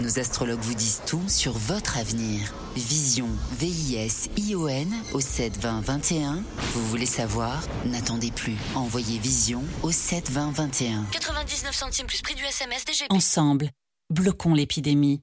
Nos 0.00 0.18
astrologues 0.18 0.60
vous 0.60 0.74
disent 0.74 1.02
tout 1.06 1.22
sur 1.28 1.52
votre 1.52 1.98
avenir. 1.98 2.52
Vision, 2.74 3.28
V-I-S-I-O-N 3.58 4.92
au 5.12 5.20
72021. 5.20 6.42
Vous 6.74 6.86
voulez 6.88 7.06
savoir? 7.06 7.62
N'attendez 7.86 8.32
plus. 8.32 8.56
Envoyez 8.74 9.18
Vision 9.18 9.62
au 9.82 9.92
72021. 9.92 11.06
99 11.12 11.72
centimes 11.72 12.06
plus 12.06 12.22
prix 12.22 12.34
du 12.34 12.42
SMS 12.44 12.84
DGP. 12.84 13.06
Ensemble, 13.10 13.70
bloquons 14.10 14.54
l'épidémie. 14.54 15.22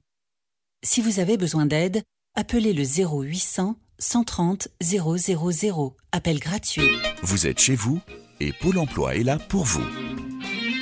Si 0.82 1.02
vous 1.02 1.20
avez 1.20 1.36
besoin 1.36 1.66
d'aide, 1.66 2.02
appelez 2.34 2.72
le 2.72 2.84
0800 2.84 3.76
130 3.98 4.68
000. 4.80 5.16
Appel 6.12 6.38
gratuit. 6.40 6.90
Vous 7.22 7.46
êtes 7.46 7.60
chez 7.60 7.76
vous 7.76 8.00
et 8.40 8.52
Pôle 8.52 8.78
emploi 8.78 9.14
est 9.16 9.22
là 9.22 9.38
pour 9.38 9.64
vous. 9.64 9.84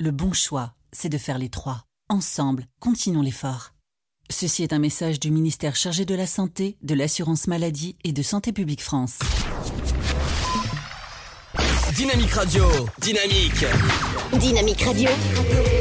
Le 0.00 0.12
bon 0.12 0.32
choix, 0.32 0.74
c'est 0.92 1.08
de 1.08 1.18
faire 1.18 1.38
les 1.38 1.48
trois. 1.48 1.82
Ensemble, 2.08 2.66
continuons 2.78 3.20
l'effort. 3.20 3.72
Ceci 4.30 4.62
est 4.62 4.72
un 4.72 4.78
message 4.78 5.18
du 5.18 5.32
ministère 5.32 5.74
chargé 5.74 6.04
de 6.04 6.14
la 6.14 6.28
Santé, 6.28 6.76
de 6.82 6.94
l'Assurance 6.94 7.48
Maladie 7.48 7.96
et 8.04 8.12
de 8.12 8.22
Santé 8.22 8.52
Publique 8.52 8.80
France. 8.80 9.18
Dynamique 11.96 12.30
Radio, 12.30 12.64
dynamique. 13.00 13.64
Dynamique 14.38 14.82
Radio, 14.82 15.10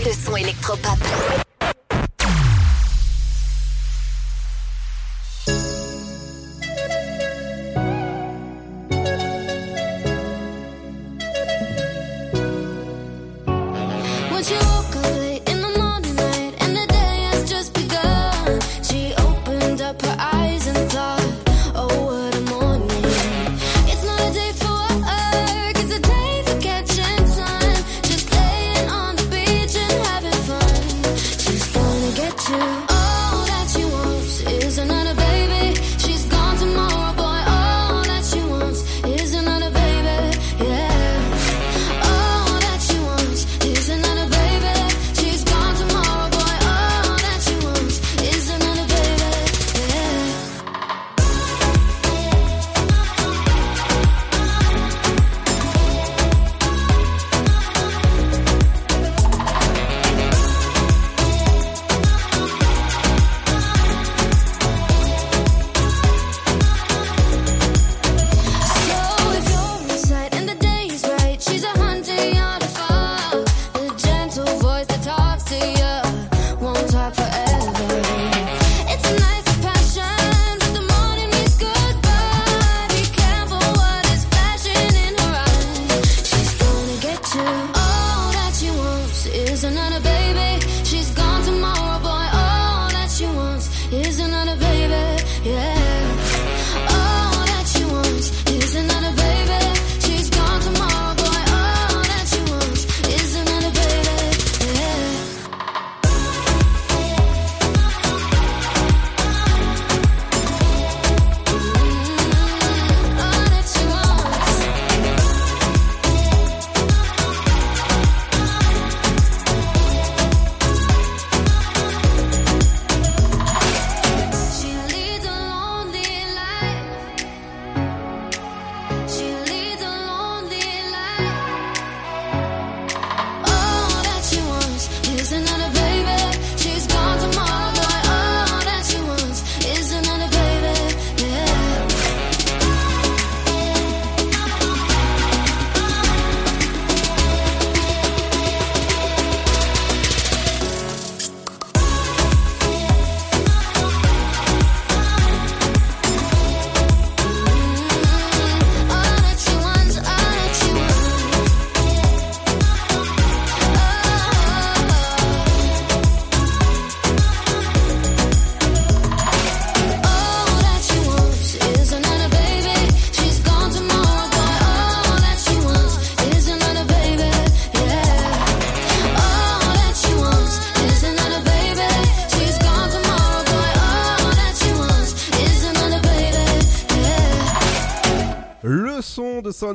le 0.04 0.12
son 0.12 0.36
électropop. 0.36 0.98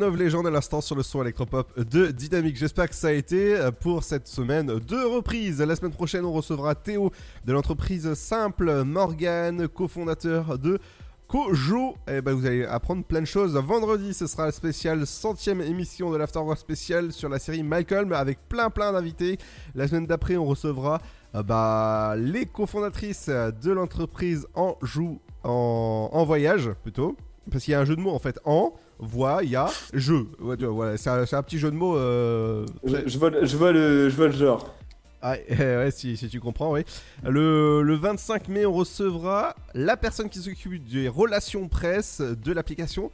Sound 0.03 0.15
of 0.15 0.21
Legend 0.21 0.47
à 0.47 0.51
l'instant 0.51 0.81
sur 0.81 0.97
le 0.97 1.05
son 1.05 1.23
électropop 1.23 1.79
de 1.79 2.09
Dynamique. 2.09 2.57
J'espère 2.57 2.89
que 2.89 2.95
ça 2.95 3.09
a 3.09 3.13
été 3.13 3.55
euh, 3.55 3.71
pour 3.71 4.03
cette 4.03 4.27
semaine 4.27 4.67
de 4.67 5.05
reprise. 5.05 5.61
La 5.61 5.77
semaine 5.77 5.93
prochaine, 5.93 6.25
on 6.25 6.33
recevra 6.33 6.75
Théo 6.75 7.13
de 7.45 7.53
l'entreprise 7.53 8.13
Simple, 8.15 8.83
Morgan, 8.83 9.69
cofondateur 9.69 10.59
de 10.59 10.81
Kojo. 11.29 11.95
Et 12.09 12.21
ben, 12.21 12.33
vous 12.33 12.47
allez 12.47 12.65
apprendre 12.65 13.05
plein 13.05 13.21
de 13.21 13.27
choses. 13.27 13.55
Vendredi, 13.55 14.13
ce 14.13 14.27
sera 14.27 14.47
la 14.47 14.53
spéciale 14.53 15.07
centième 15.07 15.61
émission 15.61 16.11
de 16.11 16.17
l'Afterwork 16.17 16.59
spécial 16.59 17.13
sur 17.13 17.29
la 17.29 17.39
série 17.39 17.63
Malcolm 17.63 18.13
avec 18.13 18.41
plein 18.49 18.71
plein 18.71 18.93
d'invités. 18.93 19.39
La 19.77 19.87
semaine 19.87 20.07
d'après, 20.07 20.37
on 20.37 20.47
recevra 20.47 21.01
euh, 21.37 21.45
bah, 21.45 22.15
les 22.19 22.47
cofondatrices 22.47 23.29
de 23.29 23.71
l'entreprise 23.71 24.49
en 24.55 24.77
joue 24.83 25.21
en 25.45 26.25
voyage 26.25 26.71
plutôt. 26.83 27.17
Parce 27.51 27.65
qu'il 27.65 27.73
y 27.73 27.75
a 27.75 27.81
un 27.81 27.85
jeu 27.85 27.97
de 27.97 28.01
mots 28.01 28.15
en 28.15 28.19
fait. 28.19 28.39
En, 28.45 28.73
voix, 29.03 29.41
il 29.43 29.51
y 29.51 29.57
a 29.57 29.69
jeu. 29.93 30.29
Voilà, 30.39 30.97
c'est 30.97 31.11
un, 31.11 31.27
c'est 31.27 31.37
un 31.37 31.43
petit 31.43 31.59
jeu 31.59 31.71
de 31.71 31.77
mots. 31.77 31.97
euh, 31.97 32.65
Je, 32.85 33.19
vois, 33.19 33.31
le- 33.31 33.45
je, 33.45 33.57
vois 33.57 33.73
le, 33.73 34.09
je 34.09 34.17
vois 34.17 34.29
le 34.29 34.33
genre. 34.33 34.75
ah, 35.21 35.35
ouais, 35.51 35.91
si, 35.91 36.17
si 36.17 36.29
tu 36.29 36.41
comprends, 36.41 36.73
oui. 36.73 36.85
Le, 37.25 37.83
le 37.83 37.95
25 37.97 38.49
mai, 38.49 38.65
on 38.65 38.73
recevra 38.73 39.55
la 39.75 39.97
personne 39.97 40.29
qui 40.29 40.39
s'occupe 40.39 40.89
des 40.89 41.09
relations 41.09 41.69
presse 41.69 42.21
de 42.21 42.53
l'application 42.53 43.11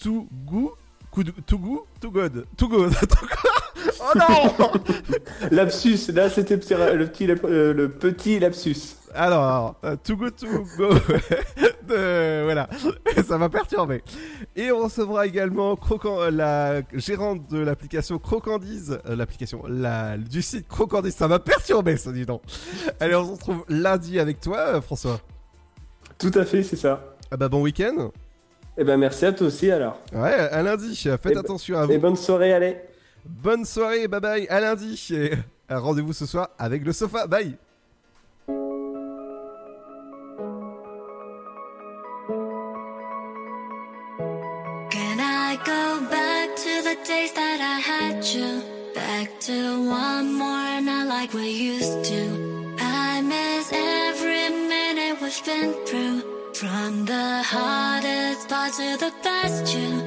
Too 0.00 0.26
Good. 0.46 0.70
Too 1.46 1.58
Good 1.58 1.80
Too 2.00 2.10
Good 2.10 2.46
Too 2.56 2.68
Good 2.68 2.94
Oh 4.00 4.18
non 4.18 4.70
Lapsus, 5.50 6.10
là 6.14 6.30
c'était 6.30 6.54
le 6.56 7.06
petit, 7.06 7.26
le 7.26 7.88
petit 7.88 8.38
lapsus. 8.38 8.96
Alors, 9.14 9.76
euh, 9.84 9.96
Too 10.02 10.16
Good 10.16 10.36
To 10.36 10.46
Go. 10.76 10.94
Voilà, 11.86 12.68
ça 13.28 13.36
m'a 13.36 13.50
perturbé. 13.50 14.02
Et 14.56 14.72
on 14.72 14.84
recevra 14.84 15.26
également 15.26 15.76
Croquant, 15.76 16.20
euh, 16.22 16.30
la 16.30 16.80
gérante 16.94 17.50
de 17.50 17.58
l'application 17.58 18.18
Crocandise, 18.18 18.98
euh, 19.06 19.14
l'application 19.14 19.62
la, 19.68 20.16
du 20.16 20.40
site 20.40 20.66
Crocandise. 20.68 21.14
Ça 21.14 21.28
m'a 21.28 21.38
perturbé, 21.38 21.98
ça 21.98 22.12
dis 22.12 22.24
donc. 22.24 22.40
Allez, 22.98 23.14
on 23.14 23.26
se 23.26 23.32
retrouve 23.32 23.64
lundi 23.68 24.18
avec 24.18 24.40
toi, 24.40 24.80
François. 24.80 25.20
Tout 26.18 26.30
à 26.34 26.44
fait, 26.46 26.62
c'est 26.62 26.76
ça. 26.76 27.14
Ah 27.30 27.36
bah 27.36 27.48
bon 27.48 27.60
week-end. 27.60 28.10
Et 28.78 28.84
ben 28.84 28.96
merci 28.96 29.26
à 29.26 29.32
toi 29.32 29.48
aussi 29.48 29.70
alors. 29.70 29.98
Ouais, 30.14 30.32
à 30.32 30.62
lundi. 30.62 30.96
Faites 30.96 31.32
Et- 31.34 31.36
attention 31.36 31.76
à 31.76 31.84
vous. 31.84 31.92
Et 31.92 31.98
bonne 31.98 32.16
soirée, 32.16 32.54
allez. 32.54 32.78
Bonne 33.26 33.66
soirée, 33.66 34.08
bye 34.08 34.20
bye. 34.20 34.46
À 34.48 34.60
lundi. 34.60 35.08
Et 35.12 35.32
rendez-vous 35.68 36.14
ce 36.14 36.24
soir 36.24 36.48
avec 36.58 36.84
le 36.84 36.92
sofa. 36.92 37.26
Bye. 37.26 37.56
To 58.72 58.96
the 58.96 59.12
best 59.22 59.74
you. 59.74 60.01